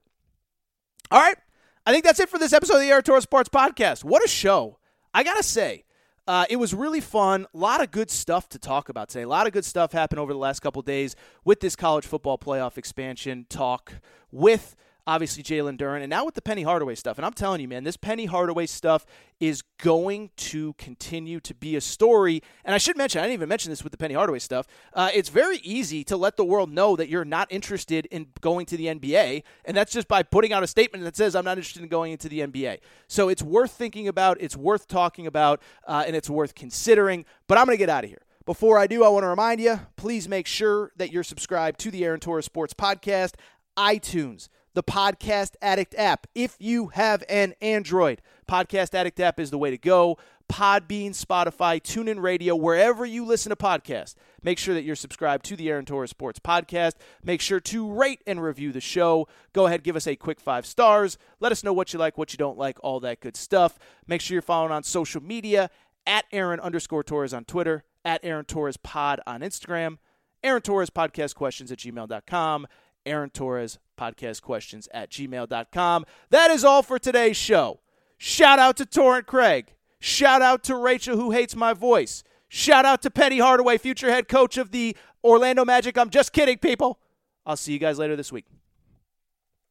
All 1.11 1.19
right. 1.19 1.37
I 1.85 1.91
think 1.91 2.05
that's 2.05 2.19
it 2.19 2.29
for 2.29 2.37
this 2.37 2.53
episode 2.53 2.75
of 2.75 2.81
the 2.81 2.87
Aaron 2.89 3.03
Torres 3.03 3.23
Sports 3.23 3.49
Podcast. 3.49 4.03
What 4.03 4.23
a 4.23 4.27
show. 4.27 4.77
I 5.13 5.23
got 5.23 5.37
to 5.37 5.43
say, 5.43 5.85
uh, 6.27 6.45
it 6.49 6.57
was 6.57 6.73
really 6.73 7.01
fun. 7.01 7.47
A 7.53 7.57
lot 7.57 7.81
of 7.81 7.89
good 7.89 8.11
stuff 8.11 8.47
to 8.49 8.59
talk 8.59 8.89
about 8.89 9.09
today. 9.09 9.23
A 9.23 9.27
lot 9.27 9.47
of 9.47 9.53
good 9.53 9.65
stuff 9.65 9.91
happened 9.91 10.19
over 10.19 10.31
the 10.31 10.39
last 10.39 10.59
couple 10.59 10.83
days 10.83 11.15
with 11.43 11.61
this 11.61 11.75
college 11.75 12.05
football 12.05 12.37
playoff 12.37 12.77
expansion 12.77 13.45
talk 13.49 13.93
with– 14.31 14.75
obviously 15.09 15.41
Jalen 15.41 15.75
Duren, 15.75 16.01
and 16.01 16.09
now 16.09 16.23
with 16.23 16.35
the 16.35 16.41
Penny 16.41 16.61
Hardaway 16.61 16.93
stuff. 16.93 17.17
And 17.17 17.25
I'm 17.25 17.33
telling 17.33 17.61
you, 17.61 17.67
man, 17.67 17.83
this 17.83 17.97
Penny 17.97 18.25
Hardaway 18.25 18.67
stuff 18.67 19.07
is 19.39 19.63
going 19.81 20.29
to 20.37 20.73
continue 20.73 21.39
to 21.39 21.55
be 21.55 21.75
a 21.75 21.81
story. 21.81 22.43
And 22.63 22.75
I 22.75 22.77
should 22.77 22.95
mention, 22.95 23.19
I 23.19 23.23
didn't 23.23 23.33
even 23.33 23.49
mention 23.49 23.71
this 23.71 23.83
with 23.83 23.91
the 23.91 23.97
Penny 23.97 24.13
Hardaway 24.13 24.37
stuff. 24.37 24.67
Uh, 24.93 25.09
it's 25.11 25.29
very 25.29 25.57
easy 25.57 26.03
to 26.03 26.15
let 26.15 26.37
the 26.37 26.45
world 26.45 26.71
know 26.71 26.95
that 26.95 27.09
you're 27.09 27.25
not 27.25 27.51
interested 27.51 28.05
in 28.11 28.27
going 28.41 28.67
to 28.67 28.77
the 28.77 28.85
NBA, 28.85 29.41
and 29.65 29.75
that's 29.75 29.91
just 29.91 30.07
by 30.07 30.21
putting 30.21 30.53
out 30.53 30.61
a 30.61 30.67
statement 30.67 31.03
that 31.03 31.15
says 31.15 31.35
I'm 31.35 31.45
not 31.45 31.57
interested 31.57 31.81
in 31.81 31.89
going 31.89 32.11
into 32.11 32.29
the 32.29 32.41
NBA. 32.41 32.77
So 33.07 33.29
it's 33.29 33.41
worth 33.41 33.71
thinking 33.71 34.07
about, 34.07 34.39
it's 34.39 34.55
worth 34.55 34.87
talking 34.87 35.25
about, 35.25 35.59
uh, 35.87 36.03
and 36.05 36.15
it's 36.15 36.29
worth 36.29 36.53
considering. 36.53 37.25
But 37.47 37.57
I'm 37.57 37.65
going 37.65 37.77
to 37.77 37.79
get 37.79 37.89
out 37.89 38.03
of 38.03 38.11
here. 38.11 38.21
Before 38.45 38.77
I 38.77 38.85
do, 38.85 39.03
I 39.03 39.09
want 39.09 39.23
to 39.23 39.27
remind 39.27 39.59
you 39.59 39.79
please 39.95 40.29
make 40.29 40.45
sure 40.45 40.91
that 40.97 41.11
you're 41.11 41.23
subscribed 41.23 41.79
to 41.79 41.89
the 41.89 42.05
Aaron 42.05 42.19
Torres 42.19 42.45
Sports 42.45 42.75
Podcast, 42.75 43.33
iTunes 43.75 44.49
the 44.73 44.83
Podcast 44.83 45.55
Addict 45.61 45.95
app. 45.95 46.27
If 46.35 46.55
you 46.59 46.87
have 46.87 47.23
an 47.29 47.53
Android, 47.61 48.21
Podcast 48.47 48.93
Addict 48.93 49.19
app 49.19 49.39
is 49.39 49.51
the 49.51 49.57
way 49.57 49.71
to 49.71 49.77
go. 49.77 50.17
Podbean, 50.49 51.11
Spotify, 51.11 51.79
TuneIn 51.79 52.21
Radio, 52.21 52.55
wherever 52.55 53.05
you 53.05 53.23
listen 53.23 53.51
to 53.51 53.55
podcasts. 53.55 54.15
Make 54.41 54.57
sure 54.57 54.73
that 54.73 54.83
you're 54.83 54.95
subscribed 54.95 55.45
to 55.45 55.55
the 55.55 55.69
Aaron 55.69 55.85
Torres 55.85 56.09
Sports 56.09 56.39
Podcast. 56.39 56.93
Make 57.23 57.39
sure 57.39 57.59
to 57.59 57.91
rate 57.91 58.23
and 58.25 58.41
review 58.41 58.71
the 58.71 58.81
show. 58.81 59.27
Go 59.53 59.67
ahead, 59.67 59.83
give 59.83 59.95
us 59.95 60.07
a 60.07 60.15
quick 60.15 60.39
five 60.39 60.65
stars. 60.65 61.19
Let 61.39 61.51
us 61.51 61.63
know 61.63 61.73
what 61.73 61.93
you 61.93 61.99
like, 61.99 62.17
what 62.17 62.33
you 62.33 62.37
don't 62.37 62.57
like, 62.57 62.79
all 62.81 62.99
that 63.01 63.19
good 63.19 63.37
stuff. 63.37 63.77
Make 64.07 64.21
sure 64.21 64.33
you're 64.33 64.41
following 64.41 64.71
on 64.71 64.81
social 64.81 65.21
media 65.21 65.69
at 66.07 66.25
Aaron 66.31 66.59
underscore 66.59 67.03
Torres 67.03 67.33
on 67.33 67.45
Twitter, 67.45 67.83
at 68.03 68.21
Aaron 68.23 68.45
Torres 68.45 68.77
Pod 68.77 69.21
on 69.27 69.41
Instagram, 69.41 69.97
Aaron 70.43 70.63
Torres 70.63 70.89
Podcast 70.89 71.35
Questions 71.35 71.71
at 71.71 71.77
gmail.com, 71.77 72.65
Aaron 73.09 73.29
Torres 73.29 73.79
podcast 73.97 74.41
questions 74.41 74.87
at 74.93 75.09
gmail.com. 75.09 76.05
That 76.29 76.51
is 76.51 76.63
all 76.63 76.83
for 76.83 76.99
today's 76.99 77.37
show. 77.37 77.79
Shout 78.17 78.59
out 78.59 78.77
to 78.77 78.85
Torrent 78.85 79.27
Craig. 79.27 79.73
Shout 79.99 80.41
out 80.41 80.63
to 80.65 80.75
Rachel, 80.75 81.17
who 81.17 81.31
hates 81.31 81.55
my 81.55 81.73
voice. 81.73 82.23
Shout 82.47 82.85
out 82.85 83.01
to 83.01 83.09
Penny 83.11 83.39
Hardaway, 83.39 83.77
future 83.77 84.09
head 84.09 84.27
coach 84.27 84.57
of 84.57 84.71
the 84.71 84.95
Orlando 85.23 85.65
Magic. 85.65 85.97
I'm 85.97 86.09
just 86.09 86.33
kidding, 86.33 86.57
people. 86.57 86.99
I'll 87.45 87.57
see 87.57 87.73
you 87.73 87.79
guys 87.79 87.97
later 87.99 88.15
this 88.15 88.31
week. 88.31 88.45